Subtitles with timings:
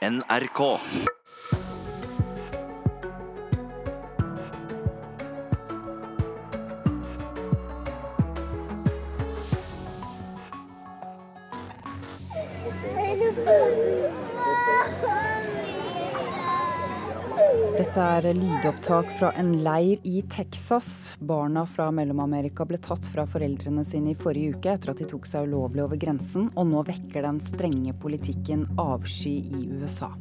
[0.00, 0.80] NRK.
[17.90, 21.10] Dette er lydopptak fra en leir i Texas.
[21.18, 25.24] Barna fra Mellom-Amerika ble tatt fra foreldrene sine i forrige uke etter at de tok
[25.26, 30.12] seg ulovlig over grensen, og nå vekker den strenge politikken avsky i USA.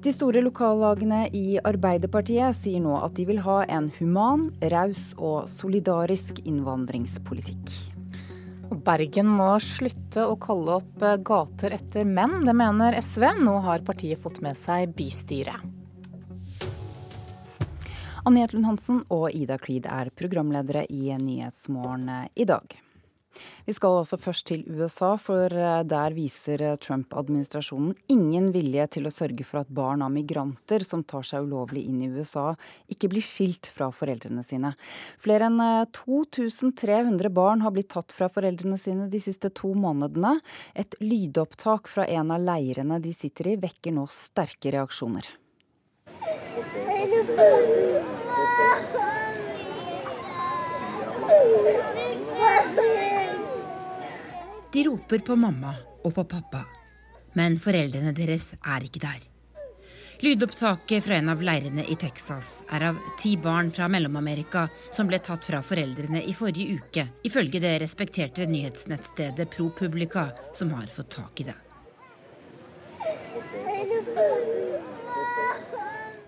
[0.00, 5.50] De store lokallagene i Arbeiderpartiet sier nå at de vil ha en human, raus og
[5.52, 7.74] solidarisk innvandringspolitikk.
[8.88, 13.28] Bergen må slutte å kalle opp gater etter menn, det mener SV.
[13.44, 15.76] Nå har partiet fått med seg bystyret.
[18.20, 22.74] Anne Jetlund Hansen og Ida Creed er programledere i Nyhetsmorgen i dag.
[23.64, 29.46] Vi skal altså først til USA, for der viser Trump-administrasjonen ingen vilje til å sørge
[29.46, 32.50] for at barn av migranter som tar seg ulovlig inn i USA,
[32.92, 34.74] ikke blir skilt fra foreldrene sine.
[35.22, 35.62] Flere enn
[35.96, 40.40] 2300 barn har blitt tatt fra foreldrene sine de siste to månedene.
[40.74, 45.30] Et lydopptak fra en av leirene de sitter i, vekker nå sterke reaksjoner.
[54.72, 56.64] De roper på mamma og på pappa,
[57.34, 59.20] men foreldrene deres er ikke der.
[60.20, 65.18] Lydopptaket fra en av leirene i Texas er av ti barn fra Mellom-Amerika som ble
[65.24, 71.40] tatt fra foreldrene i forrige uke, ifølge det respekterte nyhetsnettstedet ProPublica, som har fått tak
[71.40, 71.58] i det.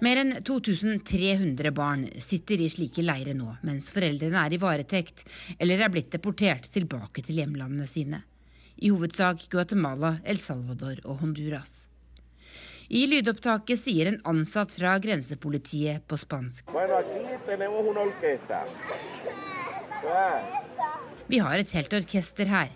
[0.03, 5.21] Mer enn 2300 barn sitter i slike leirer nå, mens foreldrene er i varetekt
[5.63, 8.19] eller er blitt deportert tilbake til hjemlandene sine.
[8.83, 11.85] I hovedsak Guatemala, El Salvador og Honduras.
[12.91, 16.75] I lydopptaket sier en ansatt fra grensepolitiet på spansk
[21.31, 22.75] Vi har et helt orkester her.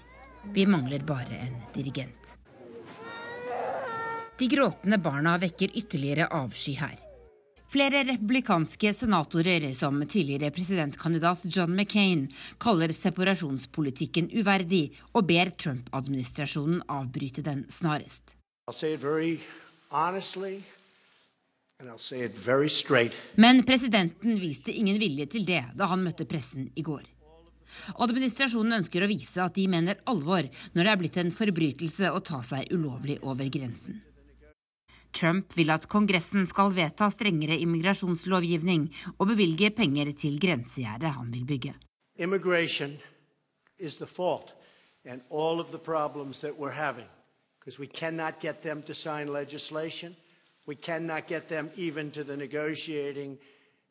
[0.55, 2.37] Vi mangler bare en dirigent.
[4.39, 6.95] De gråtende barna vekker ytterligere avsky her.
[7.67, 12.29] Flere republikanske senatorer, som tidligere presidentkandidat John McCain,
[12.63, 18.37] kaller separasjonspolitikken uverdig og ber Trump-administrasjonen avbryte den snarest.
[23.37, 27.05] Men presidenten viste ingen vilje til det da han møtte pressen i går.
[27.99, 32.23] Administrasjonen ønsker å vise at de mener alvor når det er blitt en forbrytelse å
[32.23, 33.99] ta seg ulovlig over grensen.
[35.17, 41.47] Trump vil at Kongressen skal vedta strengere immigrasjonslovgivning og bevilge penger til grensegjerdet han vil
[41.49, 41.75] bygge.
[42.19, 42.97] Immigration
[43.79, 44.55] is the fault
[45.05, 47.09] and all of the problems that we're having
[47.59, 50.17] because we cannot get them to sign legislation.
[50.67, 53.39] We cannot get them even to the negotiating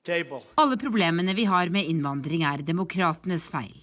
[0.04, 0.42] table.
[0.56, 3.76] Alle problemene vi har med innvandring er demokratenes feil.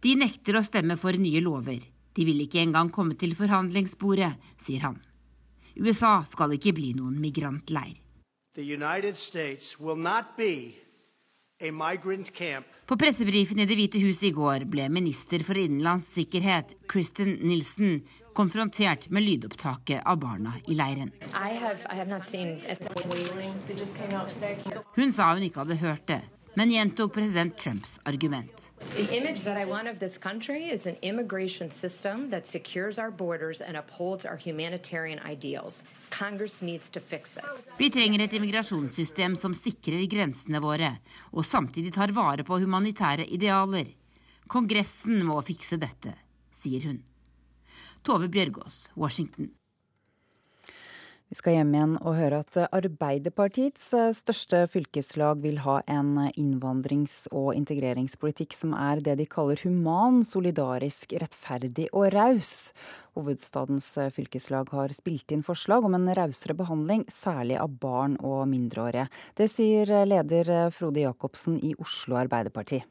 [0.00, 1.80] De nekter å stemme for nye lover.
[2.16, 4.98] De vil ikke engang komme til forhandlingsbordet, sier han.
[5.80, 7.96] USA skal ikke bli noen migrantleir.
[12.90, 18.02] På pressebrifen i Det hvite huset i går ble minister for innenlands sikkerhet Kristen Nilsen
[18.36, 21.14] konfrontert med lydopptaket av barna i leiren.
[24.98, 26.20] Hun sa hun ikke hadde hørt det,
[26.54, 28.70] men gjentok president Trumps argument.
[37.78, 40.90] Vi trenger et immigrasjonssystem som sikrer grensene våre,
[41.30, 43.94] og samtidig tar vare på humanitære idealer.
[44.50, 46.16] Kongressen må fikse dette,
[46.50, 47.00] sier hun.
[48.02, 49.52] Tove Bjørgaas, Washington.
[51.30, 57.28] Vi skal hjem igjen og høre at Arbeiderpartiets eh, største fylkeslag vil ha en innvandrings-
[57.30, 62.72] og integreringspolitikk som er det de kaller human, solidarisk, rettferdig og raus.
[63.14, 68.48] Hovedstadens eh, fylkeslag har spilt inn forslag om en rausere behandling, særlig av barn og
[68.50, 69.06] mindreårige.
[69.38, 72.82] Det sier leder Frode Jacobsen i Oslo Arbeiderparti.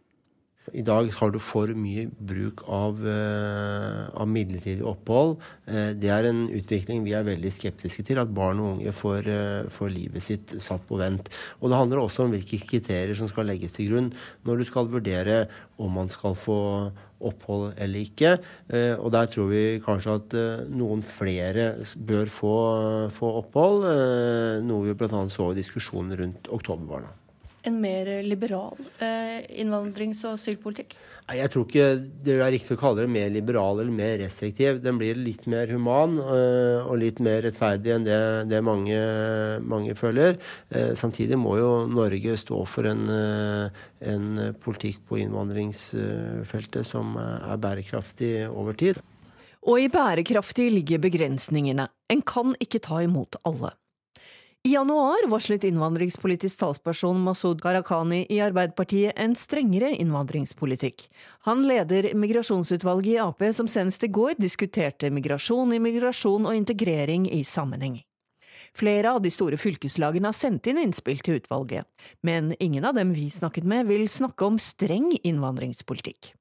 [0.73, 5.37] I dag har du for mye bruk av, uh, av, midlertidig opphold.
[5.65, 9.29] Uh, det er en utvikling vi er veldig skeptiske til, at barn og unge får,
[9.29, 11.31] uh, får, livet sitt satt på vent.
[11.59, 14.11] Og det handler også om hvilke kriterier som skal legges til grunn
[14.47, 15.45] når du skal vurdere
[15.79, 16.59] om man skal få
[17.19, 18.29] opphold eller ikke.
[19.03, 20.35] og der tror vi kanskje at
[20.71, 22.55] noen flere bør få,
[23.11, 23.83] få opphold,
[24.63, 25.25] noe vi bl.a.
[25.27, 27.18] så i diskusjonen rundt oktoberbarna.
[27.69, 30.95] En mer liberal eh, innvandrings- og asylpolitikk?
[31.29, 31.87] Jeg tror ikke
[32.25, 34.79] det er riktig å kalle det mer liberal eller mer restriktiv.
[34.81, 38.19] Den blir litt mer human øh, og litt mer rettferdig enn det,
[38.49, 38.97] det mange,
[39.61, 40.39] mange, føler.
[40.73, 44.27] Eh, samtidig må jo Norge stå for en, en
[44.63, 48.99] politikk på innvandringsfeltet som er bærekraftig over tid.
[49.67, 51.89] Og i bærekraftig ligger begrensningene.
[52.09, 53.75] En kan ikke ta imot alle.
[54.67, 61.05] I januar varslet innvandringspolitisk talsperson Masud Gharahkhani i Arbeiderpartiet en strengere innvandringspolitikk.
[61.47, 67.39] Han leder migrasjonsutvalget i Ap som senest i går diskuterte migrasjon, immigrasjon og integrering i
[67.47, 68.01] sammenheng.
[68.75, 71.87] Flere av de store fylkeslagene har sendt inn innspill til utvalget,
[72.19, 76.33] men ingen av dem vi snakket med vil snakke om streng innvandringspolitikk.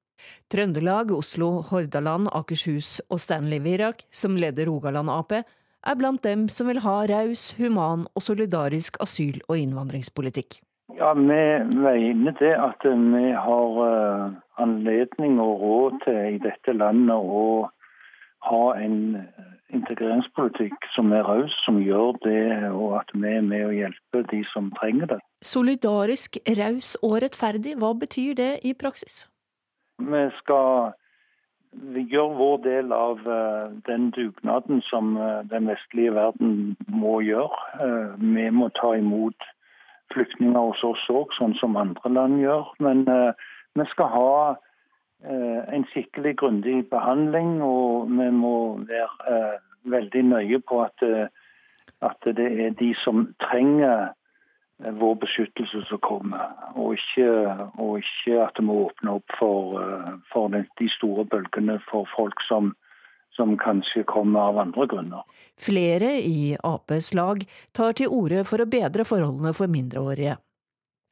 [0.50, 5.38] Trøndelag, Oslo, Hordaland, Akershus og Stanley Virak, som leder Rogaland Ap,
[5.86, 10.60] er blant dem som vil ha raus, human og solidarisk asyl- og innvandringspolitikk.
[10.96, 17.14] Ja, Vi mener det at vi har eh, anledning og råd til i dette landet
[17.14, 17.68] å
[18.48, 19.18] ha en
[19.74, 24.40] integreringspolitikk som er raus, som gjør det, og at vi er med å hjelpe de
[24.52, 25.18] som trenger det.
[25.44, 29.26] Solidarisk, raus og rettferdig, hva betyr det i praksis?
[29.98, 30.94] Vi skal
[31.72, 37.60] vi gjør vår del av uh, den dugnaden som uh, den vestlige verden må gjøre.
[37.80, 39.48] Uh, vi må ta imot
[40.14, 42.70] flyktninger hos oss òg, sånn som andre land gjør.
[42.80, 43.04] Men
[43.76, 44.30] vi skal ha
[45.28, 48.54] en skikkelig grundig behandling, og vi må
[48.88, 49.58] være
[49.92, 51.04] veldig nøye på at,
[52.00, 54.17] at det er de som trenger Eh,
[54.78, 57.30] vår beskyttelse som kommer, og ikke,
[57.82, 62.38] og ikke at vi må åpne opp for, eh, for, de store bølgene for folk
[62.46, 62.72] som,
[63.34, 65.22] som kanskje kommer av andre grunner.
[65.58, 67.42] Flere i Aps lag
[67.74, 70.38] tar til orde for å bedre forholdene for mindreårige.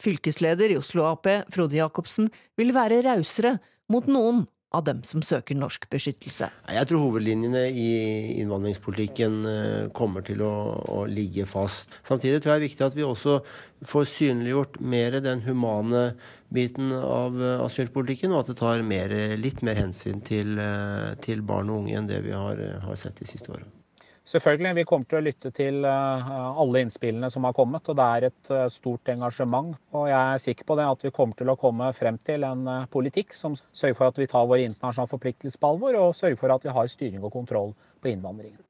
[0.03, 3.57] Fylkesleder i Oslo Ap, Frode Jacobsen, vil være rausere
[3.91, 4.45] mot noen
[4.77, 6.49] av dem som søker norsk beskyttelse.
[6.77, 7.89] Jeg tror hovedlinjene i
[8.43, 10.53] innvandringspolitikken eh, kommer til å,
[10.93, 11.95] å, ligge fast.
[12.07, 13.39] Samtidig tror jeg det er viktig at vi også
[13.87, 16.09] får synliggjort mer den humane
[16.55, 21.45] biten av eh, asylpolitikken, og at det tar mer, litt mer hensyn til, eh, til,
[21.47, 23.76] barn og unge enn det vi har, har sett de siste årene.
[24.27, 24.75] Selvfølgelig.
[24.75, 26.31] Vi kommer til å lytte til eh,
[26.63, 27.87] alle innspillene som har kommet.
[27.87, 29.77] og Det er et eh, stort engasjement.
[29.95, 32.67] og Jeg er sikker på det at vi kommer til å komme frem til en
[32.73, 36.41] eh, politikk som sørger for at vi tar våre internasjonale forpliktelser på alvor, og sørger
[36.43, 38.66] for at vi har styring og kontroll på innvandringen.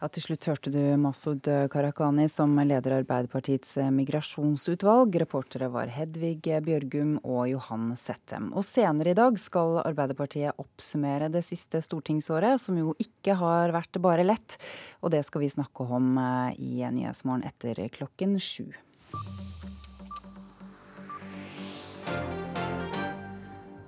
[0.00, 5.14] Ja, til slutt hørte du Masud Gharahkhani som leder Arbeiderpartiets migrasjonsutvalg.
[5.22, 8.50] Reportere var Hedvig Bjørgum og Johan Settem.
[8.56, 14.00] Og senere i dag skal Arbeiderpartiet oppsummere det siste stortingsåret, som jo ikke har vært
[14.02, 14.58] bare lett.
[15.00, 18.66] Og det skal vi snakke om eh, i Nyhetsmorgen etter klokken sju.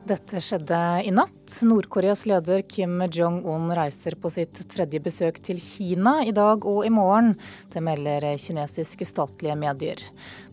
[0.06, 1.56] Dette skjedde i natt.
[1.66, 6.92] Nord-Koreas leder Kim Jong-un reiser på sitt tredje besøk til Kina i dag og i
[6.94, 7.32] morgen.
[7.74, 9.98] Det melder kinesiske statlige medier.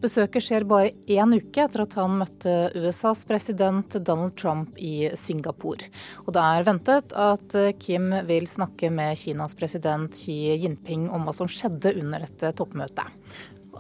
[0.02, 5.86] Besøket skjer bare én uke etter at han møtte USAs president Donald Trump i Singapore.
[6.26, 11.38] Og det er ventet at Kim vil snakke med Kinas president Xi Jinping om hva
[11.38, 13.06] som skjedde under dette toppmøtet.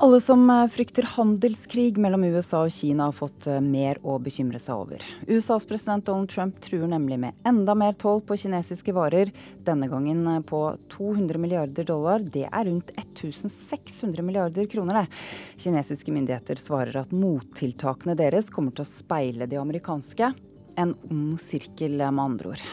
[0.01, 4.57] Alle som eh, frykter handelskrig mellom USA og Kina har fått eh, mer å bekymre
[4.61, 5.03] seg over.
[5.29, 9.29] USAs president Donald Trump truer nemlig med enda mer toll på kinesiske varer,
[9.61, 10.63] denne gangen eh, på
[10.95, 12.25] 200 milliarder dollar.
[12.25, 15.21] Det er rundt 1600 milliarder kroner, det.
[15.61, 20.33] Kinesiske myndigheter svarer at mottiltakene deres kommer til å speile de amerikanske.
[20.81, 22.65] En ond sirkel, med andre ord.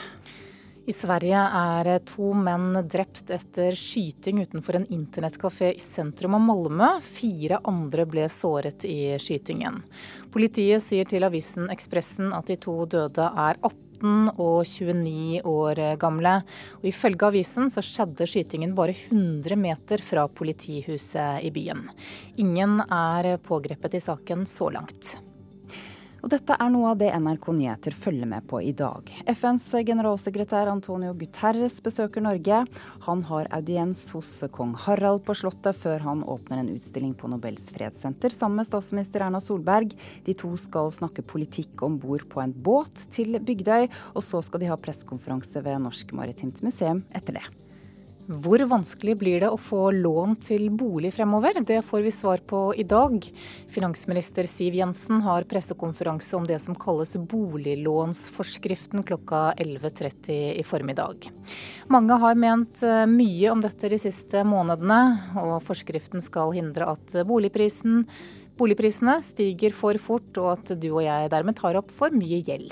[0.89, 6.89] I Sverige er to menn drept etter skyting utenfor en internettkafé i sentrum av Malmö.
[7.05, 9.83] Fire andre ble såret i skytingen.
[10.33, 16.37] Politiet sier til avisen Ekspressen at de to døde er 18 og 29 år gamle.
[16.81, 21.91] Og Ifølge avisen så skjedde skytingen bare 100 meter fra politihuset i byen.
[22.41, 25.19] Ingen er pågrepet i saken så langt.
[26.21, 29.07] Og dette er noe av det NRK Nyheter følger med på i dag.
[29.31, 32.59] FNs generalsekretær Antonio Guterres besøker Norge.
[33.07, 37.65] Han har audiens hos kong Harald på Slottet før han åpner en utstilling på Nobels
[37.73, 39.97] fredssenter sammen med statsminister Erna Solberg.
[40.27, 44.61] De to skal snakke politikk om bord på en båt til Bygdøy, og så skal
[44.61, 47.49] de ha pressekonferanse ved Norsk Maritimt Museum etter det.
[48.31, 51.57] Hvor vanskelig blir det å få lån til bolig fremover?
[51.67, 53.25] Det får vi svar på i dag.
[53.75, 61.27] Finansminister Siv Jensen har pressekonferanse om det som kalles boliglånsforskriften klokka 11.30 i formiddag.
[61.91, 65.01] Mange har ment eh, mye om dette de siste månedene,
[65.35, 68.05] og forskriften skal hindre at boligprisen
[68.61, 72.71] boligprisene stiger for fort, og at du og jeg dermed tar opp for mye gjeld.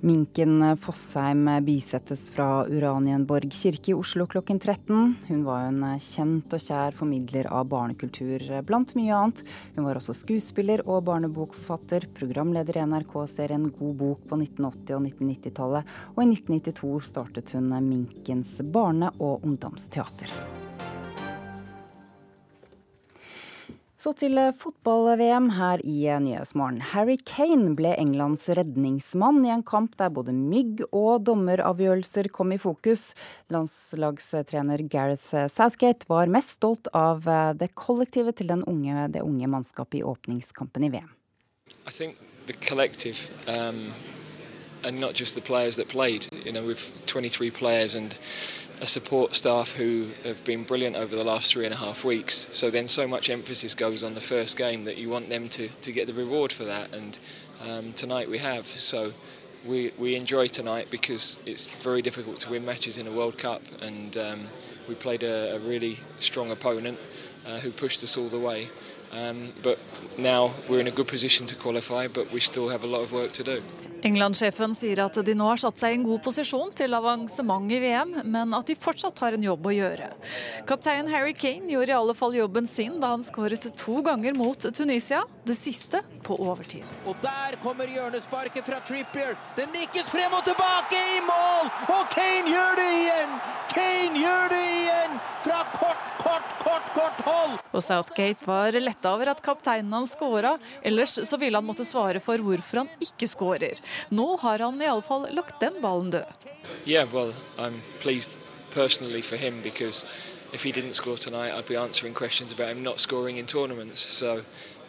[0.00, 5.14] Minken Fossheim bisettes fra Uranienborg kirke i Oslo klokken 13.
[5.28, 9.40] Hun var en kjent og kjær formidler av barnekultur blant mye annet.
[9.76, 15.96] Hun var også skuespiller og barnebokforfatter, programleder i NRK-serien God bok på 1980- og 1990-tallet,
[16.12, 20.65] og i 1992 startet hun Minkens barne- og ungdomsteater.
[24.06, 26.76] Så til eh, fotball-VM her i eh, Nyhetsmorgen.
[26.92, 32.60] Harry Kane ble Englands redningsmann i en kamp der både mygg og dommeravgjørelser kom i
[32.62, 33.08] fokus.
[33.50, 39.98] Landslagstrener Gareth Southgate var mest stolt av eh, det kollektivet til unge, det unge mannskapet
[39.98, 41.10] i åpningskampen i VM.
[41.82, 42.14] I think
[42.46, 43.90] the collective, um,
[44.86, 46.26] and not just the players that played.
[46.44, 48.16] You know, with 23 players and
[48.80, 52.46] a support staff who have been brilliant over the last three and a half weeks.
[52.52, 55.68] So then so much emphasis goes on the first game that you want them to,
[55.68, 56.94] to get the reward for that.
[56.94, 57.18] And
[57.60, 58.66] um, tonight we have.
[58.66, 59.12] So
[59.66, 63.62] we, we enjoy tonight because it's very difficult to win matches in a World Cup.
[63.80, 64.46] And um,
[64.88, 66.98] we played a, a, really strong opponent
[67.44, 68.68] uh, who pushed us all the way.
[69.10, 69.78] Um, but
[70.18, 73.12] now we're in a good position to qualify, but we still have a lot of
[73.12, 73.62] work to do.
[74.06, 77.80] England-sjefen sier at de nå har satt seg i en god posisjon til avansement i
[77.82, 80.10] VM, men at de fortsatt har en jobb å gjøre.
[80.68, 84.68] Kaptein Harry Kane gjorde i alle fall jobben sin da han skåret to ganger mot
[84.76, 86.86] Tunisia, det siste på overtid.
[87.06, 89.36] Og der kommer hjørnesparket fra Trippier.
[89.58, 91.70] Det nikkes frem og tilbake i mål!
[91.96, 93.36] Og Kane gjør det igjen!
[93.74, 95.18] Kane gjør det igjen!
[95.46, 97.58] Fra kort, kort, kort, kort hold!
[97.70, 102.22] Og Southgate var letta over at kapteinen hans skåra, ellers så ville han måtte svare
[102.22, 103.82] for hvorfor han ikke skårer.
[104.10, 106.24] Nå har han iallfall lagt den ballen død.
[106.86, 108.38] Yeah, well, I'm pleased
[108.70, 110.06] personally for him because
[110.52, 114.00] if he didn't score tonight, I'd be answering questions about him not scoring in tournaments.
[114.00, 114.42] So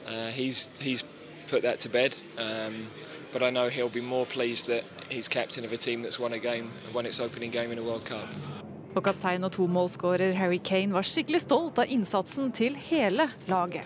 [0.08, 1.04] uh, he's he's
[1.50, 2.16] put that to bed.
[2.38, 2.88] Um,
[3.34, 6.34] but I know he'll be more pleased that he's captain of a team that's won
[6.34, 8.28] a game, won its opening game in a World Cup.
[8.96, 13.86] Og kaptein og tomålsskårer Harry Kane var skikkelig stolt av innsatsen til hele laget.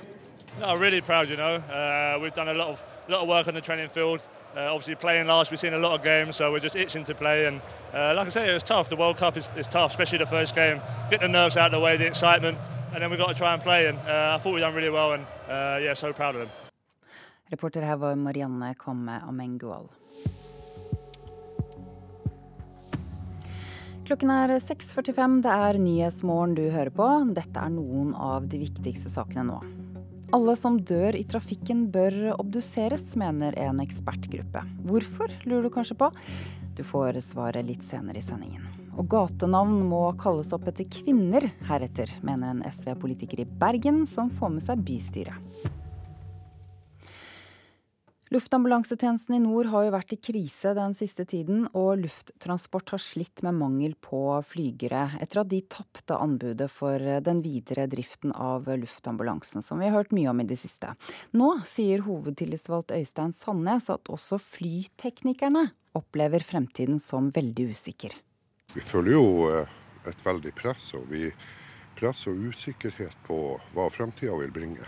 [0.59, 1.55] No, really proud, you know.
[1.55, 4.21] Uh, we've done a lot of, lot of work on the training field.
[4.55, 7.15] Uh, obviously, playing last, we've seen a lot of games, so we're just itching to
[7.15, 7.45] play.
[7.45, 7.61] And
[7.93, 8.89] uh, like I say, was tough.
[8.89, 10.81] The World Cup is, is, tough, especially the first game.
[11.09, 12.57] Get the nerves out of the way, the excitement,
[12.93, 13.87] and then we've got to try and play.
[13.87, 16.49] And uh, I thought we've done really well, and uh, yeah, so proud of them.
[17.51, 19.89] Reporter her var Marianne Komme Amengual.
[24.05, 25.41] Klokken er 6.45.
[25.43, 27.07] Det er Nyhetsmorgen du hører på.
[27.31, 29.80] Dette er noen av de viktigste sakene nå.
[30.31, 34.61] Alle som dør i trafikken bør obduseres, mener en ekspertgruppe.
[34.87, 36.07] Hvorfor, lurer du kanskje på?
[36.77, 38.63] Du får svaret litt senere i sendingen.
[38.95, 44.55] Og gatenavn må kalles opp etter kvinner heretter, mener en SV-politiker i Bergen som får
[44.55, 45.67] med seg bystyret.
[48.31, 53.41] Luftambulansetjenesten i nord har jo vært i krise den siste tiden, og Lufttransport har slitt
[53.43, 56.95] med mangel på flygere etter at de tapte anbudet for
[57.25, 60.93] den videre driften av luftambulansen, som vi har hørt mye om i det siste.
[61.35, 65.67] Nå sier hovedtillitsvalgt Øystein Sandnes at også flyteknikerne
[65.99, 68.15] opplever fremtiden som veldig usikker.
[68.71, 71.27] Vi føler jo eh, et veldig press, og vi
[71.99, 73.43] press og usikkerhet på
[73.75, 74.87] hva fremtida vil bringe.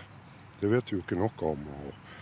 [0.64, 1.72] Det vet vi jo ikke noe om.
[1.84, 2.13] og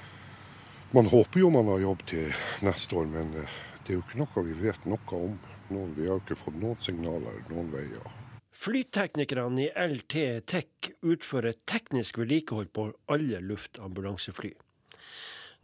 [0.92, 2.34] man håper jo man har jobb til
[2.66, 5.38] neste år, men eh, det er jo ikke noe vi vet noe om.
[5.72, 8.10] Noen, vi har jo ikke fått noen signaler noen veier.
[8.62, 14.52] Flyteknikerne i LT Tech utfører teknisk vedlikehold på alle luftambulansefly.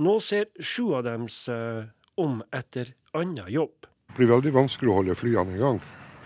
[0.02, 3.86] Nå ser sju av dem seg om etter annen jobb.
[4.08, 5.82] Det blir veldig vanskelig å holde flyene i gang.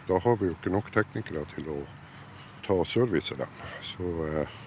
[0.08, 1.80] Da har vi jo ikke nok teknikere til å
[2.64, 3.58] ta og service dem.
[3.84, 4.60] Så eh,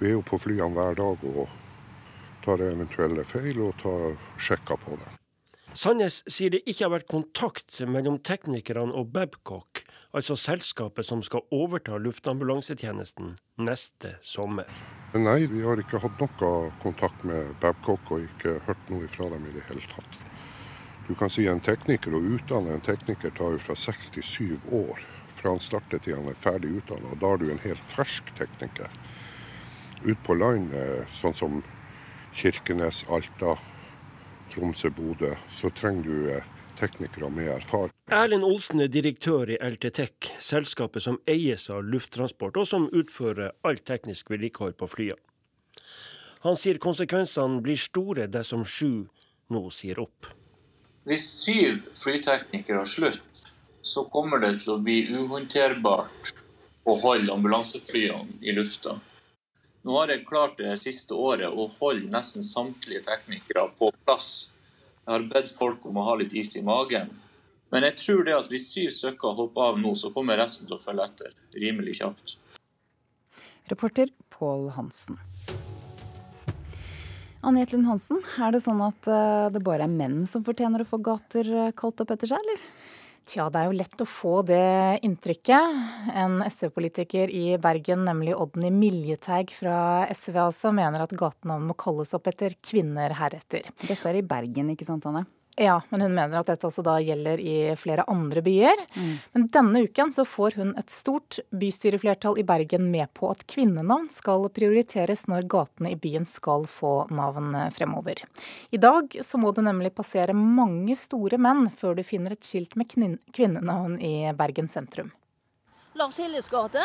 [0.00, 1.44] vi er jo på flyene hver dag og
[2.44, 5.12] tar eventuelle feil og tar sjekker på det.
[5.74, 9.80] Sandnes sier det ikke har vært kontakt mellom teknikerne og Babcock,
[10.14, 13.32] altså selskapet som skal overta luftambulansetjenesten
[13.66, 14.70] neste sommer.
[15.18, 19.48] Nei, vi har ikke hatt noe kontakt med Babcock og ikke hørt noe fra dem
[19.50, 20.20] i det hele tatt.
[21.08, 25.02] Du kan si en tekniker, Å utdanne en tekniker tar jo fra 67 år
[25.34, 27.18] fra han starter til han er ferdig utdanna.
[27.20, 28.88] Da er du en helt fersk tekniker.
[30.04, 30.72] Ut på land,
[31.18, 31.58] sånn som
[32.34, 33.56] Kirkenes, Alta,
[34.52, 36.46] Tromsø, Bodø, så trenger du eh,
[36.78, 37.92] teknikere med erfaring.
[38.12, 43.84] Erlend Olsen er direktør i LTTEC, selskapet som eies av Lufttransport, og som utfører alt
[43.86, 45.20] teknisk vedlikehold på flyene.
[46.44, 49.06] Han sier konsekvensene blir store dersom sju
[49.54, 50.28] nå sier opp.
[51.08, 53.22] Hvis syv flyteknikere har slutt,
[53.84, 56.34] så kommer det til å bli uhåndterbart
[56.84, 58.98] å holde ambulanseflyene i lufta.
[59.84, 64.30] Nå har jeg klart det siste året å holde nesten samtlige teknikere på plass.
[65.04, 67.10] Jeg har bedt folk om å ha litt is i magen.
[67.68, 70.78] Men jeg tror det at hvis syv stykker hopper av nå, så kommer resten til
[70.78, 72.36] å følge etter rimelig kjapt.
[73.68, 75.20] Reporter Pål Hansen.
[77.44, 80.88] Anne Jetlund Hansen, er det sånn at eh, det bare er menn som fortjener å
[80.88, 82.64] få gater eh, kalt opp etter seg, eller?
[83.24, 85.78] Tja, det er jo lett å få det inntrykket.
[86.12, 92.12] En SV-politiker i Bergen, nemlig Odny Miljeteig fra SV altså, mener at gatenavn må kalles
[92.16, 93.70] opp etter kvinner heretter.
[93.80, 95.24] Dette er i Bergen, ikke sant Anne?
[95.56, 98.80] Ja, men hun mener at dette også da gjelder i flere andre byer.
[98.96, 99.12] Mm.
[99.36, 104.08] Men denne uken så får hun et stort bystyreflertall i Bergen med på at kvinnenavn
[104.10, 108.24] skal prioriteres når gatene i byen skal få navn fremover.
[108.74, 112.74] I dag så må det nemlig passere mange store menn før du finner et skilt
[112.74, 115.14] med kvinnenavn i Bergen sentrum.
[115.94, 116.82] Lars Hilles gate.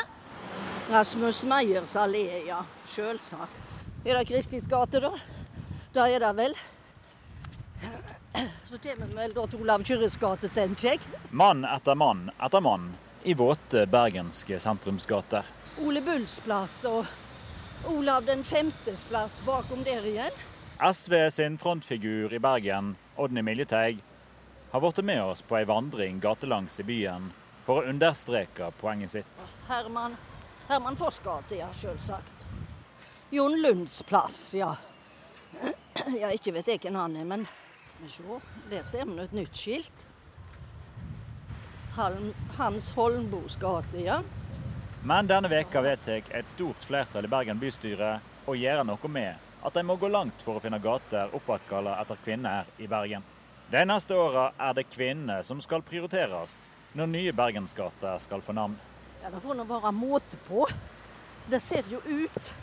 [0.93, 2.61] Rasmus Meyers allé, ja.
[2.85, 3.73] Sjølsagt.
[4.05, 5.15] Er det Kristins gate, da?
[5.93, 6.53] Da er det vel.
[8.69, 10.99] Så kommer vi vel da til Olav Kyrres gate, tenker jeg.
[11.31, 12.91] Mann etter mann etter mann
[13.23, 15.43] i våte bergenske sentrumsgater.
[15.83, 17.05] Ole Bulls plass og
[17.87, 20.45] Olav den femtes plass bakom der igjen.
[20.79, 23.99] SV sin frontfigur i Bergen, Odny Miljeteig,
[24.71, 27.31] har blitt med oss på ei vandring gatelangs i byen
[27.65, 29.41] for å understreke poenget sitt.
[29.67, 30.15] Herman,
[30.69, 32.45] Herman Foss gate, ja, sjølsagt.
[33.29, 34.75] Jon Lunds plass, ja.
[36.21, 37.43] Ja, ikke vet jeg hvem han er, men
[37.99, 38.23] men se,
[38.69, 40.05] der ser vi et nytt skilt.
[42.57, 44.21] Hans Holmbos gate, ja.
[45.03, 49.75] Men denne veka vedtar et stort flertall i Bergen bystyre å gjøre noe med at
[49.75, 53.23] de må gå langt for å finne gater oppkalt etter kvinner i Bergen.
[53.71, 56.55] De neste åra er det kvinner som skal prioriteres
[56.97, 58.77] når nye bergensgater skal få navn.
[59.21, 60.65] Ja, Det får nå være måte på.
[61.49, 62.53] Det ser jo ut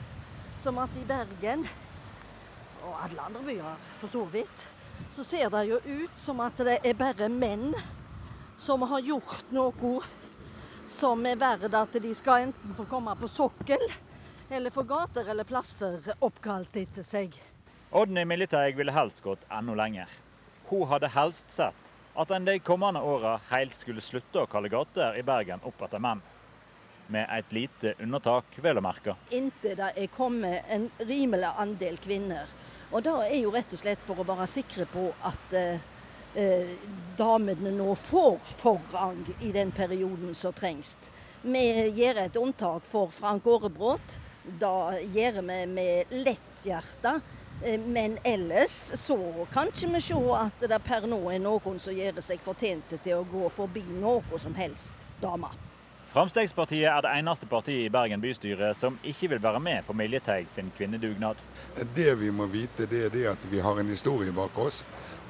[0.59, 1.66] som at i Bergen,
[2.83, 4.66] og alle andre byer for så vidt,
[5.12, 7.75] så ser det jo ut som at det er bare menn
[8.57, 10.00] som har gjort noe
[10.88, 13.83] som er verdt at de skal enten få komme på sokkel,
[14.50, 17.35] eller få gater eller plasser oppkalt etter seg.
[17.91, 20.11] Odny Militeig ville helst gått enda lenger.
[20.69, 25.19] Hun hadde helst sett at en de kommende åra helt skulle slutte å kalle gater
[25.19, 26.23] i Bergen opp etter menn.
[27.09, 29.15] Med et lite undertak, vel å merke.
[29.30, 32.50] Inntil det er kommet en rimelig andel kvinner
[32.97, 35.82] og det er jo rett og slett for å være sikre på at eh,
[36.32, 36.71] eh,
[37.19, 40.97] damene nå får forrang i den perioden som trengs.
[41.45, 41.61] Vi
[41.93, 44.17] gjør et unntak for Frank Aarebrot.
[44.47, 47.19] Det gjør vi med lett hjerte.
[47.61, 49.21] Eh, men ellers så
[49.52, 53.21] kan ikke vi se at det per nå er noen som gjør seg fortjente til
[53.21, 55.52] å gå forbi noe som helst dame.
[56.12, 60.49] Fremskrittspartiet er det eneste partiet i Bergen bystyre som ikke vil være med på Miljeteig
[60.50, 61.40] sin kvinnedugnad.
[61.95, 64.84] Det vi må vite, det er det at vi har en historie bak oss.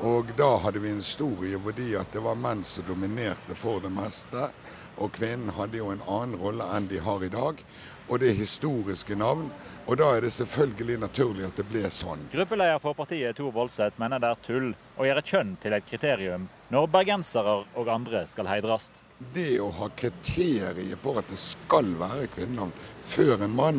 [0.04, 3.90] Og da hadde vi en historie fordi at det var menn som dominerte for det
[3.90, 4.50] meste.
[4.96, 7.60] Og kvinnen hadde jo en annen rolle enn de har i dag
[8.08, 9.48] og det er historiske navn.
[9.86, 12.28] Og da er det selvfølgelig naturlig at det ble sånn.
[12.32, 16.48] Gruppeleder for partiet Tor Voldseth mener det er tull å gjøre kjønn til et kriterium
[16.70, 18.90] når bergensere og andre skal heidres.
[19.16, 23.79] Det å ha kriterier for at det skal være kvinnenavn før en mann,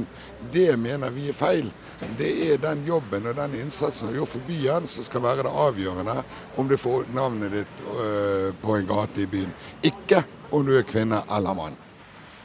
[0.54, 1.69] det mener vi er feil.
[2.17, 5.54] Det er den jobben og den innsatsen du gjør for byen som skal være det
[5.54, 6.17] avgjørende
[6.58, 9.54] om du får navnet ditt øh, på en gate i byen.
[9.86, 11.78] Ikke om du er kvinne eller mann.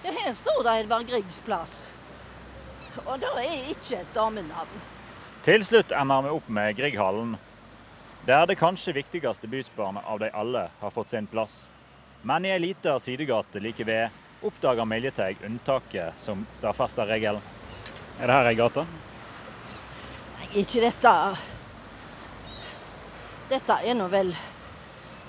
[0.04, 1.80] Ja, her står det Edvard Griegs plass.
[3.06, 4.88] Og det er ikke et damenavn.
[5.42, 7.38] Til slutt ender vi opp med Grieghallen.
[8.28, 11.71] Der det kanskje viktigste bysbarnet av de alle har fått sin plass.
[12.22, 14.10] Men i ei lita sidegate like ved
[14.42, 17.42] oppdager Miljeteig unntaket som stadfester regelen.
[18.20, 18.84] Er det her ei gate?
[20.38, 21.14] Nei, ikke dette.
[23.50, 24.30] Dette er nå vel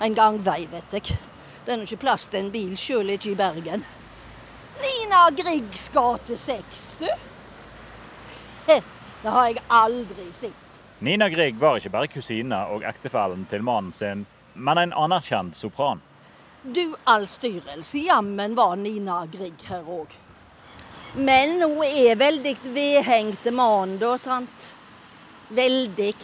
[0.02, 1.18] en gangvei, vet jeg.
[1.64, 3.84] Det er nå ikke plass til en bil, sjøl ikke i Bergen.
[4.84, 7.08] Nina Griegs gate 6, du.
[9.24, 10.80] Det har jeg aldri sett.
[10.98, 16.02] Nina Grieg var ikke bare kusine og ektefellen til mannen sin, men en anerkjent sopran.
[16.66, 20.08] Du all styrelse, jammen var Nina Grieg her òg.
[21.14, 24.70] Men hun er veldig vedhengt mannen, da, sant?
[25.52, 26.14] Veldig.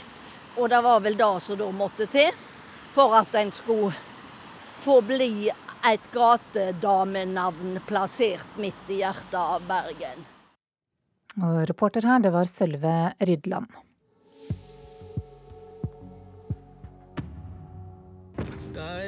[0.56, 2.32] Og det var vel det som da måtte til
[2.94, 3.92] for at en skulle
[4.80, 5.50] få bli
[5.92, 10.24] et gatedamenavn plassert midt i hjertet av Bergen.
[11.36, 13.68] Og reporter her, det var Sølve Rydland.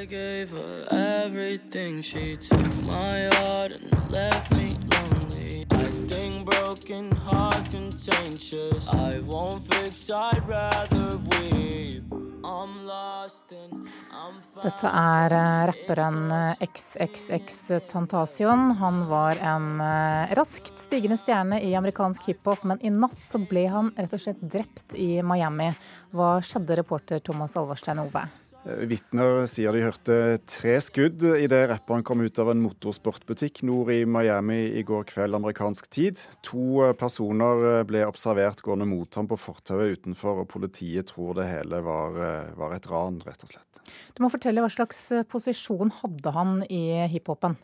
[0.03, 0.85] I gave her
[1.23, 2.01] everything.
[2.01, 5.65] She took my heart and left me lonely.
[5.71, 8.89] I think broken hearts contentious.
[8.93, 12.03] I won't fix, I'd rather weep.
[12.43, 18.71] I'm lost and I'm Dette er eh, rapperen eh, XXX Tantasion.
[18.83, 23.69] Han var en eh, raskt stigende stjerne i amerikansk hiphop, men i natt så ble
[23.71, 25.71] han rett og slett drept i Miami.
[26.11, 28.27] Hva skjedde, reporter Thomas Alvarstein Ove?
[28.63, 33.91] Eh, vitner sier de hørte tre skudd idet rapperen kom ut av en motorsportbutikk nord
[33.91, 36.21] i Miami i går kveld amerikansk tid.
[36.47, 41.35] To eh, personer eh, ble observert gående mot ham på fortauet utenfor, og politiet tror
[41.41, 42.15] det hele var,
[42.55, 43.83] var, et ran, rett og slett.
[44.15, 47.57] Du må fortelle hva slags posisjon hadde han i hiphopen?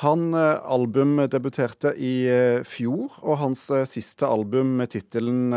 [0.00, 2.14] Han albumdebuterte i
[2.64, 5.50] fjor, og hans siste album med tittelen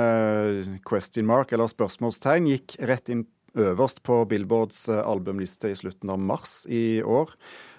[0.83, 6.19] 'Question Mark', eller spørsmålstegn, gikk rett inn øverst på Billboards eh, albumliste i slutten av
[6.19, 7.33] mars i år.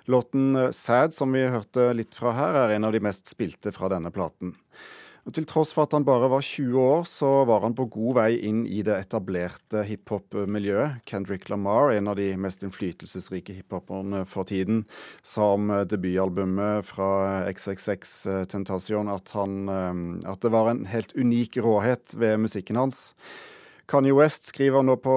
[0.07, 3.73] Låten eh, 'Sad', som vi hørte litt fra her, er en av de mest spilte
[3.75, 4.55] fra denne platen.
[5.25, 8.19] Og Til tross for at han bare var 20 år, så var han på god
[8.19, 11.01] vei inn i det etablerte hiphop-miljøet.
[11.09, 14.85] Kendrick Lamar, en av de mest innflytelsesrike hiphoperne for tiden,
[15.25, 18.15] sa om eh, debutalbumet fra XXX
[18.53, 19.65] Tentation at, han,
[20.29, 23.15] at det var en helt unik råhet ved musikken hans.
[23.91, 25.15] Kanye West skriver nå på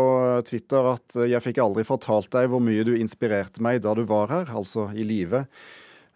[0.47, 4.27] Twitter at 'jeg fikk aldri fortalt deg hvor mye du inspirerte meg da du var
[4.27, 5.45] her', altså i live.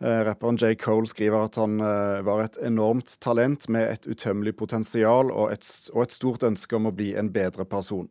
[0.02, 0.76] Eh, rapperen J.
[0.76, 5.68] Cole skriver at han eh, var et enormt talent med et utømmelig potensial og et,
[5.94, 8.10] og et stort ønske om å bli en bedre person.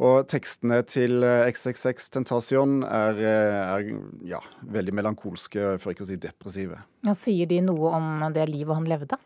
[0.00, 3.90] Og tekstene til XXX eh, Tentacion er, eh, er
[4.30, 4.38] ja,
[4.72, 6.78] veldig melankolske, for ikke å si depressive.
[7.04, 9.18] Ja, sier de noe om det livet han levde?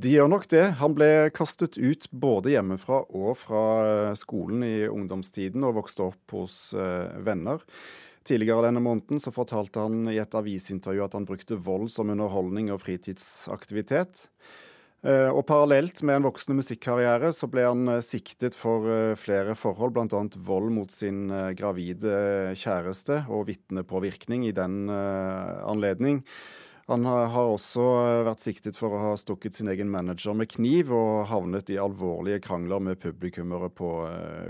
[0.00, 0.64] De gjør nok det.
[0.80, 6.36] Han ble kastet ut både hjemmefra og fra eh, skolen i ungdomstiden, og vokste opp
[6.38, 6.56] hos
[7.24, 7.60] venner.
[8.24, 12.70] Tidligere denne måneden så fortalte han i et avisintervju at han brukte vold som underholdning
[12.72, 14.30] og fritidsaktivitet.
[15.04, 19.52] Eh, og Parallelt med en voksende musikkarriere så ble han eh, siktet for eh, flere
[19.58, 20.22] forhold, bl.a.
[20.46, 21.26] vold mot sin
[21.58, 26.22] gravide kjæreste og vitnepåvirkning i den anledning.
[26.88, 27.84] Han har også
[28.26, 32.42] vært siktet for å ha stukket sin egen manager med kniv og havnet i alvorlige
[32.44, 33.88] krangler med publikummere på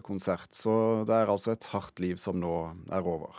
[0.02, 0.50] konsert.
[0.50, 2.56] Så det er altså et hardt liv som nå
[2.90, 3.38] er over.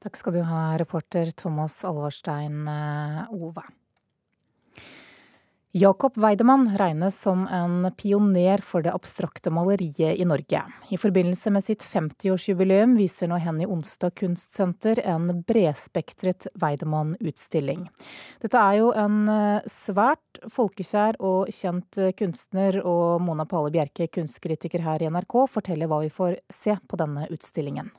[0.00, 2.64] Takk skal du ha, reporter Thomas Alvarstein
[3.36, 3.66] Ove.
[5.76, 10.62] Jakob Weidemann regnes som en pioner for det abstrakte maleriet i Norge.
[10.88, 17.84] I forbindelse med sitt 50-årsjubileum viser nå Henny Onsdag Kunstsenter en bredspektret Weidemann-utstilling.
[18.40, 24.80] Dette er jo en eh, svært folkekjær og kjent kunstner, og Mona Pale Bjerke, kunstkritiker
[24.80, 27.92] her i NRK, forteller hva vi får se på denne utstillingen.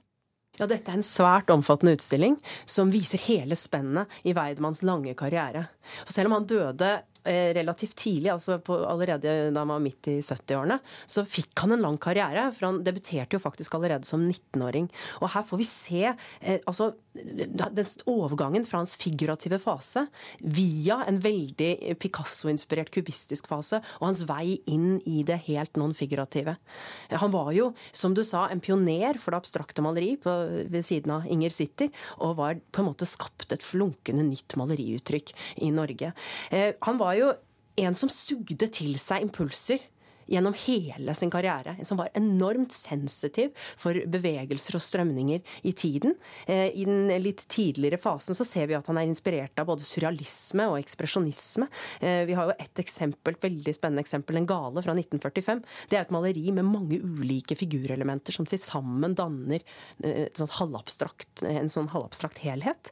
[0.57, 5.67] Ja, dette er en svært omfattende utstilling som viser hele spennet i Weidemanns lange karriere.
[6.05, 6.95] Og selv om han døde
[7.27, 10.77] Eh, relativt tidlig, altså på, allerede da han var midt i 70-årene,
[11.09, 12.45] så fikk han en lang karriere.
[12.55, 14.87] For han debuterte jo faktisk allerede som 19-åring.
[15.19, 20.05] Og her får vi se eh, altså, den overgangen fra hans figurative fase
[20.39, 26.55] via en veldig Picasso-inspirert kubistisk fase, og hans vei inn i det helt non-figurative.
[27.11, 30.37] Han var jo, som du sa, en pioner for det abstrakte maleri på,
[30.71, 35.33] ved siden av Inger Sitter, og var på en måte skapt et flunkende nytt maleriuttrykk
[35.65, 36.13] i Norge.
[36.51, 37.31] Eh, han var jo
[37.77, 39.83] en som sugde til seg impulser
[40.27, 41.75] gjennom hele sin karriere.
[41.79, 46.15] En som var enormt sensitiv for bevegelser og strømninger i tiden.
[46.47, 49.85] Eh, I den litt tidligere fasen så ser vi at han er inspirert av både
[49.87, 51.69] surrealisme og ekspresjonisme.
[52.01, 55.63] Eh, vi har jo et eksempel, veldig spennende eksempel, Den gale fra 1945.
[55.89, 59.63] Det er et maleri med mange ulike figurelementer som til sammen danner
[60.37, 60.51] sånn
[61.47, 62.91] en sånn halvabstrakt helhet.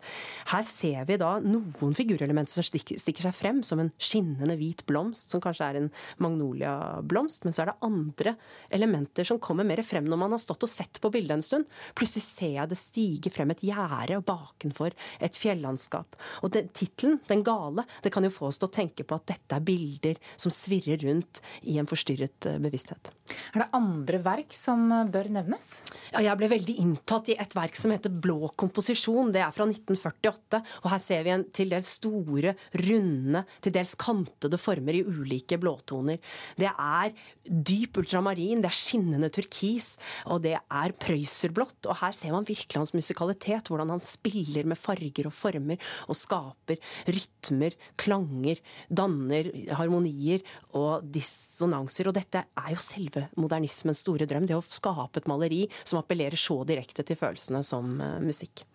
[0.50, 5.30] Her ser vi da noen figurelementer som stikker seg frem, som en skinnende hvit blomst,
[5.34, 5.91] som kanskje er en
[6.24, 8.35] magnolia-blomst blomst, men så er det andre
[8.73, 11.65] elementer som kommer mer frem når man har stått og sett på bildet en stund.
[11.97, 16.15] Plutselig ser jeg det stige frem et gjerde bakenfor et fjellandskap.
[16.43, 19.55] Og tittelen, 'Den gale', det kan jo få oss til å tenke på at dette
[19.55, 23.11] er bilder som svirrer rundt i en forstyrret eh, bevissthet.
[23.55, 25.81] Er det andre verk som eh, bør nevnes?
[26.13, 29.31] Ja, jeg ble veldig inntatt i et verk som heter 'Blå komposisjon'.
[29.33, 30.61] Det er fra 1948.
[30.83, 35.57] Og her ser vi en til dels store, runde, til dels kantede former i ulike
[35.57, 36.19] blåtoner.
[36.57, 37.14] Det er
[37.45, 39.95] dyp ultramarin, det er skinnende turkis,
[40.30, 41.89] og det er prøyserblått.
[41.89, 46.19] Og her ser man virkelig hans musikalitet, hvordan han spiller med farger og former og
[46.19, 52.10] skaper rytmer, klanger, danner harmonier og dissonanser.
[52.10, 56.39] Og dette er jo selve modernismens store drøm, det å skape et maleri som appellerer
[56.39, 58.65] så direkte til følelsene som uh, musikk.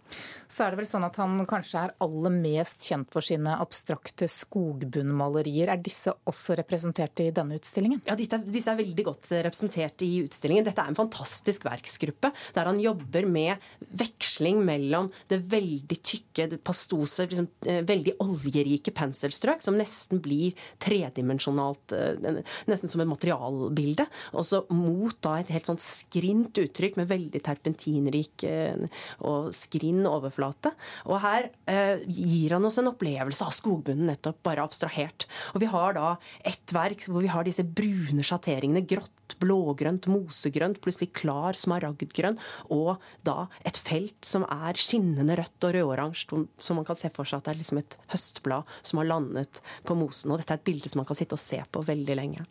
[0.50, 4.26] Så er det vel sånn at han kanskje er aller mest kjent for sine abstrakte
[4.30, 5.70] skogbunnmalerier.
[5.70, 8.02] Er disse også representert i denne utstillingen?
[8.08, 10.66] Ja, disse er, disse er, veldig godt representert i utstillingen.
[10.66, 13.62] Dette er en fantastisk verksgruppe der han jobber med
[14.00, 21.94] veksling mellom det veldig tykke pastose, liksom, eh, veldig oljerike penselstrøk, som nesten blir tredimensjonalt,
[21.94, 27.10] eh, nesten som et materialbilde, og så mot da et helt sånn skrint uttrykk med
[27.10, 28.76] veldig terpentinrik eh,
[29.20, 30.72] og skrinn overflate overflate.
[31.08, 35.26] Og her eh, gir han oss en opplevelse av skogbunnen, nettopp bare abstrahert.
[35.54, 38.84] Og vi har da ett verk hvor vi har disse brune sjatteringene.
[38.88, 42.38] Grått, blågrønt, mosegrønt, plutselig klar smaragdgrønn.
[42.74, 47.28] Og da et felt som er skinnende rødt og rødoransje, som man kan se for
[47.28, 50.32] seg at det er liksom et høstblad som har landet på mosen.
[50.32, 52.46] Og dette er et bilde som man kan sitte og se på veldig lenge.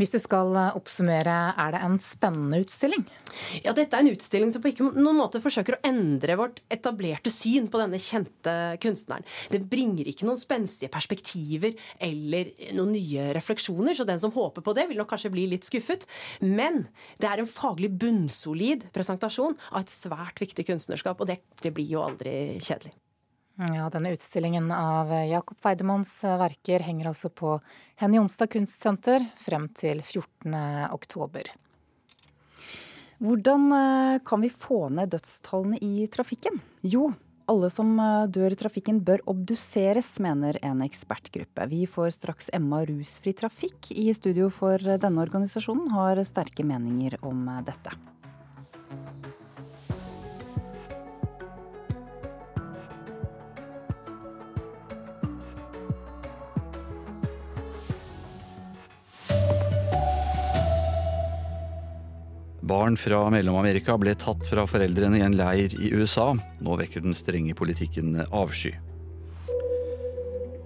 [0.00, 3.04] Hvis du skal eh, oppsummere, er det en spennende utstilling?
[3.62, 7.32] Ja, dette er en utstilling som på ikke noen måte forsøker å endre vårt etablerte
[7.32, 9.26] syn på denne kjente kunstneren.
[9.52, 14.74] Det bringer ikke noen spenstige perspektiver eller noen nye refleksjoner, så den som håper på
[14.76, 16.08] det, vil nok kanskje bli litt skuffet.
[16.42, 16.84] Men
[17.22, 21.94] det er en faglig bunnsolid presentasjon av et svært viktig kunstnerskap, og det, det blir
[21.94, 22.94] jo aldri kjedelig.
[23.60, 27.58] Ja, denne utstillingen av Jakob Weidemanns verker henger altså på
[28.00, 30.56] Henny Jonstad kunstsenter frem til 14.
[30.96, 31.52] oktober.
[33.22, 36.56] Hvordan eh, kan vi få ned dødstallene i trafikken?
[36.82, 37.12] Jo,
[37.46, 41.68] alle som eh, dør i trafikken bør obduseres, mener en ekspertgruppe.
[41.70, 47.46] Vi får straks Emma Rusfri Trafikk i studio for denne organisasjonen, har sterke meninger om
[47.46, 47.94] eh, dette.
[62.72, 66.30] Barn fra Mellom-Amerika ble tatt fra foreldrene i en leir i USA.
[66.64, 68.72] Nå vekker den strenge politikken avsky.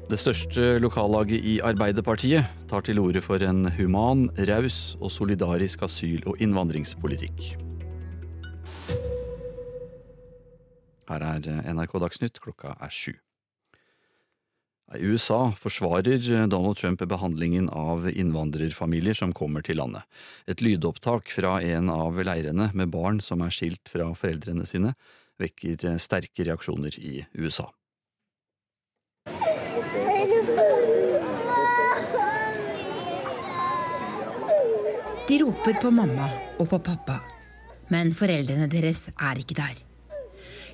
[0.07, 6.23] Det største lokallaget i Arbeiderpartiet tar til orde for en human, raus og solidarisk asyl-
[6.31, 7.57] og innvandringspolitikk.
[11.11, 13.17] Her er NRK Dagsnytt, klokka er sju.
[14.95, 20.07] I USA forsvarer Donald Trump behandlingen av innvandrerfamilier som kommer til landet.
[20.47, 24.95] Et lydopptak fra en av leirene med barn som er skilt fra foreldrene sine,
[25.43, 27.67] vekker sterke reaksjoner i USA.
[35.27, 37.19] De roper på mamma og på pappa,
[37.91, 39.96] men foreldrene deres er ikke der.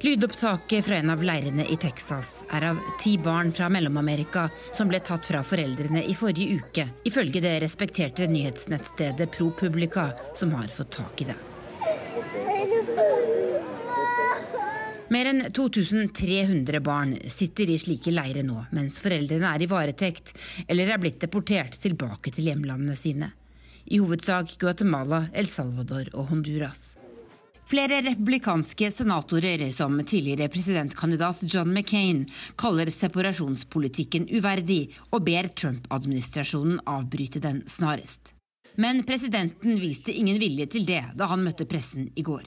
[0.04, 4.98] Lydopptaket fra en av leirene i Texas er av ti barn fra Mellom-Amerika som ble
[4.98, 11.22] tatt fra foreldrene i forrige uke, ifølge det respekterte nyhetsnettstedet ProPublica, som har fått tak
[11.22, 11.36] i det.
[15.14, 20.34] Mer enn 2300 barn sitter i slike leire nå, mens foreldrene er i varetekt
[20.66, 23.30] eller er blitt deportert tilbake til hjemlandene sine.
[23.86, 26.96] I hovedsak Guatemala, El Salvador og Honduras.
[27.66, 37.40] Flere republikanske senatorer, som tidligere presidentkandidat John McCain, kaller separasjonspolitikken uverdig og ber Trump-administrasjonen avbryte
[37.40, 38.35] den snarest.
[38.77, 42.44] Men presidenten viste ingen vilje til det da han møtte pressen i går.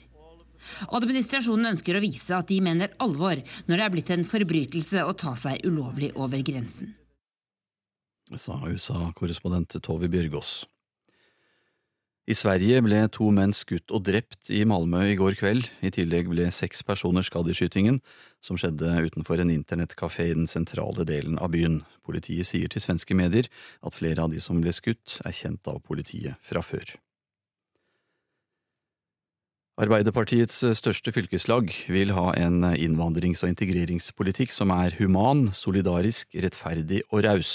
[0.98, 5.14] Administrasjonen ønsker å vise at de mener alvor når det er blitt en forbrytelse å
[5.18, 6.96] ta seg ulovlig over grensen.
[8.34, 10.64] Sa USA-korrespondent Tove Bjørgaas.
[12.26, 15.68] I Sverige ble to menn skutt og drept i Malmö i går kveld.
[15.86, 18.00] I tillegg ble seks personer skadd i skytingen,
[18.42, 21.84] som skjedde utenfor en internettkafé i den sentrale delen av byen.
[22.02, 23.46] Politiet sier til svenske medier
[23.86, 26.98] at flere av de som ble skutt, er kjent av politiet fra før.
[29.76, 37.26] Arbeiderpartiets største fylkeslag vil ha en innvandrings- og integreringspolitikk som er human, solidarisk, rettferdig og
[37.26, 37.52] raus.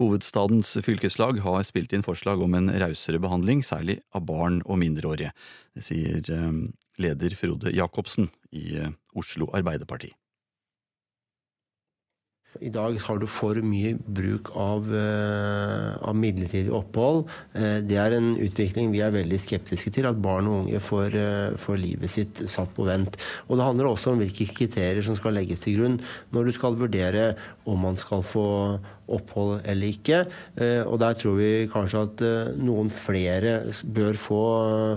[0.00, 5.34] Hovedstadens fylkeslag har spilt inn forslag om en rausere behandling, særlig av barn og mindreårige.
[5.76, 6.48] Det sier eh,
[6.96, 10.14] leder Frode Jacobsen i eh, Oslo Arbeiderparti.
[12.58, 17.28] I dag har du for mye bruk av, uh, av midlertidig opphold.
[17.54, 21.14] Uh, det er en utvikling vi er veldig skeptiske til, at barn og unge får,
[21.14, 23.14] uh, får, livet sitt satt på vent.
[23.46, 26.00] Og Det handler også om hvilke kriterier som skal legges til grunn
[26.34, 27.28] når du skal vurdere
[27.70, 28.48] om man skal få
[29.10, 30.20] opphold eller ikke.
[30.86, 32.24] Og Der tror vi kanskje at
[32.62, 34.42] noen flere bør få,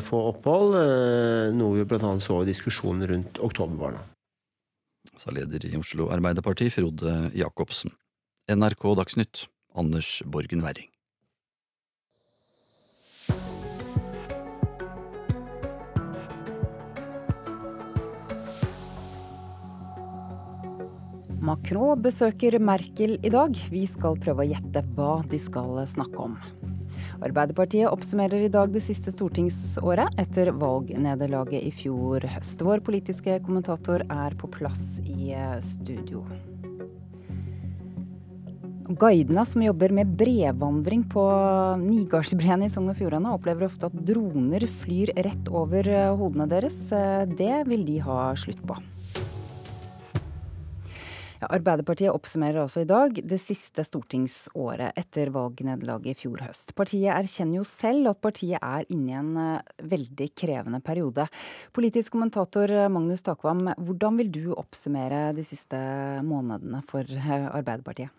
[0.05, 0.77] få opphold,
[1.57, 2.15] noe vi bl.a.
[2.21, 4.12] så i diskusjonen rundt oktoberbarna
[5.15, 7.93] sa leder i Oslo Arbeiderparti, Frode Jacobsen.
[8.51, 10.89] NRK Dagsnytt, Anders Borgen Werring.
[21.43, 23.57] Macron besøker Merkel i dag.
[23.71, 26.37] Vi skal prøve å gjette hva de skal snakke om.
[27.21, 32.63] Arbeiderpartiet oppsummerer i dag det siste stortingsåret etter valgnederlaget i fjor høst.
[32.65, 36.23] Vår politiske kommentator er på plass i studio.
[38.83, 41.23] Guidene som jobber med brevandring på
[41.79, 45.87] Nigardsbreen i Sogn og Fjordane, opplever ofte at droner flyr rett over
[46.19, 46.75] hodene deres.
[47.37, 48.75] Det vil de ha slutt på.
[51.43, 56.71] Ja, Arbeiderpartiet oppsummerer altså i dag det siste stortingsåret etter valgnederlaget i fjor høst.
[56.77, 59.33] Partiet erkjenner jo selv at partiet er inne i en
[59.91, 61.25] veldig krevende periode.
[61.75, 65.81] Politisk kommentator Magnus Takvam, hvordan vil du oppsummere de siste
[66.23, 68.13] månedene for Arbeiderpartiet?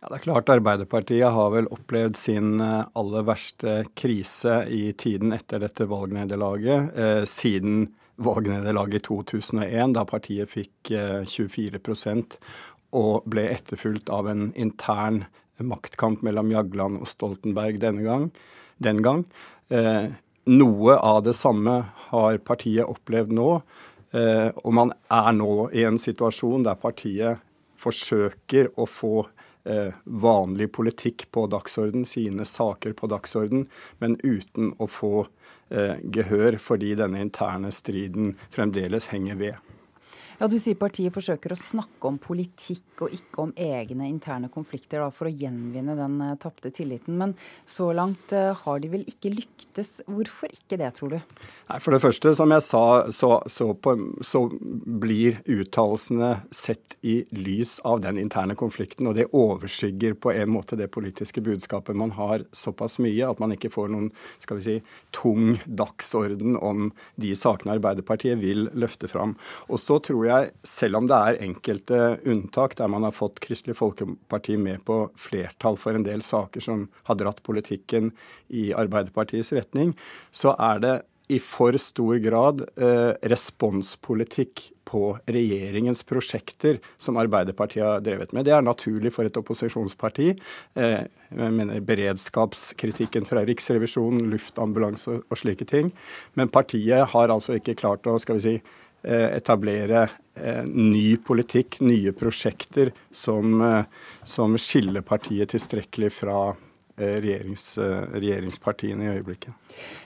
[0.00, 5.60] Ja, det er klart Arbeiderpartiet har vel opplevd sin aller verste krise i tiden etter
[5.60, 6.96] dette valgnederlaget.
[6.96, 7.90] Eh, siden
[8.22, 10.92] valgnederlaget i 2001, da partiet fikk
[11.28, 12.38] 24%
[12.96, 15.24] og ble etterfulgt av en intern
[15.64, 18.30] maktkamp mellom Jagland og Stoltenberg denne gang,
[18.82, 19.24] den gang.
[19.68, 20.12] Eh,
[20.46, 21.78] noe av det samme
[22.10, 23.50] har partiet opplevd nå.
[24.12, 27.42] Eh, og man er nå i en situasjon der partiet
[27.80, 29.14] forsøker å få
[29.68, 33.66] eh, vanlig politikk på dagsorden, sine saker på dagsorden,
[33.98, 35.26] men uten å få
[36.12, 39.52] gehør fordi denne interne striden fremdeles henger ved.
[40.36, 45.00] Ja, Du sier partiet forsøker å snakke om politikk og ikke om egne interne konflikter
[45.00, 47.16] da, for å gjenvinne den uh, tapte tilliten.
[47.16, 47.32] Men
[47.64, 50.02] så langt uh, har de vel ikke lyktes.
[50.04, 51.16] Hvorfor ikke det, tror du?
[51.70, 52.82] Nei, For det første, som jeg sa,
[53.16, 59.08] så, så, på, så blir uttalelsene sett i lys av den interne konflikten.
[59.08, 63.56] Og det overskygger på en måte det politiske budskapet man har såpass mye at man
[63.56, 64.12] ikke får noen
[64.44, 64.76] skal vi si,
[65.16, 69.36] tung dagsorden om de sakene Arbeiderpartiet vil løfte fram.
[69.72, 70.25] Og så tror jeg,
[70.66, 75.78] selv om det er enkelte unntak der man har fått Kristelig Folkeparti med på flertall
[75.80, 78.12] for en del saker som har dratt politikken
[78.48, 79.94] i Arbeiderpartiets retning,
[80.34, 88.04] så er det i for stor grad eh, responspolitikk på regjeringens prosjekter som Arbeiderpartiet har
[88.04, 88.46] drevet med.
[88.46, 90.28] Det er naturlig for et opposisjonsparti.
[90.78, 91.00] Eh,
[91.34, 95.90] jeg mener Beredskapskritikken fra Riksrevisjonen, luftambulanse og slike ting.
[96.38, 100.08] Men partiet har altså ikke klart å skal vi si, etablere
[100.66, 103.62] ny politikk, nye prosjekter som,
[104.26, 106.40] som skiller partiet tilstrekkelig fra
[106.96, 107.64] regjerings,
[108.16, 109.52] regjeringspartiene i øyeblikket.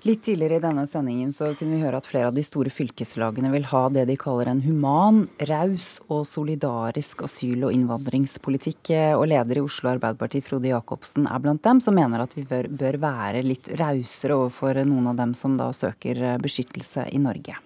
[0.06, 3.52] Litt tidligere i denne sendingen så kunne vi høre at flere av de store fylkeslagene
[3.52, 8.92] vil ha det de kaller en human, raus og solidarisk asyl- og innvandringspolitikk.
[9.20, 12.70] Og leder i Oslo Arbeiderparti, Frode Jacobsen, er blant dem som mener at vi bør,
[12.82, 17.58] bør være litt rausere overfor noen av dem som da søker beskyttelse i Norge.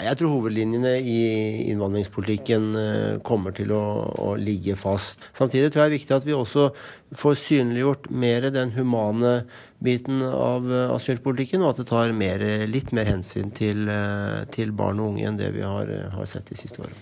[0.00, 1.18] Jeg tror hovedlinjene i
[1.70, 2.70] innvandringspolitikken
[3.26, 3.82] kommer til å,
[4.16, 5.26] å, ligge fast.
[5.36, 6.68] Samtidig tror jeg det er viktig at vi også
[7.20, 9.34] får synliggjort mer den humane
[9.84, 13.90] biten av asylpolitikken, og at det tar mer, litt mer hensyn til,
[14.54, 17.00] til, barn og unge enn det vi har, har sett de siste årene.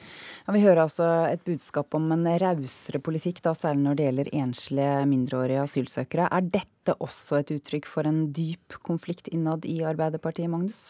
[0.49, 4.31] Ja, vi hører altså et budskap om en rausere politikk, da, særlig når det gjelder
[4.41, 6.29] enslige mindreårige asylsøkere.
[6.33, 10.87] Er dette også et uttrykk for en dyp konflikt innad i Arbeiderpartiet, Magnus?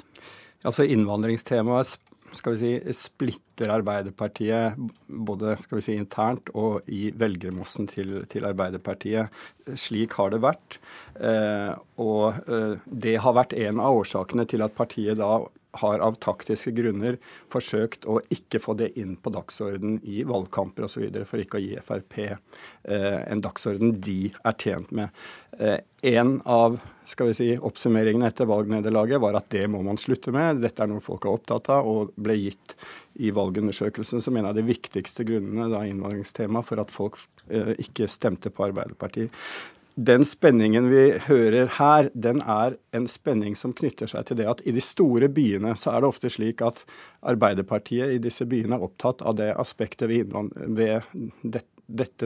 [0.67, 1.99] Altså Innvandringstemaet
[2.37, 8.47] skal vi si, splitter Arbeiderpartiet både skal vi si, internt og i velgermassen til, til
[8.49, 9.33] Arbeiderpartiet.
[9.79, 10.79] Slik har det vært.
[11.17, 15.39] Eh, og eh, det har vært en av årsakene til at partiet da
[15.81, 17.19] har av taktiske grunner
[17.53, 21.09] forsøkt å ikke få det inn på dagsorden i valgkamper osv.
[21.29, 25.15] for ikke å gi Frp eh, en dagsorden de er tjent med.
[25.59, 25.81] Eh,
[26.13, 30.61] en av skal vi si, oppsummeringene etter valgnederlaget var at det må man slutte med.
[30.63, 32.77] Dette er noe folk er opptatt av, og ble gitt
[33.19, 38.11] i valgundersøkelsen som en av de viktigste grunnene da innvandringstema for at folk eh, ikke
[38.13, 39.35] stemte på Arbeiderpartiet
[39.99, 44.61] den spenningen vi hører her, den er en spenning som knytter seg til det at
[44.63, 46.85] i de store byene så er det ofte slik at
[47.27, 50.37] Arbeiderpartiet i disse byene er opptatt av det aspektet ved,
[50.79, 51.03] ved
[51.43, 51.78] dette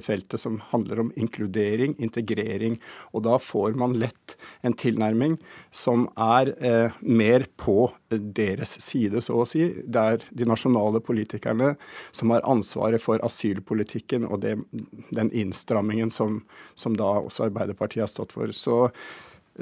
[0.02, 2.80] feltet som handler om inkludering, integrering.
[3.12, 5.38] Og da får man lett en tilnærming
[5.70, 9.82] som er eh, mer på deres side, så å si.
[9.84, 11.76] Det er de nasjonale politikerne
[12.12, 14.58] som har ansvaret for asylpolitikken og det,
[15.10, 16.42] den innstrammingen som,
[16.74, 18.52] som da også Arbeiderpartiet har stått for.
[18.52, 18.90] Så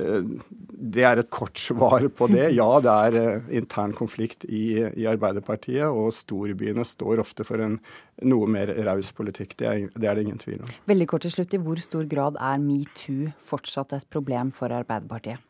[0.00, 2.46] det er et kort svar på det.
[2.56, 7.78] Ja, det er eh, intern konflikt i, i Arbeiderpartiet, og storbyene står ofte for en
[8.26, 9.56] noe mer raus politikk.
[9.60, 10.72] Det er, det er, det ingen tvil om.
[10.90, 15.46] Veldig kort til slutt, I hvor stor grad er metoo fortsatt et problem for Arbeiderpartiet?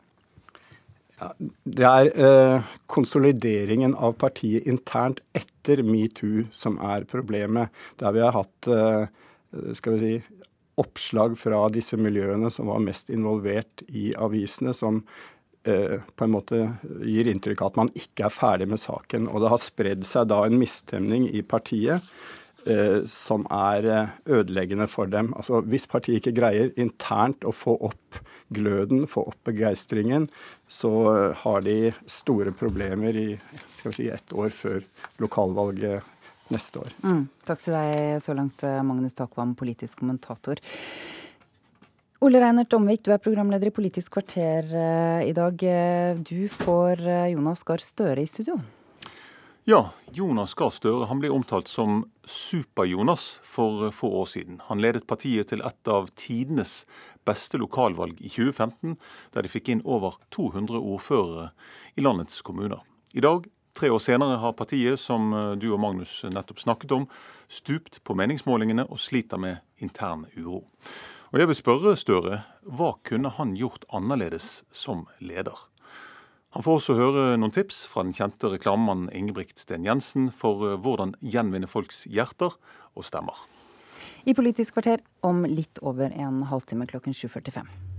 [1.21, 1.31] Ja,
[1.77, 7.69] det er eh, konsolideringen av partiet internt etter metoo som er problemet.
[8.01, 9.05] Der vi har hatt eh,
[9.77, 10.40] skal vi si,
[10.81, 15.01] oppslag fra disse miljøene som var mest involvert i avisene, som
[15.67, 16.61] eh, på en måte
[17.05, 19.29] gir inntrykk av at man ikke er ferdig med saken.
[19.31, 22.05] Og det har spredd seg da en misstemning i partiet
[22.65, 25.33] eh, som er eh, ødeleggende for dem.
[25.37, 28.21] Altså Hvis partiet ikke greier internt å få opp
[28.51, 30.27] gløden, få opp begeistringen,
[30.67, 33.27] så eh, har de store problemer i
[33.79, 34.83] skal vi si, ett år før
[35.21, 36.09] lokalvalget
[36.53, 36.93] neste år.
[37.03, 40.61] Mm, takk til deg så langt, eh, Magnus Takvam, politisk kommentator.
[42.21, 45.63] Ole Reinert Omvik, du er programleder i Politisk kvarter eh, i dag.
[45.63, 48.59] Eh, du får Jonas Gahr Støre i studio.
[49.65, 54.61] Ja, Jonas Gahr Støre han ble omtalt som Super-Jonas for få år siden.
[54.69, 56.85] Han ledet partiet til et av tidenes
[57.25, 58.97] beste lokalvalg i 2015,
[59.33, 61.51] der de fikk inn over 200 ordførere
[61.93, 62.81] i landets kommuner.
[63.13, 63.45] I dag
[63.77, 67.07] Tre år senere har partiet, som eh, du og Magnus nettopp snakket om,
[67.47, 70.65] stupt på meningsmålingene og sliter med intern uro.
[71.31, 75.55] Og jeg vil spørre Støre, hva kunne han gjort annerledes som leder?
[76.51, 80.75] Han får også høre noen tips fra den kjente reklamemannen Ingebrigt Sten Jensen for eh,
[80.75, 82.57] hvordan gjenvinne folks hjerter
[82.91, 83.39] og stemmer.
[84.27, 87.90] I Politisk kvarter om litt over en halvtime klokken 7.45.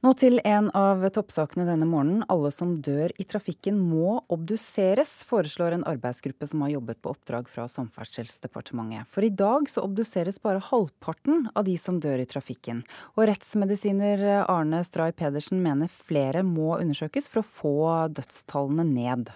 [0.00, 2.22] Nå til en av toppsakene denne morgenen.
[2.32, 7.50] Alle som dør i trafikken må obduseres, foreslår en arbeidsgruppe som har jobbet på oppdrag
[7.52, 9.10] fra Samferdselsdepartementet.
[9.12, 12.80] For i dag så obduseres bare halvparten av de som dør i trafikken.
[13.18, 17.74] Og rettsmedisiner Arne Stray Pedersen mener flere må undersøkes for å få
[18.16, 19.28] dødstallene ned.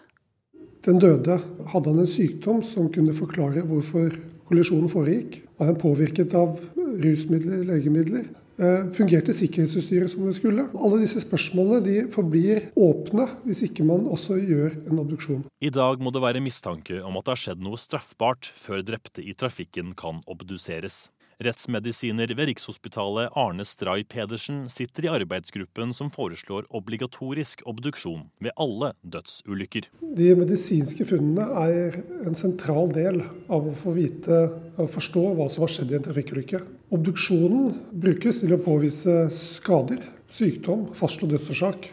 [0.88, 1.42] Den døde
[1.74, 4.16] hadde han en sykdom som kunne forklare hvorfor
[4.48, 5.42] kollisjonen foregikk.
[5.60, 6.56] Var han påvirket av
[7.04, 8.24] rusmidler, legemidler?
[8.54, 10.68] Eh, fungerte sikkerhetsutstyret som det skulle?
[10.78, 15.42] Alle disse spørsmålene de forblir åpne hvis ikke man også gjør en obduksjon.
[15.58, 19.24] I dag må det være mistanke om at det har skjedd noe straffbart før drepte
[19.26, 21.08] i trafikken kan obduseres.
[21.44, 28.92] Rettsmedisiner ved Rikshospitalet Arne Stray Pedersen sitter i arbeidsgruppen som foreslår obligatorisk obduksjon ved alle
[29.02, 29.90] dødsulykker.
[30.16, 34.40] De medisinske funnene er en sentral del av å få vite
[34.78, 36.62] og forstå hva som har skjedd i en trafikkulykke.
[36.94, 37.74] Obduksjonen
[38.04, 40.00] brukes til å påvise skader,
[40.34, 41.92] sykdom, fastslå dødsårsak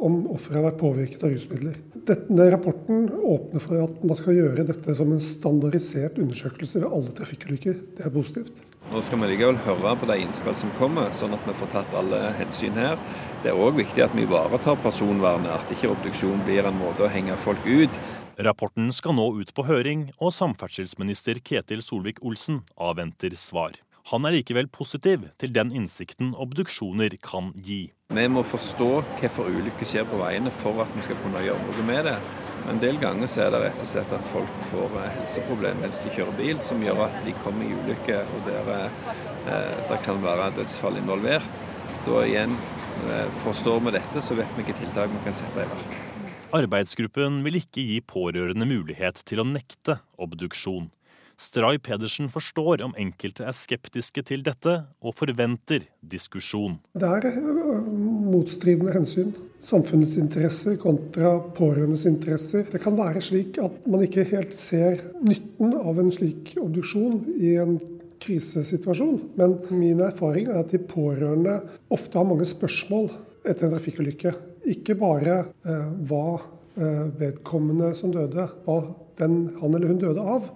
[0.00, 1.76] om offeret har vært påvirket av rusmidler.
[2.08, 7.14] Denne rapporten åpner for at man skal gjøre dette som en standardisert undersøkelse ved alle
[7.16, 7.78] trafikkulykker.
[7.96, 8.60] Det er positivt.
[8.92, 11.96] Nå skal vi likevel høre på de innspill som kommer, sånn at vi får tatt
[11.96, 13.00] alle hensyn her.
[13.42, 17.10] Det er òg viktig at vi ivaretar personvernet, at ikke obduksjon blir en måte å
[17.12, 18.02] henge folk ut.
[18.44, 23.78] Rapporten skal nå ut på høring, og samferdselsminister Ketil Solvik-Olsen avventer svar.
[24.10, 27.86] Han er likevel positiv til den innsikten obduksjoner kan gi.
[28.12, 31.84] Vi må forstå hvorfor ulykker skjer på veiene for at vi skal kunne gjøre noe
[31.88, 32.18] med det.
[32.68, 36.00] En del ganger så er det rett og slett at folk får eh, helseproblemer mens
[36.00, 40.20] de kjører bil, som gjør at de kommer i ulykker og der eh, det kan
[40.24, 41.48] være dødsfall involvert.
[42.04, 42.56] Da igjen,
[43.08, 45.96] eh, forstår vi dette, så vet vi hvilke tiltak vi kan sette i verk.
[46.54, 50.92] Arbeidsgruppen vil ikke gi pårørende mulighet til å nekte obduksjon.
[51.40, 56.78] Stray Pedersen forstår om enkelte er skeptiske til dette, og forventer diskusjon.
[56.94, 57.88] Det er øh,
[58.30, 59.34] motstridende hensyn.
[59.64, 62.66] Samfunnets interesser kontra pårørendes interesser.
[62.70, 67.54] Det kan være slik at man ikke helt ser nytten av en slik obduksjon i
[67.62, 67.78] en
[68.24, 69.20] krisesituasjon.
[69.40, 71.60] Men min erfaring er at de pårørende
[71.92, 73.08] ofte har mange spørsmål
[73.44, 74.34] etter en trafikkulykke.
[74.74, 78.78] Ikke bare eh, hva eh, vedkommende som døde, hva
[79.20, 80.48] den, han eller hun døde av,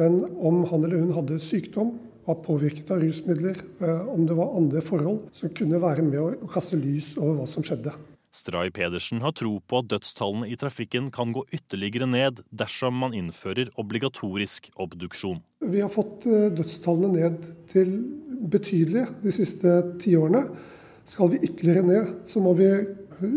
[0.00, 4.56] men om han eller hun hadde sykdom, var påvirket av rusmidler, eh, om det var
[4.56, 7.92] andre forhold som kunne være med å kaste lys over hva som skjedde.
[8.34, 13.14] Stray Pedersen har tro på at dødstallene i trafikken kan gå ytterligere ned dersom man
[13.14, 15.38] innfører obligatorisk obduksjon.
[15.62, 17.94] Vi har fått eh, dødstallene ned til
[18.50, 20.48] betydelige de siste tiårene.
[21.06, 22.72] Skal vi ytterligere ned, så må vi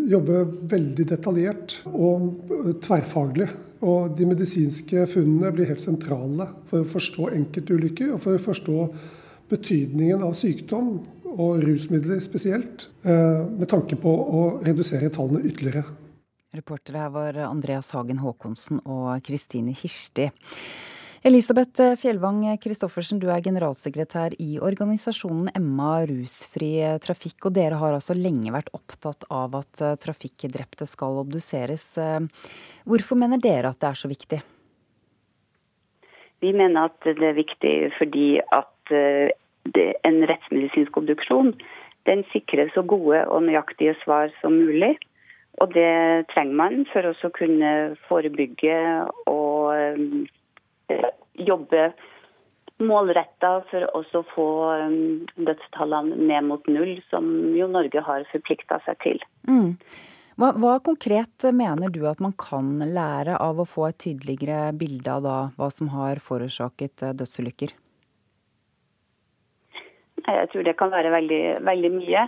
[0.09, 3.49] jobbe veldig detaljert og tverrfaglig.
[3.85, 8.87] Og de medisinske funnene blir helt sentrale for å forstå enkeltulykker og for å forstå
[9.51, 10.97] betydningen av sykdom
[11.37, 15.85] og rusmidler spesielt, eh, med tanke på å redusere tallene ytterligere.
[16.55, 20.31] Reportere her var Andreas Hagen Håkonsen og Kristine Hirsti.
[21.25, 27.47] Elisabeth Fjellvang Christoffersen, du er generalsekretær i organisasjonen Emma rusfri trafikk.
[27.49, 31.89] Og dere har altså lenge vært opptatt av at eh, trafikkdrepte skal obduseres.
[31.97, 32.21] Eh,
[32.85, 34.41] hvorfor mener dere at det er så viktig?
[36.45, 39.33] Vi mener at det er viktig fordi at eh,
[40.05, 41.55] en rettsmedisinsk obduksjon
[42.07, 44.93] den sikrer så gode og nøyaktige svar som mulig.
[45.57, 47.71] Og det trenger man for å kunne
[48.05, 48.77] forebygge
[49.25, 50.27] og
[51.37, 51.91] jobbe
[52.77, 54.49] målretta for å få
[55.35, 57.25] dødstallene ned mot null, som
[57.57, 59.25] jo Norge har forplikta seg til.
[59.49, 59.73] Mm.
[60.37, 65.09] Hva, hva, konkret mener du at man kan lære av å få et tydeligere bilde
[65.09, 67.73] av da, hva som har forårsaket eh, dødsulykker?
[70.27, 72.27] Jeg tror det kan være veldig, veldig mye.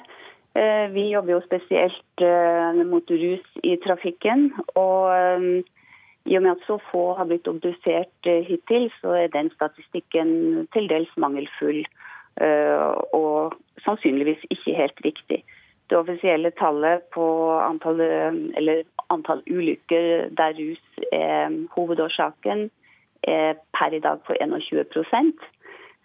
[0.58, 4.48] Eh, vi jobber jo spesielt eh, mot rus i trafikken.
[4.74, 5.62] Og
[6.30, 10.90] i og med at så få har blitt obdusert hittil, så er den statistikken til
[10.92, 11.82] dels mangelfull.
[13.18, 15.40] Og sannsynligvis ikke helt riktig.
[15.90, 17.26] Det offisielle tallet på
[17.58, 18.04] antall,
[19.10, 22.70] antall ulykker der rus er hovedårsaken,
[23.24, 24.86] er per i dag på 21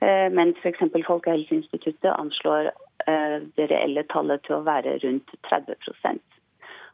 [0.01, 0.83] eh, mens f.eks.
[1.07, 2.71] Folkehelseinstituttet anslår
[3.07, 6.21] eh, det reelle tallet til å være rundt 30%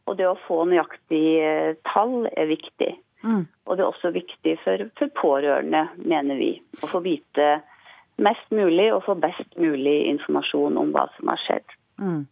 [0.06, 2.92] Og Det å få nøyaktig eh, tall er viktig.
[3.22, 3.44] Mm.
[3.66, 7.48] Og det er også viktig for, for, pårørende, mener vi, å få vite
[8.20, 11.76] mest mulig og få best mulig informasjon om hva som har skjedd.
[12.00, 12.22] Mm.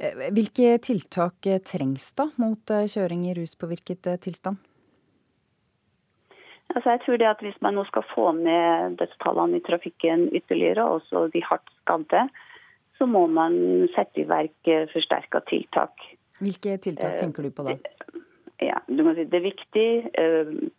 [0.00, 4.62] Eh, hvilke tiltak eh, trengs da mot eh, kjøring i ruspåvirket tilstand?
[6.70, 10.86] Altså jeg tror det at Hvis man nå skal få ned dødstallene i trafikken ytterligere,
[10.86, 12.28] også de hardt skadde,
[12.96, 16.04] så må man sette i verk forsterka tiltak.
[16.38, 17.74] Hvilke tiltak tenker du på da?
[18.60, 19.88] Ja, du må si Det er viktig.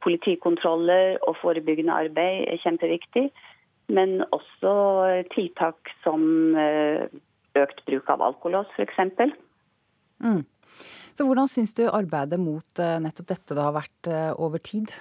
[0.05, 3.31] Politikontroller og forebyggende arbeid er kjempeviktig.
[3.91, 4.73] Men også
[5.33, 6.21] tiltak som
[7.57, 8.99] økt bruk av alkolås f.eks.
[10.23, 10.43] Mm.
[11.17, 14.93] Så hvordan syns du arbeidet mot eh, nettopp dette da har vært eh, over tid?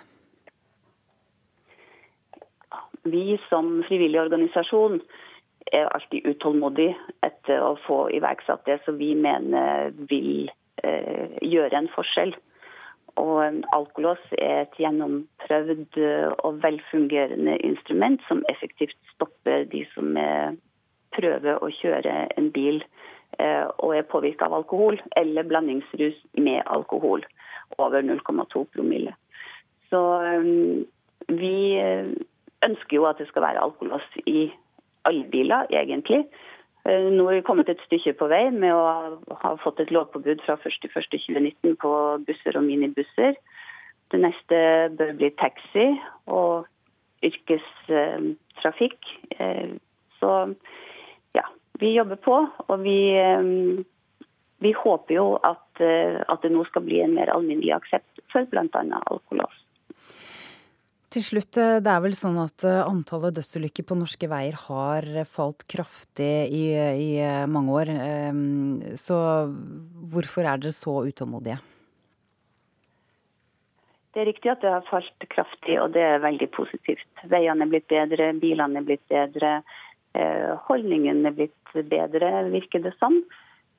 [3.08, 4.98] Vi som frivillig organisasjon
[5.72, 10.50] er alltid utålmodige etter å få iverksatt det som vi mener vil
[10.82, 12.34] eh, gjøre en forskjell.
[13.18, 15.98] Og alkolås er et gjennomprøvd
[16.44, 20.58] og velfungerende instrument som effektivt stopper de som er
[21.16, 22.80] prøver å kjøre en bil
[23.38, 27.24] eh, og er påvirka av alkohol, eller blandingsrus med alkohol
[27.78, 29.14] over 0,2 promille.
[29.90, 30.50] Så eh,
[31.30, 32.12] vi eh,
[32.66, 34.50] ønsker jo at det skal være alkolås i
[35.08, 36.26] alle biler, egentlig.
[36.84, 38.84] Nå har vi kommet et stykke på vei med å
[39.42, 41.92] ha fått et lovpåbud fra 1.1.2019 på
[42.26, 43.36] busser og minibusser.
[44.10, 44.56] Det neste
[44.96, 45.86] bør bli taxi
[46.32, 46.66] og
[47.26, 49.00] yrkestrafikk.
[50.20, 50.30] Så
[51.80, 52.36] vi jobber på,
[52.68, 53.42] og vi, eh,
[54.58, 58.44] vi håper jo at, eh, at, det nå skal bli en mer alminnelig aksept for
[58.52, 58.82] bl.a.
[59.10, 59.56] alkolås.
[61.11, 65.64] Til slutt, eh, det er vel sånn at antallet dødsulykker på norske veier har falt
[65.66, 67.11] kraftig i, i
[67.50, 67.90] mange år.
[68.94, 69.18] Så
[70.12, 71.58] hvorfor er dere så utålmodige?
[74.14, 77.11] Det er riktig at det har falt kraftig, og det er veldig positivt.
[77.30, 79.52] Veiene er blitt bedre, bilene er blitt bedre.
[80.66, 83.20] Holdningen er blitt bedre, virker det som.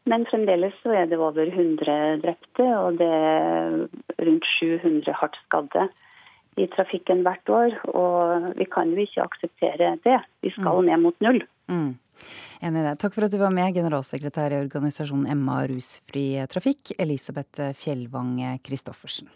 [0.09, 3.75] Men fremdeles så er det over 100 drepte, og det er
[4.23, 5.89] rundt 700 hardt skadde
[6.59, 7.75] i trafikken hvert år.
[7.95, 10.19] Og vi kan jo ikke akseptere det.
[10.43, 10.87] Vi skal mm.
[10.89, 11.43] ned mot null.
[11.71, 11.91] Mm.
[12.61, 12.95] Enig i det.
[13.01, 18.35] Takk for at du var med, generalsekretær i organisasjonen Emma rusfri trafikk, Elisabeth Fjellvang
[18.65, 19.31] Christoffersen.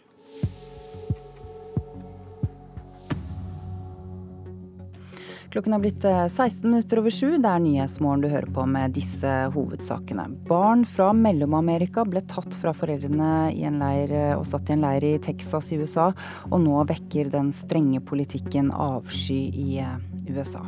[5.56, 7.38] Klokken har blitt 16 eh, minutter over sju.
[7.40, 10.26] Det er Nyhetsmorgen du hører på med disse hovedsakene.
[10.50, 14.84] Barn fra Mellom-Amerika ble tatt fra foreldrene i en leir eh, og satt i en
[14.84, 16.10] leir i Texas i USA,
[16.50, 19.96] og nå vekker den strenge politikken avsky i eh,
[20.28, 20.66] USA.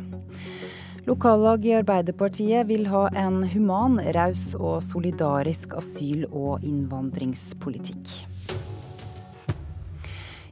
[1.05, 8.17] Lokallag i Arbeiderpartiet vil ha en human, raus og solidarisk asyl- og innvandringspolitikk.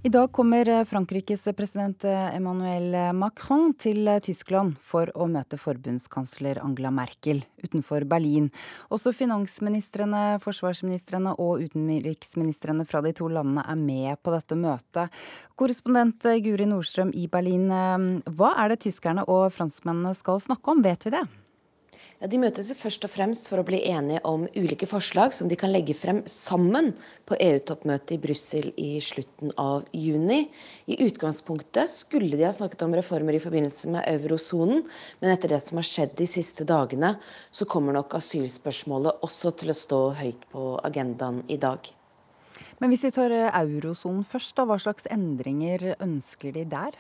[0.08, 5.58] I dag kommer eh, Frankrikes president eh, Emmanuel Macron til eh, Tyskland for å møte
[5.60, 8.46] forbundskansler Angela Merkel utenfor Berlin.
[8.88, 15.18] Også finansministrene, forsvarsministrene og utenriksministrene fra de to landene er med på dette møtet.
[15.60, 21.04] Korrespondent Guri Nordstrøm i Berlin, hva er det tyskerne og franskmennene skal snakke om, vet
[21.10, 21.26] vi det?
[22.18, 25.58] Ja, de møtes først og fremst for å bli enige om ulike forslag som de
[25.60, 26.88] kan legge frem sammen
[27.30, 30.48] på EU-toppmøtet i Brussel i slutten av juni.
[30.90, 34.82] I utgangspunktet skulle de ha snakket om reformer i forbindelse med eurosonen,
[35.22, 37.12] men etter det som har skjedd de siste dagene,
[37.54, 41.86] så kommer nok asylspørsmålet også til å stå høyt på agendaen i dag.
[42.82, 46.98] Men hvis vi tar eurosonen først, da, hva slags endringer ønsker de der?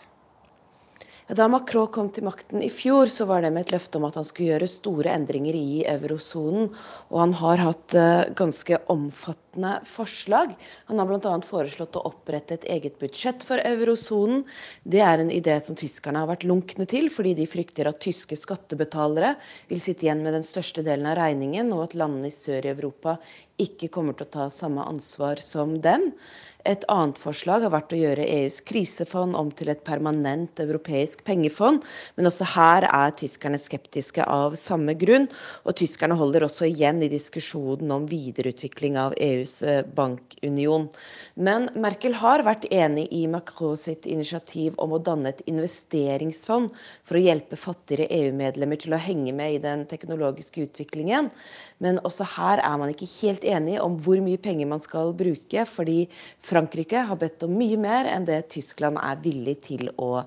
[1.28, 4.15] Da Macron kom til makten i fjor, så var det med et løfte om at
[4.15, 6.69] han skulle gjøre store endringer i eurosonen.
[7.11, 10.53] Og han har hatt uh, ganske omfattende forslag.
[10.88, 11.34] Han har bl.a.
[11.43, 14.45] foreslått å opprette et eget budsjett for eurosonen.
[14.88, 18.39] Det er en idé som tyskerne har vært lunkne til, fordi de frykter at tyske
[18.39, 19.36] skattebetalere
[19.67, 23.19] vil sitte igjen med den største delen av regningen, og at landene i Sør-Europa
[23.59, 26.13] ikke kommer til å ta samme ansvar som dem.
[26.68, 31.80] Et annet forslag har vært å gjøre EUs krisefond om til et permanent europeisk pengefond,
[32.18, 35.30] men også her er tyskerne skeptiske av samme grunn.
[35.63, 40.89] Og tyskerne holder også igjen i diskusjonen om videreutvikling av EUs eh, bankunion.
[41.39, 46.74] Men Merkel har vært enig i Macron sitt initiativ om å danne et investeringsfond
[47.07, 51.32] for å hjelpe fattigere EU-medlemmer til å henge med i den teknologiske utviklingen.
[51.80, 55.63] Men også her er man ikke helt enig om hvor mye penger man skal bruke,
[55.70, 56.07] fordi
[56.58, 60.24] Frankrike har bedt om mye mer enn det Tyskland er villig til å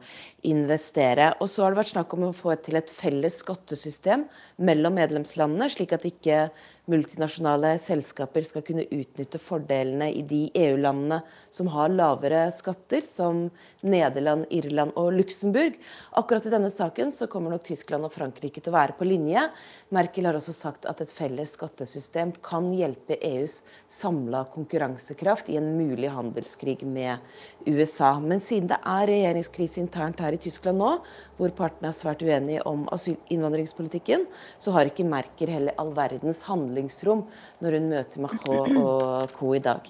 [0.47, 1.33] investere.
[1.43, 4.29] Og så har det vært snakk om å få til et felles skattesystem
[4.63, 6.45] mellom medlemslandene, slik at ikke
[6.91, 11.21] multinasjonale selskaper skal kunne utnytte fordelene i de EU-landene
[11.55, 13.49] som har lavere skatter, som
[13.87, 15.77] Nederland, Irland og Luxembourg.
[16.19, 19.47] Akkurat i denne saken så kommer nok Tyskland og Frankrike til å være på linje.
[19.95, 23.61] Merkel har også sagt at et felles skattesystem kan hjelpe EUs
[23.91, 27.19] samla konkurransekraft i en mulig handelskrig med
[27.67, 28.13] USA.
[28.23, 30.93] Men siden det er regjeringskrise internt her i Tyskland nå,
[31.39, 34.27] hvor partene er svært uenige om asylinnvandringspolitikken,
[34.61, 36.43] så har ikke Merkel heller all verdens
[36.81, 37.27] handlingsrom
[37.61, 39.55] når hun møter Macron og co.
[39.55, 39.87] i dag.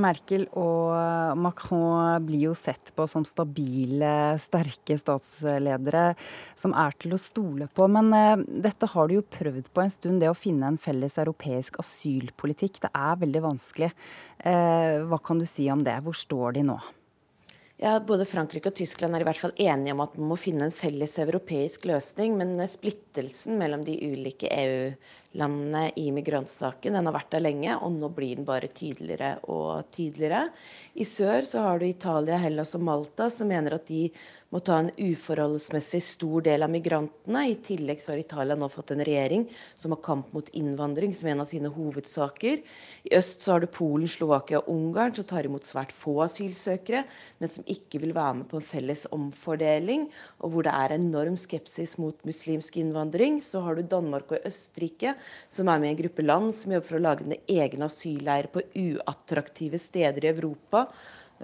[0.00, 6.12] Merkel og Macron blir jo sett på som stabile, sterke statsledere
[6.58, 7.88] som er til å stole på.
[7.90, 11.18] Men uh, dette har du jo prøvd på en stund, det å finne en felles
[11.18, 12.78] europeisk asylpolitikk.
[12.86, 13.90] Det er veldig vanskelig.
[14.44, 15.98] Uh, hva kan du si om det?
[16.06, 16.78] Hvor står de nå?
[17.80, 20.66] Ja, Både Frankrike og Tyskland er i hvert fall enige om at man må finne
[20.68, 22.36] en felles europeisk løsning.
[22.36, 28.08] Men splittelsen mellom de ulike EU-landene i migrantsaken den har vært der lenge, og nå
[28.10, 30.48] blir den bare tydeligere og tydeligere.
[30.98, 34.10] I sør så har du Italia, Hellas og Malta som mener at de
[34.50, 37.44] må ta en uforholdsmessig stor del av migrantene.
[37.52, 39.44] I tillegg så har Italia nå fått en regjering
[39.78, 42.64] som har kamp mot innvandring som en av sine hovedsaker.
[43.06, 47.04] I øst så har du Polen, Slovakia og Ungarn som tar imot svært få asylsøkere,
[47.38, 50.08] men som ikke vil være med på en felles omfordeling,
[50.42, 53.38] og hvor det er enorm skepsis mot muslimsk innvandring.
[53.44, 55.14] Så har du Danmark og Østerrike
[55.48, 58.50] som er med i en gruppe land som jobber for å lage en egen asylleir
[58.52, 60.86] på uattraktive steder i Europa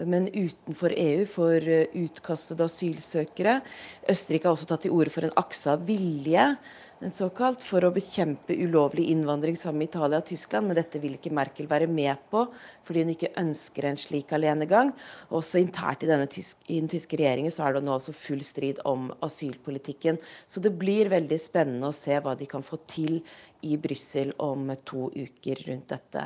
[0.05, 3.61] men utenfor EU for eh, utkastede asylsøkere.
[4.13, 6.51] Østerrike har også tatt til orde for en akse av vilje
[7.13, 11.33] såkalt, for å bekjempe ulovlig innvandring sammen med Italia og Tyskland, men dette vil ikke
[11.35, 12.47] Merkel være med på,
[12.87, 14.95] fordi hun ikke ønsker en slik alenegang.
[15.29, 18.81] Også internt i, tysk, i, den tyske regjeringen så er det nå altså full strid
[18.89, 20.21] om asylpolitikken.
[20.49, 23.21] Så det blir veldig spennende å se hva de kan få til
[23.67, 26.25] i Brussel om to uker rundt dette,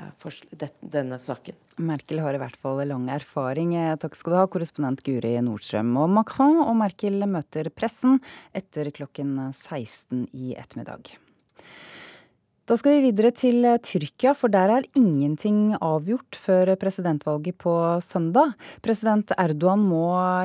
[0.81, 1.57] denne saken.
[1.81, 3.73] Merkel har i hvert fall lang erfaring.
[4.03, 5.95] Takk skal du ha, korrespondent Guri Nordstrøm.
[6.03, 8.21] Og Macron og Merkel møter pressen
[8.57, 11.15] etter klokken 16 i ettermiddag.
[12.71, 17.73] Da skal vi videre til Tyrkia, for der er ingenting avgjort før presidentvalget på
[18.07, 18.53] søndag.
[18.85, 20.05] President Erdogan må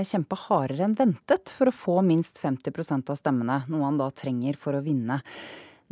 [0.09, 4.57] kjempe hardere enn ventet for å få minst 50% av stemmene, noe han da trenger
[4.57, 5.19] for å vinne.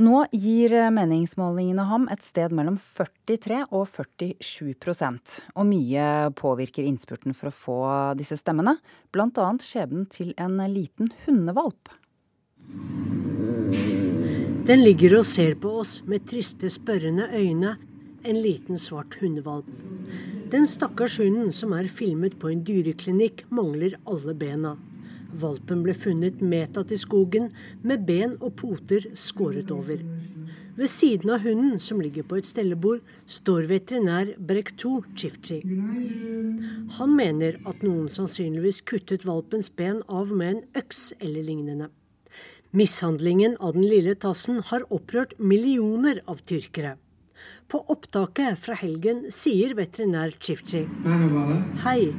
[0.02, 7.52] Nå gir meningsmålingene ham et sted mellom 43 og 47% Og mye påvirker innspurten for
[7.52, 7.80] å få
[8.18, 8.80] disse stemmene,
[9.14, 9.50] bl.a.
[9.62, 11.94] skjebnen til en liten hundevalp.
[14.66, 17.76] Den ligger og ser på oss med triste, spørrende øyne,
[18.24, 19.70] en liten svart hundevalp.
[20.50, 24.74] Den stakkars hunden som er filmet på en dyreklinikk, mangler alle bena.
[25.42, 27.50] Valpen ble funnet medtatt i skogen
[27.82, 30.04] med ben og poter skåret over.
[30.74, 35.60] Ved siden av hunden, som ligger på et stellebord, står veterinær Brekto Chifchi.
[36.98, 41.92] Han mener at noen sannsynligvis kuttet valpens ben av med en øks eller lignende.
[42.74, 46.96] Mishandlingen av den lille tassen har opprørt millioner av tyrkere.
[47.74, 50.84] På opptaket fra helgen sier veterinær Chifchi
[51.82, 52.12] hei.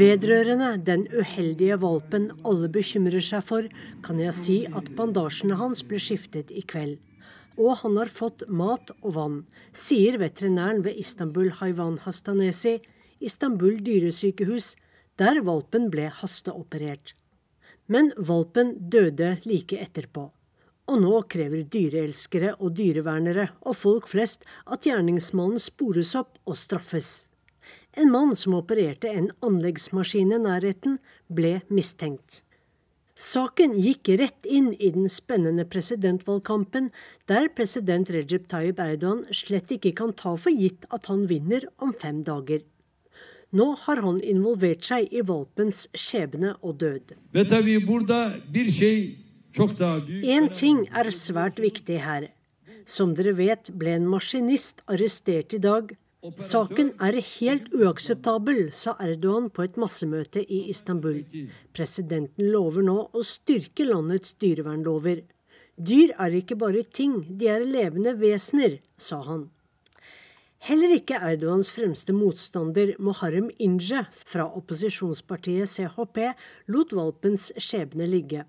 [0.00, 3.70] Vedrørende den uheldige valpen alle bekymrer seg for,
[4.02, 6.98] kan jeg si at bandasjene hans ble skiftet i kveld.
[7.54, 9.40] Og han har fått mat og vann,
[9.70, 12.80] sier veterinæren ved Istanbul Hayvan Hastanesi,
[13.22, 14.74] Istanbul dyresykehus,
[15.14, 17.14] der valpen ble hasteoperert.
[17.86, 20.32] Men valpen døde like etterpå.
[20.90, 27.30] Og nå krever dyreelskere og dyrevernere og folk flest at gjerningsmannen spores opp og straffes.
[27.96, 30.98] En mann som opererte en anleggsmaskin i nærheten,
[31.30, 32.42] ble mistenkt.
[33.14, 36.88] Saken gikk rett inn i den spennende presidentvalgkampen,
[37.30, 41.94] der president Recep Tayyip Erdogan slett ikke kan ta for gitt at han vinner om
[41.94, 42.64] fem dager.
[43.54, 47.14] Nå har han involvert seg i valpens skjebne og død.
[49.56, 52.30] Én ting er svært viktig her.
[52.86, 55.94] Som dere vet ble en maskinist arrestert i dag
[56.40, 61.18] Saken er helt uakseptabel, sa Erdogan på et massemøte i Istanbul.
[61.76, 65.20] Presidenten lover nå å styrke landets dyrevernlover.
[65.76, 69.50] Dyr er ikke bare ting, de er levende vesener, sa han.
[70.64, 76.30] Heller ikke Erdogans fremste motstander Moharem Inje fra opposisjonspartiet CHP
[76.72, 78.46] lot valpens skjebne ligge.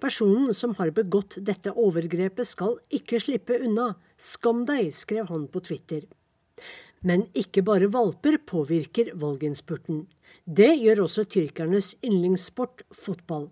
[0.00, 3.92] Personen som har begått dette overgrepet skal ikke slippe unna.
[4.16, 6.06] Skam deg, skrev han på Twitter.
[7.04, 10.04] Men ikke bare valper påvirker valginnspurten.
[10.44, 13.48] Det gjør også tyrkernes yndlingssport, fotball.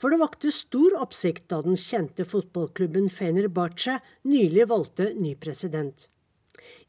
[0.00, 6.08] For det vakte stor oppsikt da den kjente fotballklubben Fenerbahçe nylig valgte ny president.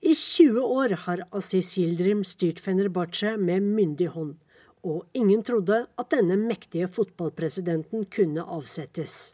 [0.01, 4.37] I 20 år har Aziz Yildirim styrt Fenerbahçe med myndig hånd,
[4.85, 9.33] og ingen trodde at denne mektige fotballpresidenten kunne avsettes.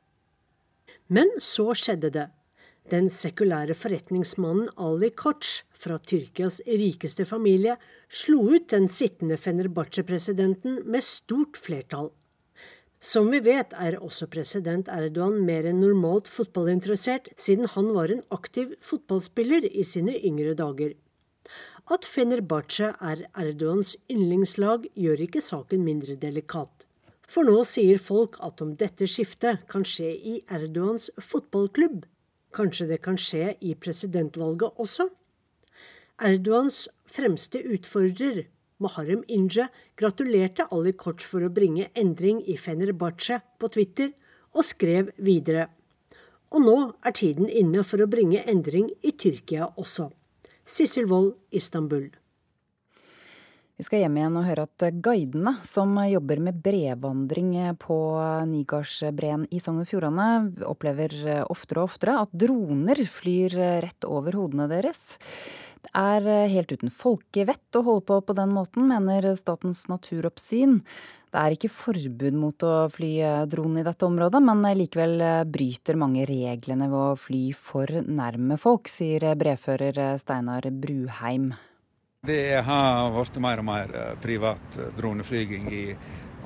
[1.07, 2.29] Men så skjedde det.
[2.91, 7.77] Den sekulære forretningsmannen Ali Koch fra Tyrkias rikeste familie
[8.11, 12.11] slo ut den sittende Fenerbahçe-presidenten med stort flertall.
[13.03, 18.23] Som vi vet er også president Erdogan mer enn normalt fotballinteressert, siden han var en
[18.31, 20.93] aktiv fotballspiller i sine yngre dager.
[21.91, 26.87] At Fenerbahçe er Erdogans yndlingslag, gjør ikke saken mindre delikat.
[27.27, 32.03] For nå sier folk at om dette skiftet kan skje i Erdogans fotballklubb,
[32.53, 35.07] Kanskje det kan skje i presidentvalget også?
[36.21, 38.43] Erdogans fremste utfordrer,
[38.77, 44.11] Maharem Inje, gratulerte Ali Koch for å bringe endring i Fenerbahçe på Twitter,
[44.53, 45.65] og skrev videre.
[46.53, 50.11] Og nå er tiden inne for å bringe endring i Tyrkia også.
[50.65, 52.09] Sissel Wold, Istanbul.
[53.75, 57.97] Vi skal hjem igjen og høre at guidene som jobber med brevandring på
[58.47, 60.27] Nigardsbreen i Sogn og Fjordane,
[60.69, 61.15] opplever
[61.51, 65.17] oftere og oftere at droner flyr rett over hodene deres.
[65.83, 70.79] Det er helt uten folkevett å holde på på den måten, mener Statens naturoppsyn.
[71.33, 73.11] Det er ikke forbud mot å fly
[73.49, 78.91] drone i dette området, men likevel bryter mange reglene ved å fly for nærme folk,
[78.91, 81.55] sier brevfører Steinar Bruheim.
[82.25, 85.81] Det har blitt mer og mer eh, privat eh, droneflyging i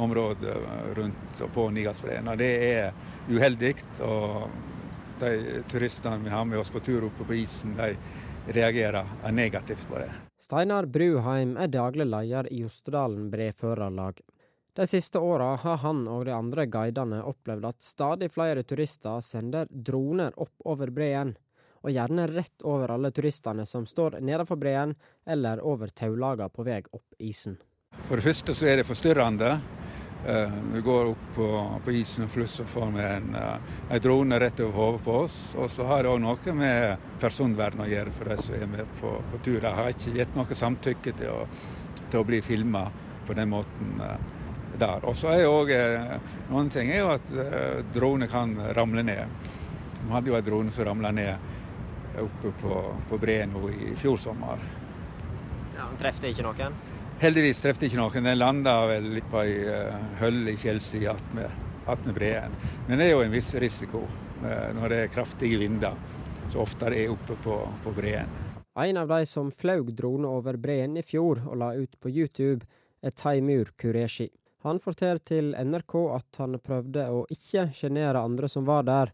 [0.01, 2.31] området eh, rundt og på Nigasbreen.
[2.39, 2.95] Det er
[3.29, 3.75] uheldig.
[4.01, 4.47] og
[5.21, 7.91] De turistene vi har med oss på tur oppe på isen, de
[8.57, 10.09] reagerer negativt på det.
[10.41, 14.17] Steinar Bruheim er daglig leder i Jostedalen breførerlag.
[14.77, 19.65] De siste åra har han og de andre guidene opplevd at stadig flere turister sender
[19.71, 21.31] droner opp over breen
[21.81, 24.93] og gjerne rett over alle turistene som står nedenfor breen
[25.25, 27.57] eller over taulaga på vei opp isen.
[28.05, 29.55] For det første så er det forstyrrende.
[30.27, 31.49] Uh, vi går opp på,
[31.81, 35.41] på isen og flusser får med en, uh, en drone rett over hodet på oss.
[35.57, 38.97] Og så har det òg noe med personvern å gjøre for de som er med
[39.01, 39.61] på, på tur.
[39.65, 41.45] De har ikke gitt noe samtykke til å,
[42.11, 42.89] til å bli filma
[43.25, 44.36] på den måten uh,
[44.79, 45.05] der.
[45.07, 45.71] Og så er det òg
[46.47, 47.31] Noen ting er jo at
[47.93, 49.53] droner kan ramle ned.
[50.03, 51.55] Vi hadde jo en drone som ramla ned
[52.21, 54.61] oppe på, på Bre nå i fjor sommer.
[55.75, 56.77] Ja, Trefte ikke noen?
[57.21, 58.29] Heldigvis trefte ikke noen.
[58.29, 61.15] Den landa vel litt på ei høll hølle i fjellsida
[61.87, 62.55] attmed breen.
[62.87, 64.03] Men det er jo en viss risiko
[64.41, 65.95] når det er kraftige vinder,
[66.51, 68.29] så ofte det er oppe på, på breen.
[68.77, 72.67] En av de som fløy drone over breen i fjor og la ut på YouTube,
[73.01, 74.27] er Taimur Kureshi.
[74.65, 79.13] Han forteller til NRK at han prøvde å ikke sjenere andre som var der,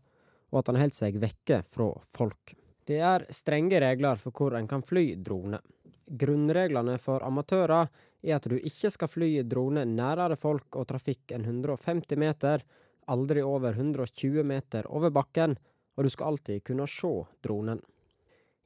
[0.53, 2.55] og at han holdt seg vekke fra folk.
[2.85, 5.59] Det er strenge regler for hvor en kan fly drone.
[6.05, 7.87] Grunnreglene for amatører
[8.23, 12.63] er at du ikke skal fly drone nærere folk og trafikk enn 150 meter,
[13.11, 15.57] aldri over 120 meter over bakken,
[15.95, 17.13] og du skal alltid kunne se
[17.43, 17.81] dronen.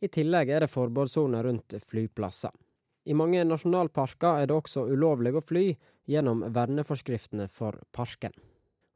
[0.02, 2.54] I tillegg er det forbudssone rundt flyplasser.
[3.08, 5.68] I mange nasjonalparker er det også ulovlig å fly
[6.08, 8.34] gjennom verneforskriftene for parken.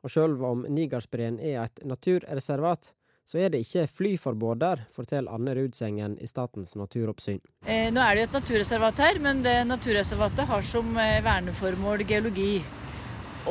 [0.01, 2.93] Og sjøl om Nigardsbreen er et naturreservat,
[3.32, 7.39] så er det ikke flyforbud der, forteller Anne Rudsengen i Statens naturoppsyn.
[7.64, 12.03] Eh, nå er det jo et naturreservat her, men det naturreservatet har som eh, verneformål
[12.09, 12.55] geologi.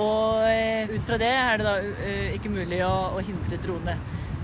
[0.00, 3.96] Og eh, ut fra det er det da uh, ikke mulig å, å, hindre drone.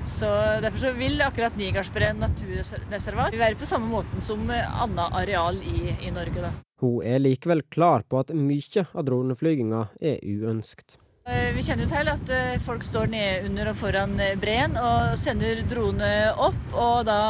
[0.06, 0.30] Så
[0.62, 6.14] Derfor så vil akkurat Nigardsbreen naturreservat være på samme måten som annet areal i, i
[6.14, 6.46] Norge.
[6.46, 6.54] da.
[6.83, 10.99] Hun er likevel klar på at mye av droneflyginga er uønskt.
[11.27, 14.77] Eh, vi kjenner jo til at eh, folk står nede under og foran eh, breen
[14.79, 16.62] og sender drone opp.
[16.74, 17.20] Og da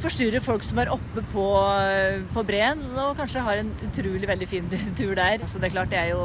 [0.00, 1.42] forstyrrer folk som er oppe på,
[2.32, 5.44] på breen og kanskje har en utrolig veldig fin tur der.
[5.44, 6.22] Så det er klart det er jo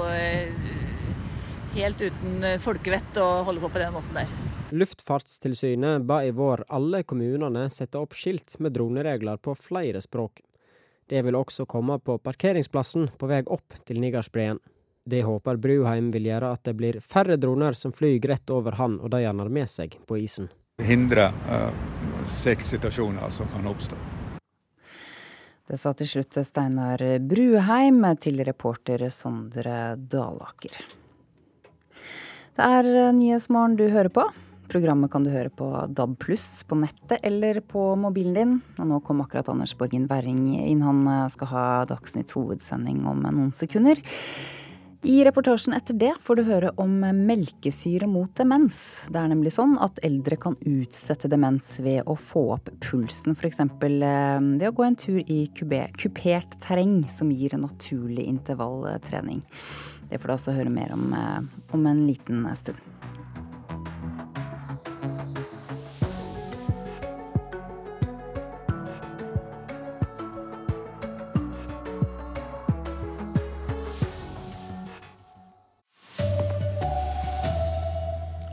[1.76, 4.32] helt uten folkevett å holde på på den måten der.
[4.72, 10.40] Luftfartstilsynet ba i vår alle kommunene sette opp skilt med droneregler på flere språk.
[11.10, 14.58] Det vil også komme på parkeringsplassen på vei opp til Nigarsbreen.
[15.06, 18.98] Det håper Bruheim vil gjøre at det blir færre droner som flyr rett over han
[18.98, 20.50] og de han har med seg på isen.
[20.82, 21.70] Hindre uh,
[22.26, 24.00] situasjoner som kan oppstå.
[25.66, 30.74] Det sa til slutt Steinar Bruheim til reporter Sondre Dalaker.
[32.56, 34.26] Det er Nyhetsmorgen du hører på.
[34.72, 38.58] Programmet kan du høre på DAB pluss på nettet eller på mobilen din.
[38.80, 40.84] Og nå kom akkurat Anders Borgen Werring inn.
[40.86, 44.02] Han skal ha Dagsnytts hovedsending om noen sekunder.
[45.06, 49.06] I reportasjen etter det får du høre om melkesyre mot demens.
[49.14, 53.62] Det er nemlig sånn at eldre kan utsette demens ved å få opp pulsen, f.eks.
[53.62, 59.46] Eh, ved å gå en tur i kupert terreng som gir en naturlig intervalltrening.
[60.10, 62.82] Det får du altså høre mer om eh, om en liten stund.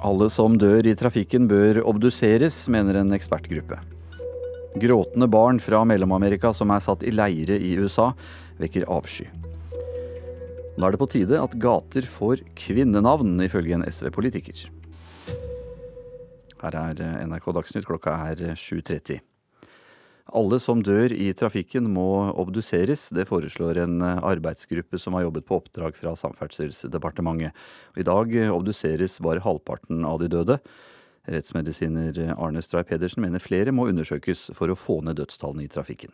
[0.03, 3.79] Alle som dør i trafikken bør obduseres, mener en ekspertgruppe.
[4.83, 8.09] Gråtende barn fra Mellom-Amerika som er satt i leire i USA,
[8.59, 9.29] vekker avsky.
[10.75, 14.65] Da er det på tide at gater får kvinnenavn, ifølge en SV-politiker.
[16.63, 19.23] Her er NRK Dagsnytt, klokka er 7.30.
[20.33, 23.11] Alle som dør i trafikken må obduseres.
[23.13, 27.53] Det foreslår en arbeidsgruppe som har jobbet på oppdrag fra Samferdselsdepartementet.
[28.01, 30.57] I dag obduseres bare halvparten av de døde.
[31.29, 36.11] Rettsmedisiner Arne Stray Pedersen mener flere må undersøkes for å få ned dødstallene i trafikken.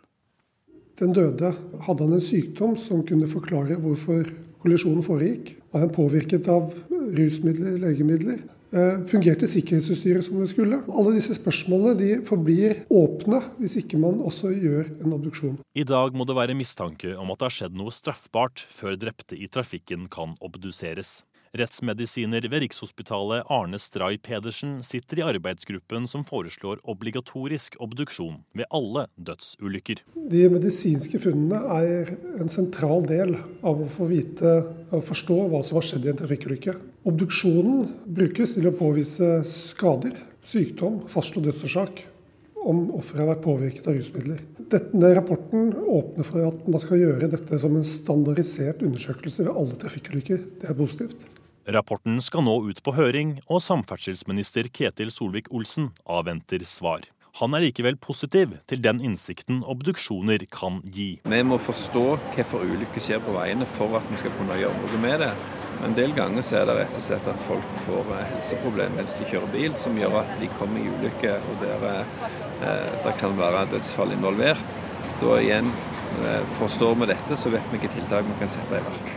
[0.99, 1.53] Den døde
[1.87, 4.27] hadde han en sykdom som kunne forklare hvorfor
[4.65, 5.55] kollisjonen foregikk.
[5.71, 8.43] Var han påvirket av rusmidler, legemidler?
[8.69, 10.83] Eh, fungerte sikkerhetsutstyret som det skulle?
[10.93, 15.57] Alle disse spørsmålene de forblir åpne hvis ikke man også gjør en obduksjon.
[15.73, 19.39] I dag må det være mistanke om at det har skjedd noe straffbart før drepte
[19.41, 21.23] i trafikken kan obduseres.
[21.57, 29.07] Rettsmedisiner ved Rikshospitalet Arne Stray Pedersen sitter i arbeidsgruppen som foreslår obligatorisk obduksjon ved alle
[29.17, 30.03] dødsulykker.
[30.29, 34.59] De medisinske funnene er en sentral del av å få vite
[34.93, 36.77] og forstå hva som har skjedd i en trafikkulykke.
[37.09, 37.89] Obduksjonen
[38.19, 40.17] brukes til å påvise skader,
[40.49, 42.05] sykdom, fastslå dødsårsak
[42.69, 44.45] om offeret har vært påvirket av rusmidler.
[44.73, 49.79] Denne rapporten åpner for at man skal gjøre dette som en standardisert undersøkelse ved alle
[49.81, 50.43] trafikkulykker.
[50.61, 51.27] Det er positivt.
[51.69, 57.05] Rapporten skal nå ut på høring, og samferdselsminister Ketil Solvik-Olsen avventer svar.
[57.39, 61.21] Han er likevel positiv til den innsikten obduksjoner kan gi.
[61.29, 62.05] Vi må forstå
[62.35, 65.33] hvorfor ulykker skjer på veiene for at vi skal kunne gjøre noe med det.
[65.85, 69.15] En del ganger så er det rett og slett at folk får eh, helseproblemer mens
[69.15, 73.39] de kjører bil, som gjør at de kommer i ulykker og der eh, det kan
[73.39, 74.75] være dødsfall involvert.
[75.23, 75.71] Da igjen,
[76.25, 79.15] eh, forstår vi dette, så vet vi hvilke tiltak vi kan sette i verk.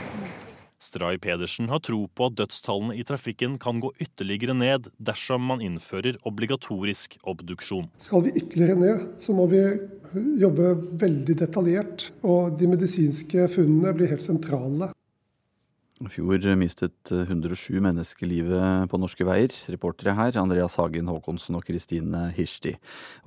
[0.81, 5.61] Stray Pedersen har tro på at dødstallene i trafikken kan gå ytterligere ned dersom man
[5.65, 7.89] innfører obligatorisk obduksjon.
[8.01, 9.61] Skal vi ytterligere ned, så må vi
[10.41, 12.09] jobbe veldig detaljert.
[12.25, 14.89] Og de medisinske funnene blir helt sentrale.
[16.01, 19.53] I fjor mistet 107 mennesker livet på norske veier.
[19.69, 22.73] Reportere her Andreas Hagen Haakonsen og Kristine Hirsti.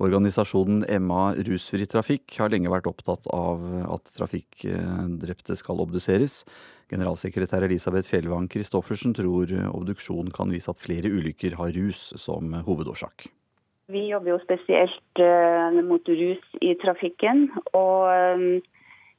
[0.03, 3.63] Organisasjonen Emma rusfri trafikk har lenge vært opptatt av
[3.95, 6.41] at trafikkdrepte skal obduseres.
[6.91, 13.29] Generalsekretær Elisabeth Fjellvang Christoffersen tror obduksjon kan vise at flere ulykker har rus som hovedårsak.
[13.87, 17.47] Vi jobber jo spesielt uh, mot rus i trafikken.
[17.71, 18.47] og um,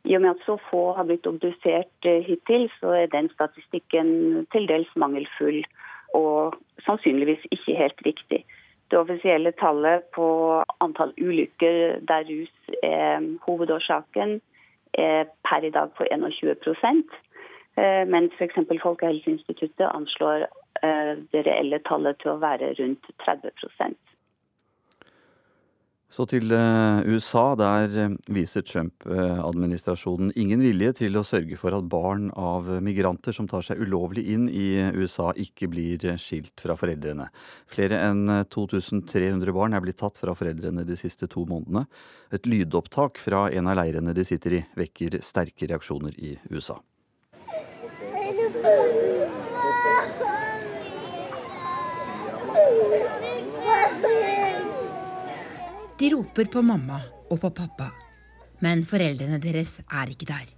[0.07, 4.47] i og med at så få har blitt obdusert uh, hittil, så er den statistikken
[4.55, 5.65] til dels mangelfull
[6.15, 8.45] og sannsynligvis ikke helt riktig.
[8.91, 10.27] Det offisielle tallet på
[10.81, 14.41] antall ulykker der rus er hovedårsaken,
[14.95, 17.17] er per i dag på 21%
[17.77, 18.57] Eh, mens f.eks.
[18.83, 20.47] Folkehelseinstituttet anslår
[20.83, 23.53] eh, det reelle tallet til å være rundt 30
[26.13, 27.45] så til eh, USA.
[27.59, 33.67] Der viser Trump-administrasjonen ingen vilje til å sørge for at barn av migranter som tar
[33.67, 37.29] seg ulovlig inn i USA, ikke blir skilt fra foreldrene.
[37.73, 41.87] Flere enn 2300 barn er blitt tatt fra foreldrene de siste to månedene.
[42.35, 46.81] Et lydopptak fra en av leirene de sitter i, vekker sterke reaksjoner i USA.
[55.99, 56.99] De roper på mamma
[57.31, 57.87] og på pappa,
[58.61, 60.51] men foreldrene deres er ikke der.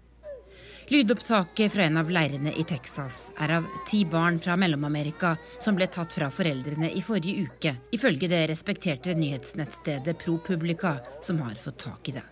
[0.91, 5.87] Lydopptaket fra en av leirene i Texas er av ti barn fra Mellom-Amerika som ble
[5.95, 12.11] tatt fra foreldrene i forrige uke, ifølge det respekterte nyhetsnettstedet ProPublica, som har fått tak
[12.11, 12.25] i det.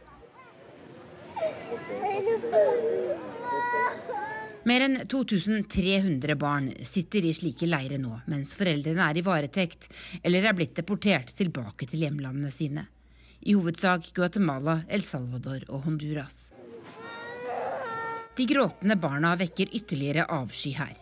[4.66, 9.86] Mer enn 2300 barn sitter i slike leirer nå, mens foreldrene er i varetekt
[10.26, 12.88] eller er blitt deportert tilbake til hjemlandene sine.
[13.46, 16.48] I hovedsak Guatemala, El Salvador og Honduras.
[18.36, 20.96] De gråtende barna vekker ytterligere avsky her.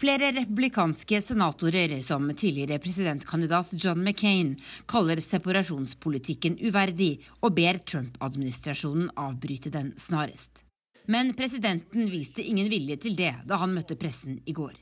[0.00, 4.54] Flere republikanske senatorer, som tidligere presidentkandidat John McCain,
[4.88, 10.64] kaller separasjonspolitikken uverdig og ber Trump-administrasjonen avbryte den snarest.
[11.12, 14.72] Men presidenten viste ingen vilje til det da han møtte pressen i går.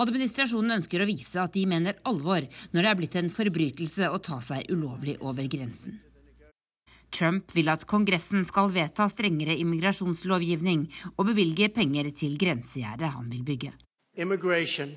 [0.00, 4.20] Administrasjonen ønsker å vise at de mener alvor når det er blitt en forbrytelse å
[4.22, 6.00] ta seg ulovlig over grensen.
[7.14, 13.44] Trump vil at Kongressen skal vedta strengere immigrasjonslovgivning og bevilge penger til grensegjerdet han vil
[13.46, 13.72] bygge.
[14.16, 14.96] Immigration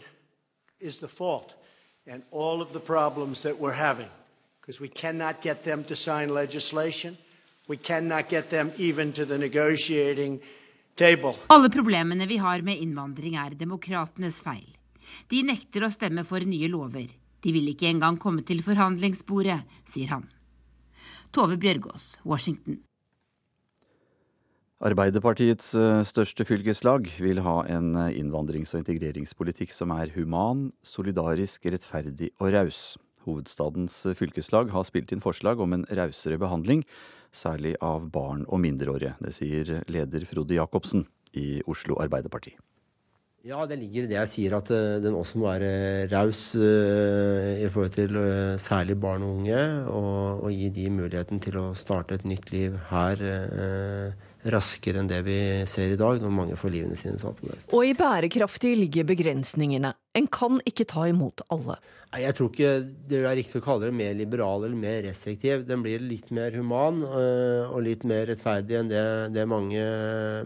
[0.80, 1.54] is the fault
[2.08, 4.10] and all of the problems that we're having
[4.62, 7.18] because we cannot get them to sign legislation.
[7.68, 10.42] We cannot get them even to the negotiating.
[10.98, 14.66] Alle problemene vi har med innvandring er demokratenes feil.
[15.30, 17.08] De nekter å stemme for nye lover.
[17.44, 20.26] De vil ikke engang komme til forhandlingsbordet, sier han.
[21.32, 22.82] Tove Bjørgaas, Washington.
[24.78, 31.66] Arbeiderpartiets eh, største fylkeslag vil ha en eh, innvandrings- og integreringspolitikk som er human, solidarisk,
[31.66, 32.82] rettferdig og raus.
[33.26, 36.86] Hovedstadens eh, fylkeslag har spilt inn forslag om en rausere behandling,
[37.38, 39.16] særlig av barn og mindreårige.
[39.22, 41.06] Det sier leder Frode Jacobsen
[41.38, 42.56] i Oslo Arbeiderparti.
[43.48, 44.68] Ja, det ligger i det jeg sier, at
[45.00, 48.18] den også må være raus uh, i forhold til
[48.60, 49.62] særlig barn og unge.
[49.88, 53.24] Og, og, gi de muligheten til å starte et nytt liv her
[54.46, 55.38] raskere enn det vi
[55.70, 57.60] ser i dag, når mange får livene sine satt på det.
[57.74, 59.94] Og i bærekraftig ligger begrensningene.
[60.18, 61.78] En kan ikke ta imot alle.
[62.16, 62.70] Jeg tror ikke
[63.10, 65.66] det er riktig å kalle det mer liberal eller mer restriktiv.
[65.68, 69.04] Den blir litt mer human øh, og litt mer rettferdig enn det,
[69.36, 69.84] det mange,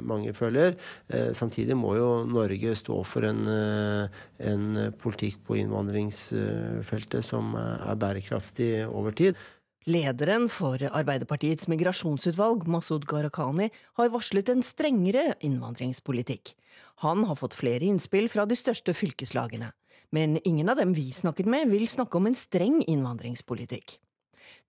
[0.02, 0.74] mange, føler.
[1.14, 4.22] Eh, samtidig må jo Norge stå for en, øh,
[4.52, 4.68] en
[5.04, 9.38] politikk på innvandringsfeltet som er bærekraftig over tid.
[9.90, 16.52] Lederen for Arbeiderpartiets migrasjonsutvalg, Masud Gharahkhani, har varslet en strengere innvandringspolitikk.
[17.02, 19.72] Han har fått flere innspill fra de største fylkeslagene,
[20.14, 23.98] men ingen av dem vi snakket med, vil snakke om en streng innvandringspolitikk.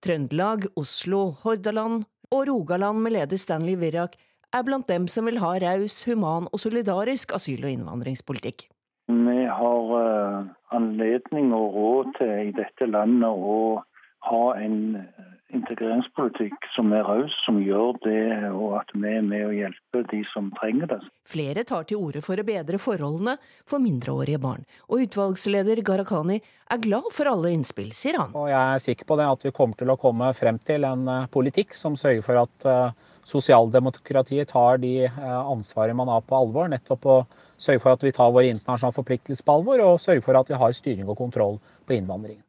[0.01, 4.17] Trøndelag, Oslo, Hordaland og Rogaland med leder Stanley Wirak
[4.49, 8.65] er blant dem som vil ha raus, human og solidarisk asyl- og innvandringspolitikk.
[9.13, 13.83] Vi har uh, anledning og råd til i dette landet å
[14.23, 18.21] ha en eh, integreringspolitikk som er raus, som gjør det,
[18.55, 20.99] og at vi er med å hjelpe de som trenger det.
[21.29, 23.35] Flere tar til orde for å bedre forholdene
[23.69, 28.33] for mindreårige barn, og utvalgsleder Gharahkhani er glad for alle innspill, sier han.
[28.37, 31.05] Og jeg er sikker på det at vi kommer til å komme frem til en
[31.11, 36.67] eh, politikk som sørger for at uh, sosialdemokratiet tar de ansvaret man har på alvor,
[36.71, 37.19] nettopp å
[37.61, 40.59] sørge for at vi tar våre internasjonale forpliktelser på alvor, og sørge for at vi
[40.59, 42.43] har styring og kontroll på innvandringen.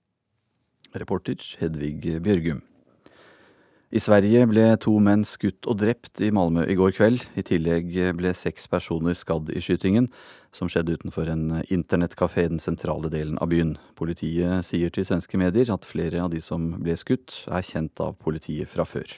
[0.95, 2.63] Reporter Hedvig Bjørgum.
[3.95, 7.27] I Sverige ble to menn skutt og drept i Malmö i går kveld.
[7.39, 10.09] I tillegg ble seks personer skadd i skytingen,
[10.51, 13.77] som skjedde utenfor en internettkafé i den sentrale delen av byen.
[13.95, 18.19] Politiet sier til svenske medier at flere av de som ble skutt, er kjent av
[18.19, 19.15] politiet fra før.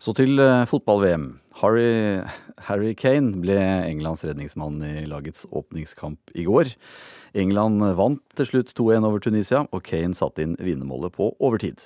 [0.00, 1.26] Så til eh, fotball-VM.
[1.60, 2.24] Harry,
[2.64, 6.72] Harry Kane ble Englands redningsmann i lagets åpningskamp i går.
[7.36, 11.84] England vant til slutt 2-1 over Tunisia, og Kane satte inn vinnermålet på overtid.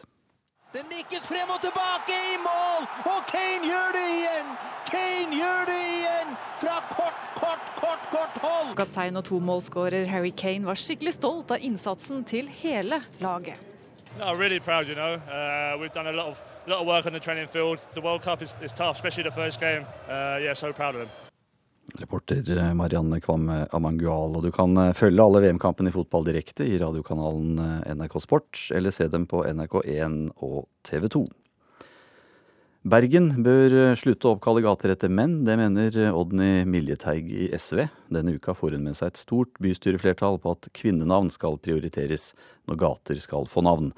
[0.75, 4.57] Det nikkes frem og tilbake i mål, og Kane gjør det igjen!
[4.93, 6.35] Kane gjør det igjen!
[6.63, 8.75] Fra kort, kort, kort, kort hold!
[8.79, 13.74] Kaptein og tomålsskårer Harry Kane var skikkelig stolt av innsatsen til hele laget.
[14.19, 15.15] No, really proud, you know.
[15.15, 17.81] Uh, we've done a lot of, lot of work on the training field.
[17.95, 19.85] The World Cup is, is tough, especially the first game.
[20.09, 21.11] Uh, yeah, so proud of them.
[21.99, 24.37] Reporter eh, Marianne Kvam Amangual.
[24.37, 28.69] Og du kan eh, følge alle VM-kampene i fotball direkte i radiokanalen eh, NRK Sport,
[28.75, 31.25] eller se dem på NRK1 og TV 2.
[32.85, 37.87] Bergen bør slutte å oppkalle gater etter menn, det mener Odny Miljeteig i SV.
[38.13, 42.35] Denne uka får hun med seg et stort bystyreflertall på at kvinnenavn skal prioriteres
[42.69, 43.95] når gater skal få navn.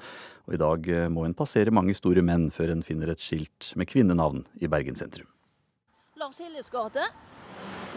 [0.47, 3.89] Og i dag må en passere mange store menn før en finner et skilt med
[3.91, 5.27] kvinnenavn i Bergen sentrum.
[6.15, 7.09] Lars Hilles gate.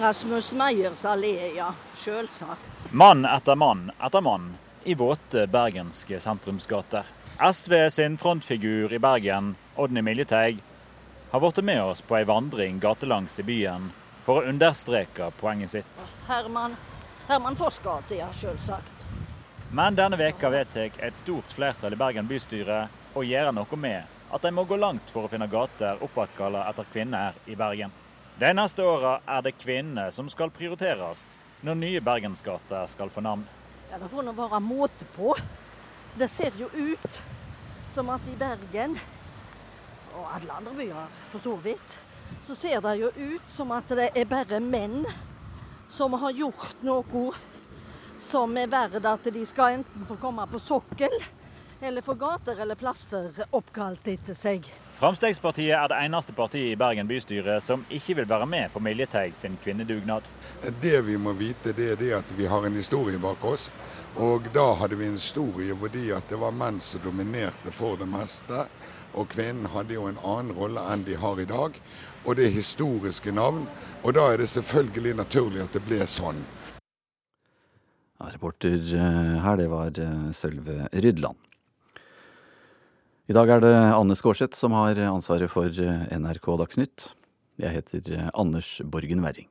[0.00, 1.68] Rasmus Meyers allé, ja.
[1.94, 2.82] Sjølsagt.
[2.90, 4.50] Mann etter mann etter mann
[4.90, 7.06] i våte bergenske sentrumsgater.
[7.38, 10.58] SV sin frontfigur i Bergen, Odny Miljeteig,
[11.30, 13.90] har blitt med oss på ei vandring gatelangs i byen
[14.24, 16.06] for å understreke poenget sitt.
[16.26, 16.76] Herman,
[17.28, 18.32] Herman Foss gate, ja.
[18.32, 19.04] Sjølsagt.
[19.70, 24.42] Men denne veka vedtar et stort flertall i Bergen bystyre å gjøre noe med at
[24.42, 27.94] de må gå langt for å finne gater oppkalt etter kvinner i Bergen.
[28.40, 31.26] De neste åra er det kvinner som skal prioriteres
[31.66, 33.46] når nye bergensgater skal få navn.
[33.90, 35.34] Ja, Det får nå være måte på.
[36.18, 37.22] Det ser jo ut
[37.90, 38.96] som at i Bergen,
[40.14, 41.98] og alle andre byer for så vidt,
[42.46, 45.04] så ser det jo ut som at det er bare menn
[45.90, 47.32] som har gjort noe
[48.20, 51.14] som er verdt at de skal enten få komme på sokkel,
[51.80, 54.66] eller få gater eller plasser oppkalt etter seg.
[55.00, 59.32] Fremskrittspartiet er det eneste partiet i Bergen bystyre som ikke vil være med på Miljeteig
[59.36, 60.26] sin kvinnedugnad.
[60.82, 63.70] Det vi må vite, det er det at vi har en historie bak oss.
[64.20, 68.10] Og da hadde vi en historie fordi at det var menn som dominerte for det
[68.12, 68.66] meste.
[69.18, 71.76] Og kvinnen hadde jo en annen rolle enn de har i dag.
[72.24, 73.66] Og det er historiske navn.
[74.04, 76.42] Og da er det selvfølgelig naturlig at det ble sånn.
[78.20, 81.38] Ja, reporter eh, her, det var eh, Sølve Rydland.
[83.30, 87.08] I dag er det Anne Skårseth som har ansvaret for eh, NRK Dagsnytt.
[87.60, 89.48] Jeg heter Anders Borgen Werring.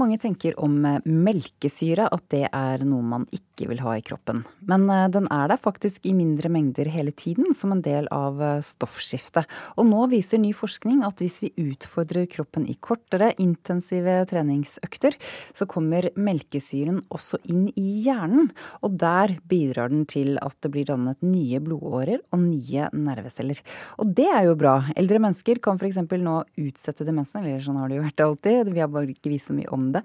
[0.00, 4.42] Mange tenker om eh, melkesyre at det er noe man ikke vil ha i kroppen.
[4.64, 8.40] Men eh, den er der faktisk i mindre mengder hele tiden som en del av
[8.40, 9.48] eh, stoffskiftet.
[9.76, 15.18] Og nå viser ny forskning at hvis vi utfordrer kroppen i kortere, intensive treningsøkter,
[15.56, 18.48] så kommer melkesyren også inn i hjernen.
[18.86, 23.60] Og der bidrar den til at det blir dannet nye blodårer og nye nerveceller.
[24.00, 24.78] Og det er jo bra.
[24.96, 26.00] Eldre mennesker kan f.eks.
[26.00, 28.72] nå utsette demensen, eller sånn har det jo vært alltid.
[28.72, 30.04] Vi har bare ikke vist så mye om det.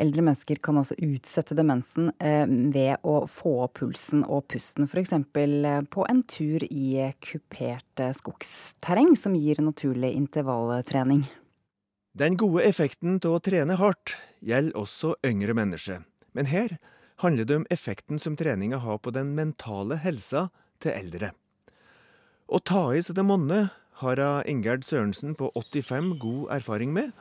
[0.00, 5.12] Eldre mennesker kan altså utsette demensen eh, ved å få opp pulsen og pusten, f.eks.
[5.14, 11.22] Eh, på en tur i kupert skogsterreng, som gir naturlig intervalltrening.
[12.14, 16.02] Den gode effekten til å trene hardt gjelder også yngre mennesker.
[16.34, 16.76] Men her
[17.22, 20.48] handler det om effekten som treninga har på den mentale helsa
[20.82, 21.30] til eldre.
[22.50, 23.70] Å ta i så det monner
[24.02, 27.14] har Ingjerd Sørensen på 85 god erfaring med,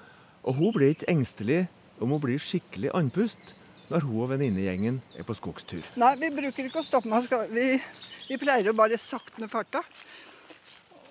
[0.43, 1.63] og hun blir ikke engstelig
[2.01, 3.53] om hun blir skikkelig andpust
[3.91, 5.83] når hun og venninnegjengen er på skogstur.
[5.99, 7.21] Nei, vi bruker ikke å stoppe.
[7.51, 7.67] Vi,
[8.29, 9.83] vi pleier å bare sakte ned farta.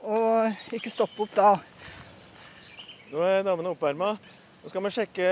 [0.02, 1.52] Og ikke stoppe opp da.
[3.12, 4.14] Nå er damene oppvarma.
[4.62, 5.28] Nå skal vi sjekke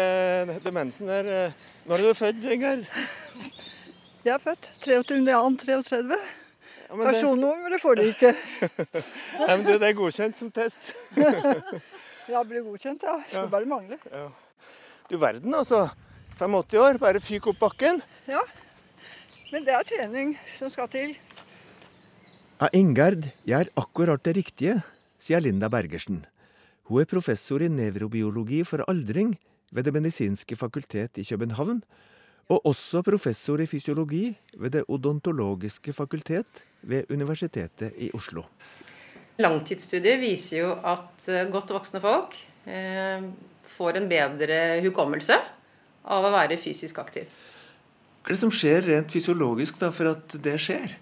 [0.65, 1.55] demensen her.
[1.89, 2.85] Når er du født, Ingar?
[4.27, 6.21] Jeg er født 23.2.33.
[6.91, 8.35] Ja, Personnummer det får du ikke.
[9.41, 10.93] Nei, men du, Det er godkjent som test.
[12.31, 13.19] ja, ble godkjent, ja.
[13.27, 13.53] Skulle ja.
[13.53, 13.99] bare mangle.
[14.11, 14.29] Ja.
[15.11, 15.89] Du verden, altså.
[16.39, 18.01] 85 år, bare fyk opp bakken.
[18.31, 18.41] Ja,
[19.51, 21.17] men det er trening som skal til.
[22.61, 24.79] Ja, Ingerd gjør akkurat det riktige,
[25.21, 26.23] sier Linda Bergersen.
[26.87, 29.35] Hun er professor i nevrobiologi for aldring
[29.73, 31.83] ved Det medisinske fakultet i København,
[32.51, 38.43] og også professor i fysiologi ved Det odontologiske fakultet ved Universitetet i Oslo.
[39.41, 42.37] Langtidsstudier viser jo at eh, godt voksne folk
[42.69, 43.25] eh,
[43.71, 45.37] får en bedre hukommelse
[46.11, 47.29] av å være fysisk aktiv.
[48.21, 50.97] Hva er det som skjer rent fysiologisk da, for at det skjer?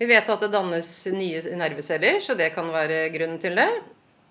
[0.00, 3.68] Vi vet at det dannes nye nerveceller, så det kan være grunnen til det.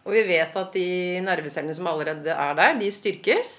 [0.08, 3.52] Og vi vet at de nervecellene som allerede er der, de styrkes.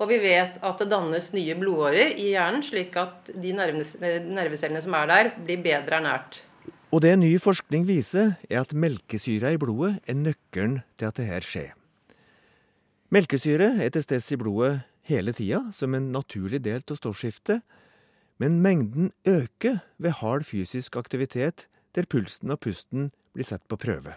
[0.00, 4.94] Og vi vet at det dannes nye blodårer i hjernen, slik at de nervecellene som
[5.00, 6.42] er der, blir bedre ernært.
[6.90, 11.46] Og det ny forskning viser, er at melkesyra i blodet er nøkkelen til at dette
[11.46, 11.68] skjer.
[13.14, 14.72] Melkesyre er til stede i blodet
[15.06, 17.62] hele tida som en naturlig del av stoffskiftet,
[18.42, 24.16] men mengden øker ved hard fysisk aktivitet der pulsen og pusten blir satt på prøve.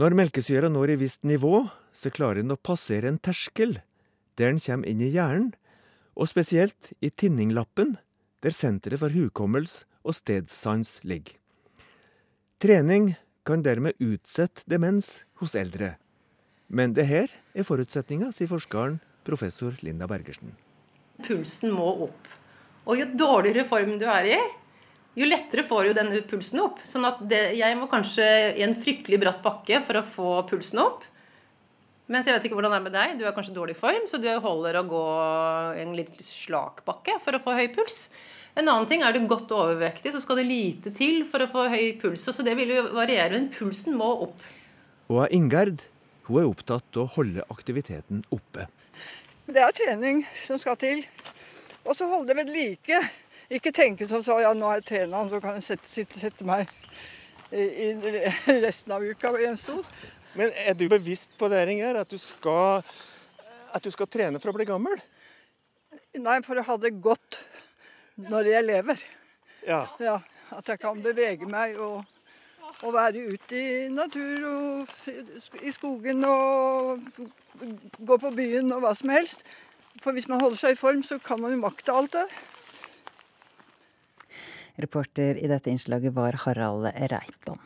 [0.00, 3.82] Når melkesyra når et visst nivå, så klarer den å passere en terskel
[4.40, 5.52] der den kommer inn i hjernen,
[6.16, 7.98] og spesielt i tinninglappen,
[8.40, 11.38] der senteret for hukommelse og stedssans ligger.
[12.62, 13.14] Trening
[13.46, 15.96] kan dermed utsette demens hos eldre,
[16.70, 20.54] men det her er forutsetninga, sier forskeren professor Linda Bergersen.
[21.22, 22.30] Pulsen må opp.
[22.88, 24.38] Og jo dårligere form du er i,
[25.18, 26.80] jo lettere får jo denne pulsen opp.
[26.88, 28.24] Sånn at det, jeg må kanskje
[28.56, 31.04] i en fryktelig bratt bakke for å få pulsen opp.
[32.12, 33.18] Mens jeg vet ikke hvordan det er med deg.
[33.20, 35.04] Du er kanskje i dårlig form, så du holder å gå
[35.82, 38.06] en litt slak bakke for å få høy puls.
[38.52, 41.68] En annen ting er du godt overvektig, så skal det lite til for å få
[41.72, 42.26] høy puls.
[42.28, 44.44] Så det vil jo variere, men pulsen må opp.
[45.08, 45.86] Og Ingerd
[46.28, 48.68] hun er opptatt av å holde aktiviteten oppe.
[49.48, 51.02] Det er trening som skal til.
[51.82, 53.00] Og så holde det ved like.
[53.52, 56.46] Ikke tenke som så ja, nå er jeg trena, så kan jeg sette, sette, sette
[56.46, 56.68] meg
[57.50, 59.82] i, i resten av uka i en stol.
[60.38, 62.86] Men er du bevisst på det, Inger, at du skal,
[63.72, 65.00] at du skal trene for å bli gammel?
[66.20, 67.40] Nei, for å ha det godt
[68.16, 69.04] når jeg lever.
[69.66, 69.86] Ja.
[70.02, 70.18] ja
[70.52, 72.02] at jeg kan bevege meg og,
[72.82, 77.02] og være ute i natur og i skogen og
[77.98, 79.46] gå på byen og hva som helst.
[80.02, 82.26] For hvis man holder seg i form, så kan man jo makte alt det.
[84.82, 87.60] Reporter i dette innslaget var Harald Reitan.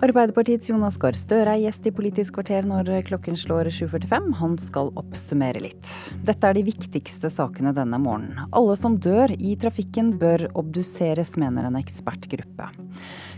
[0.00, 4.30] Arbeiderpartiets Jonas Gahr Støre er gjest i Politisk kvarter når klokken slår 7.45.
[4.38, 5.90] Han skal oppsummere litt.
[6.24, 8.46] Dette er de viktigste sakene denne morgenen.
[8.56, 12.70] Alle som dør i trafikken bør obduseres, mener en ekspertgruppe.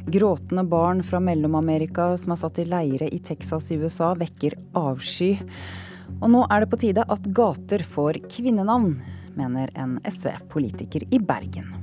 [0.06, 5.34] Gråtende barn fra Mellom-Amerika som er satt i leire i Texas i USA, vekker avsky.
[6.20, 9.00] Og nå er det på tide at gater får kvinnenavn,
[9.34, 11.81] mener en SV-politiker i Bergen.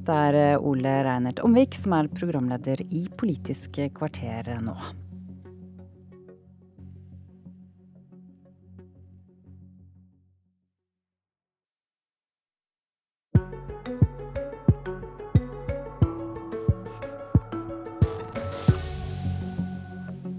[0.00, 4.76] Det er eh, Ole Reinert Omvik som er programleder i Politisk kvarter nå.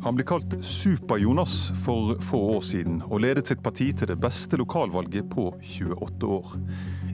[0.01, 1.53] Han ble kalt Super-Jonas
[1.85, 6.55] for få år siden, og ledet sitt parti til det beste lokalvalget på 28 år.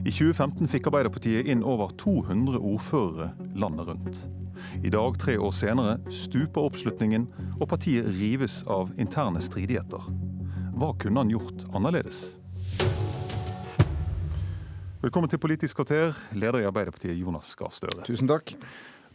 [0.08, 3.26] I 2015 fikk Arbeiderpartiet inn over 200 ordførere
[3.60, 4.20] landet rundt.
[4.80, 7.26] I dag, tre år senere, stuper oppslutningen,
[7.58, 10.06] og partiet rives av interne stridigheter.
[10.80, 12.22] Hva kunne han gjort annerledes?
[15.04, 18.00] Velkommen til Politisk kvarter, leder i Arbeiderpartiet Jonas Gahr Støre.
[18.08, 18.56] Tusen takk.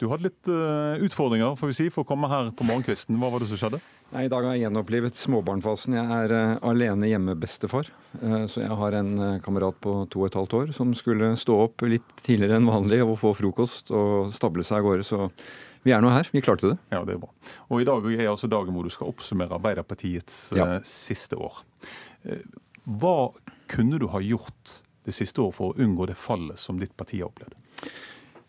[0.03, 3.15] Du hadde litt uh, utfordringer får vi si, for å komme her på morgenkvisten.
[3.21, 3.77] Hva var det som skjedde?
[4.11, 5.95] Nei, I dag har jeg gjenopplivet småbarnfasen.
[5.95, 7.87] Jeg er uh, alene hjemme-bestefar.
[8.19, 9.13] Uh, så jeg har en
[9.45, 12.99] kamerat på to og et halvt år som skulle stå opp litt tidligere enn vanlig
[13.05, 15.07] og få frokost og stable seg av gårde.
[15.07, 15.31] Så
[15.87, 16.27] vi er nå her.
[16.35, 16.81] Vi klarte det.
[16.91, 17.31] Ja, det er bra.
[17.71, 20.81] Og i dag er altså dagen hvor du skal oppsummere Arbeiderpartiets ja.
[20.83, 21.63] siste år.
[22.83, 23.17] Hva
[23.71, 27.23] kunne du ha gjort det siste året for å unngå det fallet som ditt parti
[27.23, 27.55] har opplevd?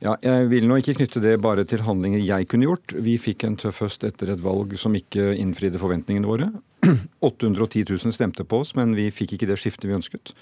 [0.03, 2.95] Ja, jeg vil nå ikke knytte det bare til handlinger jeg kunne gjort.
[3.07, 6.51] Vi fikk en tøff høst etter et valg som ikke innfridde forventningene våre.
[7.25, 10.35] 810 000 stemte på oss, men vi fikk ikke det skiftet vi ønsket.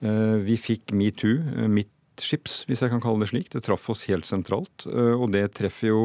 [0.00, 1.36] Eh, vi fikk metoo,
[1.70, 3.52] mitt skips, hvis jeg kan kalle det slik.
[3.52, 4.88] Det traff oss helt sentralt.
[4.88, 6.04] Eh, og det treffer jo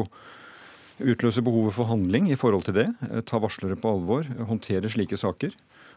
[0.94, 2.84] Utløser behovet for handling i forhold til det.
[3.26, 4.28] Ta varslere på alvor.
[4.46, 5.50] Håndtere slike saker.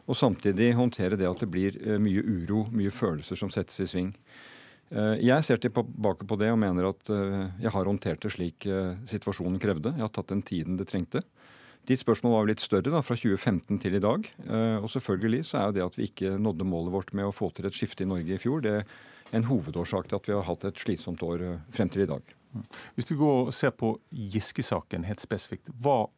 [0.10, 4.10] Og samtidig håndtere det at det blir mye uro, mye følelser som settes i sving.
[4.88, 8.68] Eh, jeg ser tilbake på det og mener at eh, jeg har håndtert det slik
[8.72, 9.92] eh, situasjonen krevde.
[9.98, 11.24] Jeg har tatt den tiden det trengte.
[11.88, 14.26] Ditt spørsmål var litt større, da, fra 2015 til i dag.
[14.84, 17.48] Og selvfølgelig så er jo det at vi ikke nådde målet vårt med å få
[17.56, 20.44] til et skifte i Norge i fjor, det er en hovedårsak til at vi har
[20.50, 22.34] hatt et slitsomt år frem til i dag.
[22.98, 26.10] Hvis du går og ser på Giske-saken helt spesifikt, hva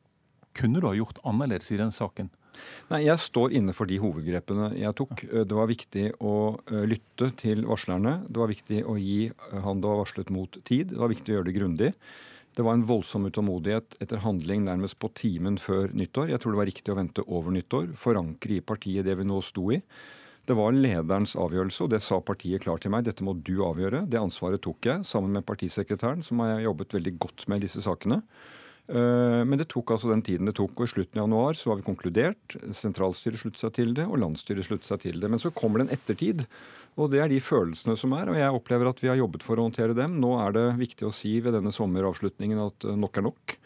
[0.57, 2.33] kunne du ha gjort annerledes i den saken?
[2.89, 5.23] Nei, Jeg står inne for de hovedgrepene jeg tok.
[5.27, 6.33] Eh, det var viktig å
[6.71, 8.19] eh, lytte til varslerne.
[8.27, 10.93] Det var viktig å gi eh, han det var varslet mot tid.
[10.93, 11.91] Det var viktig å gjøre det grundig.
[12.57, 16.33] Det var en voldsom utålmodighet etter handling nærmest på timen før nyttår.
[16.33, 19.37] Jeg tror det var riktig å vente over nyttår, forankre i partiet det vi nå
[19.45, 19.77] sto i.
[20.49, 23.05] Det var lederens avgjørelse, og det sa partiet klart til meg.
[23.05, 24.07] Dette må du avgjøre.
[24.09, 28.23] Det ansvaret tok jeg sammen med partisekretæren, som har jobbet veldig godt med disse sakene.
[28.89, 30.73] Eh, men det tok altså den tiden det tok.
[30.73, 32.55] og I slutten av januar så var vi konkludert.
[32.75, 35.29] Sentralstyret sluttet seg til det, og landsstyret sluttet seg til det.
[35.29, 36.45] Men så kommer det en ettertid.
[36.99, 38.31] Og det er de følelsene som er.
[38.31, 40.17] Og jeg opplever at vi har jobbet for å håndtere dem.
[40.23, 43.59] Nå er det viktig å si ved denne sommeravslutningen at eh, nok er nok.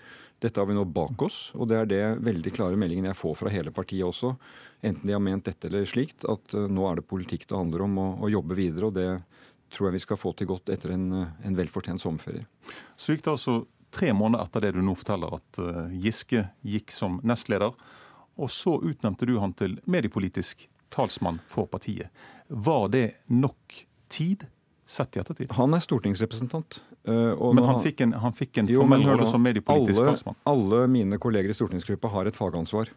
[0.43, 3.37] Dette har vi nå bak oss, og det er det veldig klare meldingen jeg får
[3.39, 4.33] fra hele partiet også.
[4.83, 7.85] Enten de har ment dette eller slikt, at eh, nå er det politikk det handler
[7.85, 8.89] om å, jobbe videre.
[8.89, 9.07] og det
[9.73, 12.43] tror jeg vi skal få til godt etter en, en velfortjent sommerferie.
[12.99, 13.55] Så gikk det altså
[13.93, 17.75] tre måneder etter det du nå forteller, at eh, Giske gikk som nestleder.
[18.41, 22.09] Og så utnevnte du han til mediepolitisk talsmann for partiet.
[22.47, 24.47] Var det nok tid?
[24.85, 25.53] Sett i ettertid.
[25.55, 26.81] Han er stortingsrepresentant.
[27.07, 30.37] Eh, men han fikk en, han fikk en formell rolle som mediepolitisk alle, talsmann?
[30.49, 32.91] Alle mine kolleger i stortingsgruppa har et fagansvar.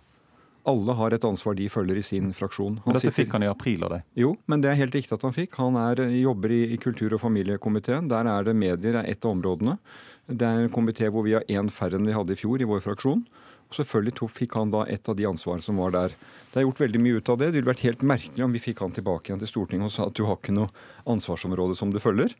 [0.66, 2.80] Alle har et ansvar de følger i sin fraksjon.
[2.82, 4.06] Men dette fikk han i april av deg?
[4.18, 5.54] Jo, men det er helt riktig at han fikk.
[5.62, 8.10] Han er, jobber i, i kultur- og familiekomiteen.
[8.10, 9.76] Der er det medier er et av områdene.
[10.26, 12.66] Det er en komité hvor vi har én færre enn vi hadde i fjor i
[12.66, 13.22] vår fraksjon.
[13.66, 16.14] Og selvfølgelig tok, fikk han da et av de ansvarene som var der.
[16.52, 17.48] Det er gjort veldig mye ut av det.
[17.50, 20.06] Det ville vært helt merkelig om vi fikk han tilbake igjen til Stortinget og sa
[20.06, 20.70] at du har ikke noe
[21.10, 22.34] ansvarsområde som du følger.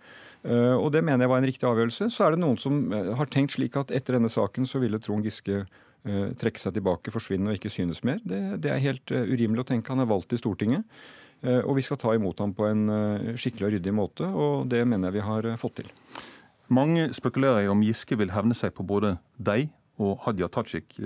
[0.47, 2.09] Uh, og det mener jeg var en riktig avgjørelse.
[2.15, 5.03] Så er det noen som uh, har tenkt slik at etter denne saken så ville
[5.03, 8.23] Trond Giske uh, trekke seg tilbake, forsvinne og ikke synes mer.
[8.23, 9.91] Det, det er helt urimelig å tenke.
[9.95, 10.87] Han er valgt i Stortinget.
[11.47, 12.89] Og vi skal ta imot ham på en
[13.39, 15.91] skikkelig og ryddig måte, og det mener jeg vi har fått til.
[16.67, 19.69] Mange spekulerer i om Giske vil hevne seg på både deg
[20.03, 20.99] og Hadia Tajik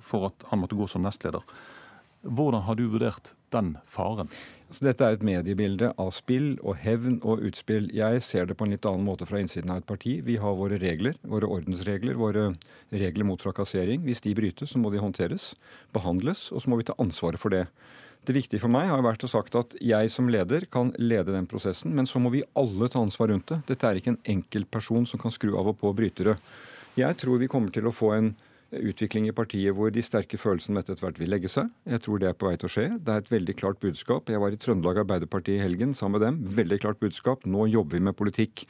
[0.00, 1.42] for at han måtte gå som nestleder.
[2.20, 4.28] Hvordan har du vurdert den faren?
[4.70, 7.88] Så dette er et mediebilde av spill og hevn og utspill.
[7.96, 10.18] Jeg ser det på en litt annen måte fra innsiden av et parti.
[10.22, 12.52] Vi har våre regler, våre ordensregler, våre
[12.92, 14.04] regler mot trakassering.
[14.04, 15.54] Hvis de brytes, så må de håndteres,
[15.96, 17.64] behandles, og så må vi ta ansvaret for det.
[18.26, 21.48] Det viktige for meg har vært å sagt at jeg som leder kan lede den
[21.48, 23.62] prosessen, men så må vi alle ta ansvar rundt det.
[23.72, 26.36] Dette er ikke en enkeltperson som kan skru av og på brytere.
[27.00, 28.34] Jeg tror vi kommer til å få en
[28.70, 31.72] utvikling i partiet hvor de sterke følelsene med etter hvert vil legge seg.
[31.88, 32.86] Jeg tror det er på vei til å skje.
[33.00, 34.30] Det er et veldig klart budskap.
[34.30, 36.40] Jeg var i Trøndelag Arbeiderparti i helgen sammen med dem.
[36.60, 37.48] Veldig klart budskap.
[37.48, 38.66] Nå jobber vi med politikk.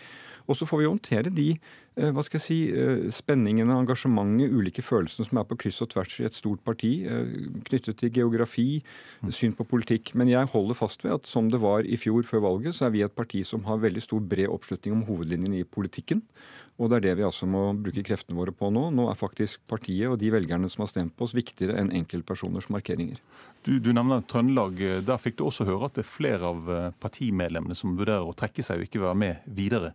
[0.48, 1.50] Og så får vi håndtere de
[1.98, 6.14] hva skal jeg si, spenningen spenningene, engasjementet, ulike følelsene som er på kryss og tvers
[6.20, 7.32] i et stort parti, eh,
[7.66, 8.82] knyttet til geografi,
[9.28, 10.14] syn på politikk.
[10.14, 12.94] Men jeg holder fast ved at som det var i fjor før valget, så er
[12.94, 16.22] vi et parti som har veldig stor bred oppslutning om hovedlinjene i politikken.
[16.78, 18.86] Og det er det vi altså må bruke kreftene våre på nå.
[18.94, 22.70] Nå er faktisk partiet og de velgerne som har stemt på oss, viktigere enn enkeltpersoners
[22.72, 23.20] markeringer.
[23.66, 24.80] Du, du nevner Trøndelag.
[25.04, 28.36] Der fikk du også høre at det er flere av eh, partimedlemmene som vurderer å
[28.36, 29.92] trekke seg og ikke være med videre.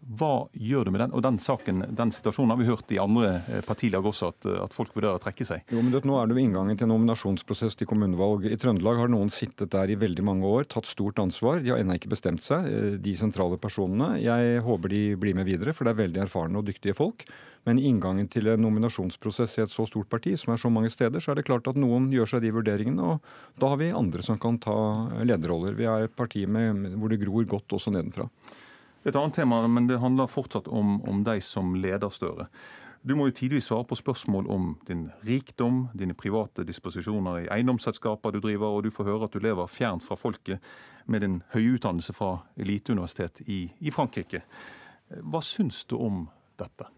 [0.00, 1.12] Hva gjør du med den?
[1.12, 4.72] Og den saken, den situasjonen har vi hørt i andre eh, partilag også, at, at
[4.74, 5.66] folk vurderer å trekke seg.
[5.68, 8.46] Jo, men Nå er det ved inngangen til nominasjonsprosess til kommunevalg.
[8.48, 11.60] I Trøndelag har noen sittet der i veldig mange år, tatt stort ansvar.
[11.60, 14.14] De har ennå ikke bestemt seg, eh, de sentrale personene.
[14.24, 17.28] Jeg håper de blir med videre, for det er veldig erfarne og dyktige folk.
[17.68, 20.88] Men i inngangen til en nominasjonsprosess i et så stort parti, som er så mange
[20.88, 23.92] steder, så er det klart at noen gjør seg de vurderingene, og da har vi
[23.92, 24.78] andre som kan ta
[25.28, 25.76] lederroller.
[25.76, 28.30] Vi er et parti med, hvor det gror godt også nedenfra.
[29.04, 32.50] Et annet tema, men det handler fortsatt om, om deg som leder Støre.
[33.00, 38.34] Du må jo tidvis svare på spørsmål om din rikdom, dine private disposisjoner i eiendomsselskaper
[38.34, 40.60] du driver, og du får høre at du lever fjernt fra folket
[41.08, 44.42] med din høye utdannelse fra eliteuniversitet i, i Frankrike.
[45.24, 46.26] Hva syns du om
[46.60, 46.90] dette?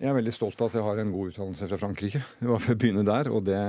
[0.00, 2.24] Jeg er veldig stolt av at jeg har en god utdannelse fra Frankrike.
[2.40, 3.60] Det var for å begynne der, og det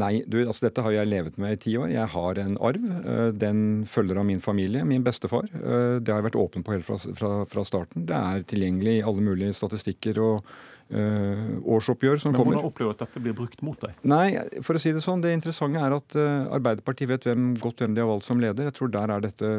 [0.00, 1.90] Nei, du, altså dette har jeg levet med i ti år.
[1.92, 2.84] Jeg har en arv.
[3.02, 3.58] Eh, den
[3.88, 5.50] følger av min familie, min bestefar.
[5.52, 8.06] Eh, det har jeg vært åpen på helt fra, fra, fra starten.
[8.08, 10.48] Det er tilgjengelig i alle mulige statistikker og
[10.92, 12.56] uh, årsoppgjør som Men kommer.
[12.56, 14.00] Hvordan opplever du at dette blir brukt mot deg?
[14.08, 14.24] Nei,
[14.64, 18.04] for å si det sånn, det interessante er at Arbeiderpartiet vet hvem, godt hvem de
[18.04, 18.70] har valgt som leder.
[18.70, 19.52] Jeg tror der er dette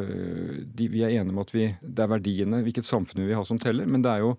[0.66, 3.46] de, Vi er enige om at vi, det er verdiene, hvilket samfunn vi vil ha
[3.46, 3.86] som teller.
[3.86, 4.34] Men det er jo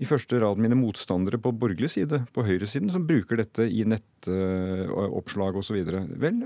[0.00, 5.58] i første rad mine motstandere på borgerlig side, på høyresiden, som bruker dette i nettoppslag
[5.58, 5.82] uh, osv.
[6.22, 6.40] Vel,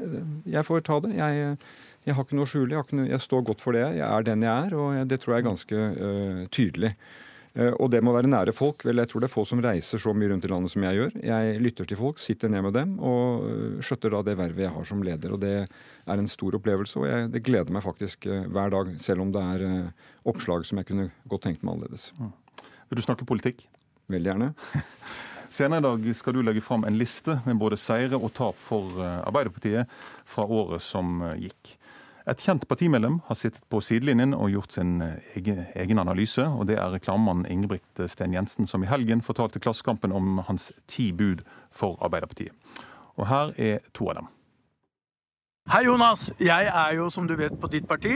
[0.51, 1.15] jeg får ta det.
[1.17, 1.55] Jeg,
[2.07, 2.77] jeg har ikke noe å skjule.
[2.77, 3.87] Jeg, jeg, står godt for det.
[3.97, 6.93] Jeg er den jeg er, og det tror jeg er ganske uh, tydelig.
[7.57, 8.85] Uh, og det må være nære folk.
[8.85, 11.01] Vel, jeg tror det er få som reiser så mye rundt i landet som jeg
[11.01, 11.19] gjør.
[11.33, 14.75] Jeg lytter til folk, sitter ned med dem og uh, skjøtter da det vervet jeg
[14.77, 15.33] har som leder.
[15.33, 19.25] Og det er en stor opplevelse, og jeg, det gleder meg faktisk hver dag, selv
[19.25, 19.95] om det er
[20.29, 22.11] oppslag som jeg kunne godt tenkt meg annerledes.
[22.21, 22.35] Mm.
[22.89, 23.67] Vil du snakke politikk?
[24.11, 24.53] Veldig gjerne.
[25.57, 28.99] Senere i dag skal du legge fram en liste med både seire og tap for
[29.03, 29.91] eh, Arbeiderpartiet
[30.27, 31.77] fra året som eh, gikk.
[32.27, 36.43] Et kjent partimedlem har sittet på sidelinjen og gjort sin eh, egen, analyse.
[36.43, 41.13] og Det er reklamemannen Ingebrigt Sten Jensen, som i helgen fortalte Klassekampen om hans ti
[41.15, 42.55] bud for Arbeiderpartiet.
[43.17, 44.33] Og her er to av dem.
[45.67, 46.29] Hei, Jonas.
[46.39, 48.13] Jeg er jo, som du vet, på ditt parti.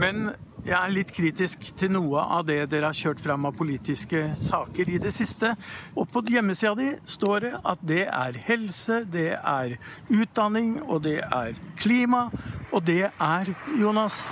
[0.00, 0.30] Men
[0.64, 4.88] jeg er litt kritisk til noe av det dere har kjørt fram av politiske saker
[4.94, 5.50] i det siste.
[5.92, 9.76] Og på hjemmesida di står det at det er helse, det er
[10.08, 12.30] utdanning, og det er klima.
[12.72, 14.22] Og det er, Jonas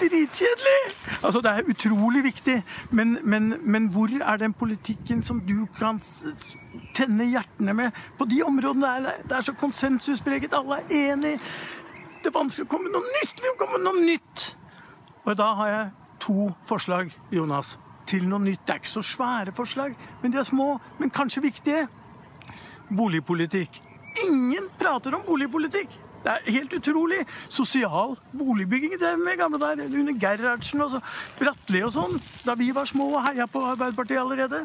[0.00, 0.80] dritkjedelig!
[1.22, 6.00] Altså, det er utrolig viktig, men, men, men, hvor er den politikken som du kan
[6.94, 11.34] tenne hjertene med på de områdene der det er så konsensuspreget, alle er enig.
[12.22, 13.42] Det er vanskelig å komme med noe nytt!
[13.42, 14.46] Vi må komme med noe nytt!
[15.24, 15.90] Og da har jeg
[16.24, 17.76] to forslag, Jonas,
[18.08, 18.64] til noe nytt.
[18.66, 21.86] Det er ikke så svære forslag, men de er små, men kanskje viktige.
[22.88, 23.82] Boligpolitikk.
[24.24, 25.98] Ingen prater om boligpolitikk.
[26.24, 27.22] Det er helt utrolig.
[27.48, 31.00] Sosial boligbygging det med gamle der, under Gerhardsen og så
[31.38, 32.18] Bratteli og sånn.
[32.46, 34.64] Da vi var små og heia på Arbeiderpartiet allerede.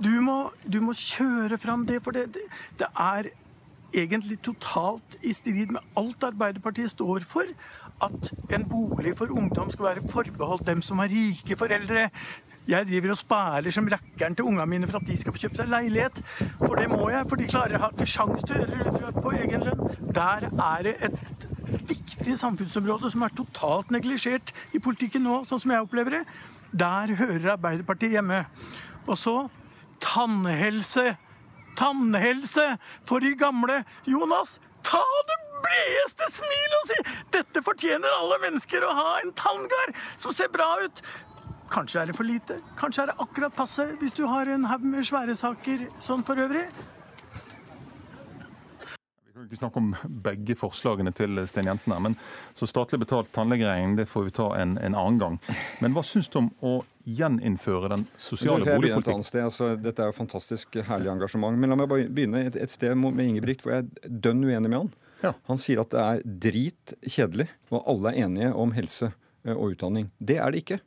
[0.00, 2.46] Du må, du må kjøre fram det, for det, det,
[2.80, 3.30] det er
[3.94, 7.52] egentlig totalt i strid med alt Arbeiderpartiet står for.
[8.02, 12.08] At en bolig for ungdom skal være forbeholdt dem som har rike foreldre.
[12.68, 15.58] Jeg driver og spæler som rakkeren til ungene mine for at de skal få kjøpt
[15.60, 16.20] seg leilighet.
[16.62, 19.34] For det må jeg, for de klarer har ikke sjans til å gjøre det på
[19.36, 19.82] egen lønn.
[20.16, 21.48] Der er det et
[21.88, 26.22] viktig samfunnsområde som er totalt neglisjert i politikken nå, sånn som jeg opplever det.
[26.72, 28.44] Der hører Arbeiderpartiet hjemme.
[29.04, 29.36] Og så
[30.00, 31.16] tannhelse.
[31.76, 32.64] Tannhelse
[33.04, 33.82] for de gamle.
[34.08, 36.98] Jonas, ta det bredeste smil og si
[37.34, 41.04] dette fortjener alle mennesker å ha en tanngard som ser bra ut.
[41.72, 44.84] Kanskje er det for lite, kanskje er det akkurat passe hvis du har en haug
[44.86, 46.66] med svære saker sånn for øvrig.
[49.24, 49.88] Vi kan ikke snakke om
[50.22, 52.14] begge forslagene til Sten Jensen her, men
[52.54, 55.38] så statlig betalt tannlegeregning det får vi ta en, en annen gang.
[55.82, 59.42] Men hva syns du om å gjeninnføre den sosiale boligpolitikken?
[59.42, 61.58] Altså, dette er jo fantastisk herlig engasjement.
[61.58, 64.70] Men la meg bare begynne et, et sted med Ingebrigt hvor jeg er dønn uenig
[64.70, 64.94] med han.
[65.24, 65.34] Ja.
[65.50, 69.74] Han sier at det er drit kjedelig, og alle er enige om helse eh, og
[69.74, 70.10] utdanning.
[70.22, 70.78] Det er det ikke.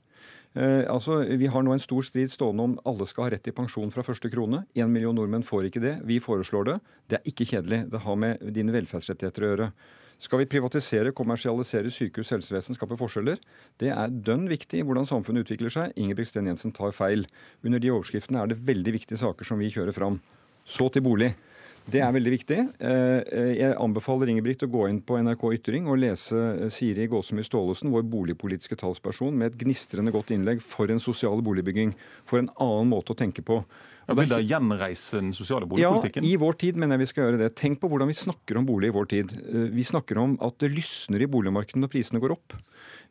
[0.57, 3.53] Eh, altså, Vi har nå en stor strid stående om alle skal ha rett til
[3.53, 4.63] pensjon fra første krone.
[4.73, 5.93] Én million nordmenn får ikke det.
[6.09, 6.77] Vi foreslår det.
[7.07, 7.83] Det er ikke kjedelig.
[7.91, 9.71] Det har med dine velferdsrettigheter å gjøre.
[10.17, 13.37] Skal vi privatisere, kommersialisere sykehus, helsevesen, skape forskjeller?
[13.77, 15.93] Det er dønn viktig hvordan samfunnet utvikler seg.
[15.93, 17.27] Ingebrigt Sten Jensen tar feil.
[17.61, 20.17] Under de overskriftene er det veldig viktige saker som vi kjører fram.
[20.65, 21.35] Så til bolig.
[21.87, 22.57] Det er veldig viktig.
[22.83, 27.05] Eh, eh, jeg anbefaler Ingebrigt å gå inn på NRK Ytring og lese eh, Siri
[27.07, 31.93] Gåsemyr Staalesen, vår boligpolitiske talsperson, med et gnistrende godt innlegg for en sosial boligbygging.
[32.27, 33.61] For en annen måte å tenke på.
[34.07, 36.27] Ja, vil det gjenreise den sosiale boligpolitikken?
[36.27, 37.49] Ja, i vår tid mener jeg vi skal gjøre det.
[37.59, 39.35] Tenk på hvordan vi snakker om bolig i vår tid.
[39.71, 42.55] Vi snakker om at det lysner i boligmarkedet når prisene går opp.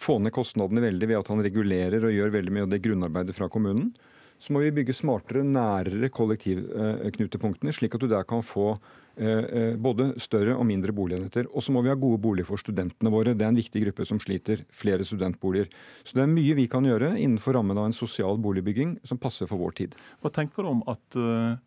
[0.00, 3.36] få ned kostnadene veldig ved at han regulerer og gjør veldig mye av det grunnarbeidet
[3.36, 3.92] fra kommunen.
[4.40, 9.09] Så må vi bygge smartere, nærere kollektivknutepunktene, slik at du der kan få Eh, eh,
[9.76, 11.48] både større og mindre boligenheter.
[11.52, 13.34] Og så må vi ha gode boliger for studentene våre.
[13.36, 14.62] Det er en viktig gruppe som sliter.
[14.72, 15.68] Flere studentboliger.
[16.04, 19.50] Så det er mye vi kan gjøre innenfor rammen av en sosial boligbygging som passer
[19.50, 19.98] for vår tid.
[20.24, 21.58] Hva tenker du om at uh,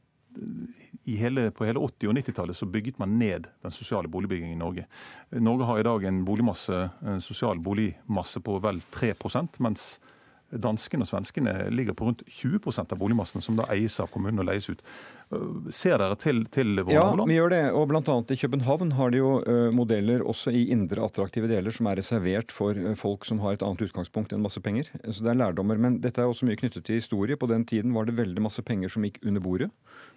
[1.05, 4.87] hele, på hele 80- og 90-tallet så bygget man ned den sosiale boligbyggingen i Norge.
[5.31, 9.93] Norge har i dag en boligmasse, en sosial boligmasse på vel 3% mens
[10.53, 14.45] Danskene og svenskene ligger på rundt 20% av boligmassen som da eies av kommunen og
[14.51, 14.83] leies ut.
[15.33, 17.25] Øh, ser dere til, til våre ja, naboland?
[17.25, 17.61] Ja, vi gjør det.
[17.73, 18.17] Og bl.a.
[18.33, 22.53] i København har de jo uh, modeller også i indre attraktive deler som er reservert
[22.55, 24.91] for uh, folk som har et annet utgangspunkt enn masse penger.
[25.09, 25.81] Så det er lærdommer.
[25.81, 27.39] Men dette er også mye knyttet til historie.
[27.39, 29.71] På den tiden var det veldig masse penger som gikk under bordet.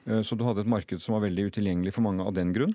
[0.06, 2.74] Uh, så du hadde et marked som var veldig utilgjengelig for mange av den grunn.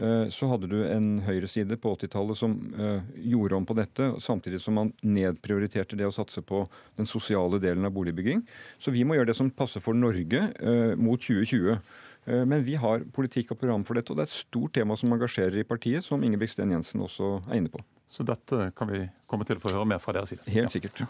[0.00, 4.62] Eh, så hadde du en høyreside på 80-tallet som eh, gjorde om på dette, samtidig
[4.64, 6.62] som man nedprioriterte det å satse på
[6.96, 8.40] den sosiale delen av boligbygging.
[8.80, 11.82] Så vi må gjøre det som passer for Norge eh, mot 2020.
[12.30, 15.10] Men vi har politikk og program for dette, og det er et stort tema som
[15.16, 17.80] engasjerer i partiet, som Ingebrigt Sten Jensen også er inne på.
[18.12, 20.44] Så dette kan vi komme til å få høre mer fra deres side?
[20.52, 21.00] Helt sikkert.
[21.00, 21.08] Ja.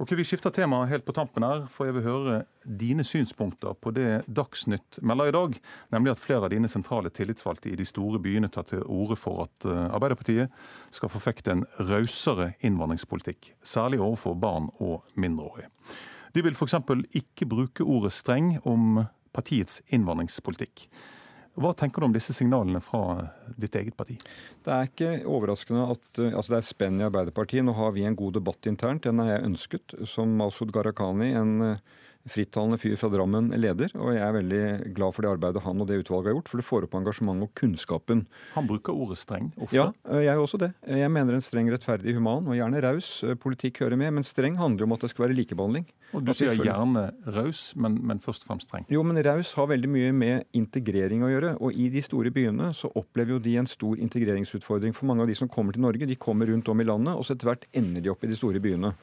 [0.00, 3.90] Ok, Vi skifter tema helt på tampen her, for jeg vil høre dine synspunkter på
[3.90, 5.56] det Dagsnytt melder i dag,
[5.90, 9.42] nemlig at flere av dine sentrale tillitsvalgte i de store byene tar til orde for
[9.48, 10.54] at eh, Arbeiderpartiet
[10.94, 15.66] skal forfekte en rausere innvandringspolitikk, særlig overfor barn og mindreårige.
[16.30, 16.78] De vil f.eks.
[17.18, 19.02] ikke bruke ordet streng om
[19.34, 20.86] partiets innvandringspolitikk.
[21.58, 23.28] Hva tenker du om disse signalene fra
[23.58, 24.18] ditt eget parti?
[24.64, 27.64] Det er ikke overraskende at altså det er spenn i Arbeiderpartiet.
[27.66, 29.06] Nå har vi en god debatt internt.
[29.08, 29.96] Den har jeg ønsket.
[30.06, 31.56] Som Masud Gharahkhani, en
[32.32, 34.62] frittalende fyr fra Drammen leder, og jeg er veldig
[34.96, 37.46] glad for det arbeidet han og det utvalget har gjort, for det får opp engasjement
[37.46, 38.24] og kunnskapen.
[38.54, 39.76] Han bruker ordet streng ofte.
[39.76, 39.88] Ja,
[40.18, 40.72] jeg gjør også det.
[40.88, 44.88] Jeg mener en streng, rettferdig, human og gjerne raus politikk hører med, men streng handler
[44.88, 45.86] om at det skal være likebehandling.
[46.16, 48.86] Og Du sier gjerne raus, men, men, først og fremst streng.
[48.92, 51.54] Jo, men raus har veldig mye med integrering å gjøre.
[51.60, 54.96] Og i de store byene så opplever jo de en stor integreringsutfordring.
[54.96, 57.26] For mange av de som kommer til Norge, de kommer rundt om i landet, og
[57.26, 58.94] så etter hvert ender de opp i de store byene.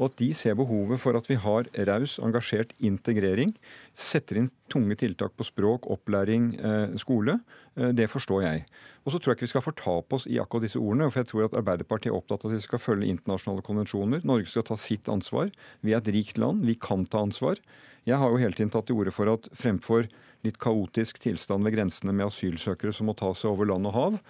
[0.00, 3.52] Og at de ser behovet for at vi har raus, engasjert integrering,
[3.92, 7.40] setter inn tunge tiltak på språk, opplæring, eh, skole,
[7.76, 8.64] eh, det forstår jeg.
[9.04, 11.10] Og så tror jeg ikke vi skal fortape oss i akkurat disse ordene.
[11.10, 14.24] For jeg tror at Arbeiderpartiet er opptatt av at vi skal følge internasjonale konvensjoner.
[14.24, 15.52] Norge skal ta sitt ansvar.
[15.82, 16.64] Vi er et rikt land.
[16.64, 17.60] Vi kan ta ansvar.
[18.06, 20.08] Jeg har jo hele tiden tatt til orde for at fremfor
[20.44, 24.20] litt kaotisk tilstand ved grensene med asylsøkere som må ta seg over land og hav,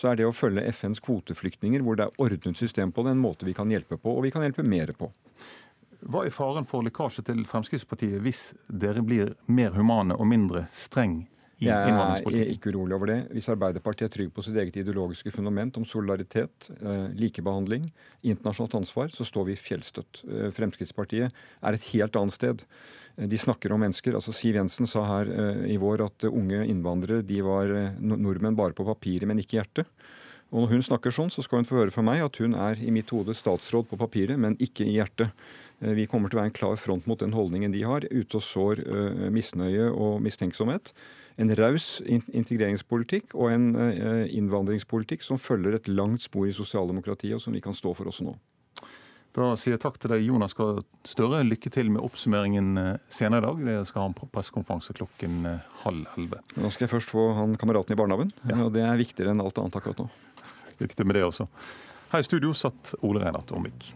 [0.00, 3.20] så er det å følge FNs kvoteflyktninger, hvor det er ordnet system på det, en
[3.20, 5.10] måte vi kan hjelpe på, og vi kan hjelpe mer på.
[6.00, 11.18] Hva er faren for lekkasje til Fremskrittspartiet hvis dere blir mer humane og mindre streng
[11.60, 12.46] i innvandringspolitikken?
[12.46, 13.18] Jeg er ikke urolig over det.
[13.34, 17.90] Hvis Arbeiderpartiet er trygg på sitt eget ideologiske fundament om solidaritet, eh, likebehandling,
[18.24, 20.22] internasjonalt ansvar, så står vi fjellstøtt.
[20.24, 22.64] Eh, Fremskrittspartiet er et helt annet sted.
[23.20, 24.14] Eh, de snakker om mennesker.
[24.14, 25.30] altså Siv Jensen sa her
[25.68, 27.68] i vår at unge innvandrere de var
[28.00, 29.86] nordmenn bare på papiret, men ikke i hjertet.
[30.50, 32.80] Og når hun snakker sånn, så skal hun få høre fra meg at hun er
[32.82, 35.30] i mitt hode statsråd på papiret, men ikke i hjertet.
[35.80, 38.40] Eh, vi kommer til å være en klar front mot den holdningen de har, ute
[38.40, 38.84] og sår
[39.30, 40.94] misnøye og mistenksomhet.
[41.40, 43.68] En raus integreringspolitikk og en
[44.28, 48.26] innvandringspolitikk som følger et langt spor i sosialdemokratiet, og som vi kan stå for også
[48.26, 48.34] nå.
[49.30, 51.44] Da sier jeg takk til deg, Jonas Gahr Støre.
[51.46, 52.72] Lykke til med oppsummeringen
[53.12, 53.60] senere i dag.
[53.62, 55.44] Vi skal ha en pressekonferanse klokken
[55.84, 56.40] halv elleve.
[56.58, 58.58] Nå skal jeg først få han kameraten i barnehagen, ja.
[58.64, 60.08] og det er viktigere enn alt annet akkurat nå.
[60.82, 61.46] Lykke til med det også.
[62.10, 63.92] Her i studio satt Ole Reinert Omvik.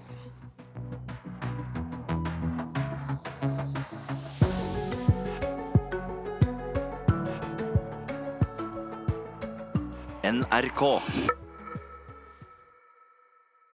[10.25, 11.44] NRK.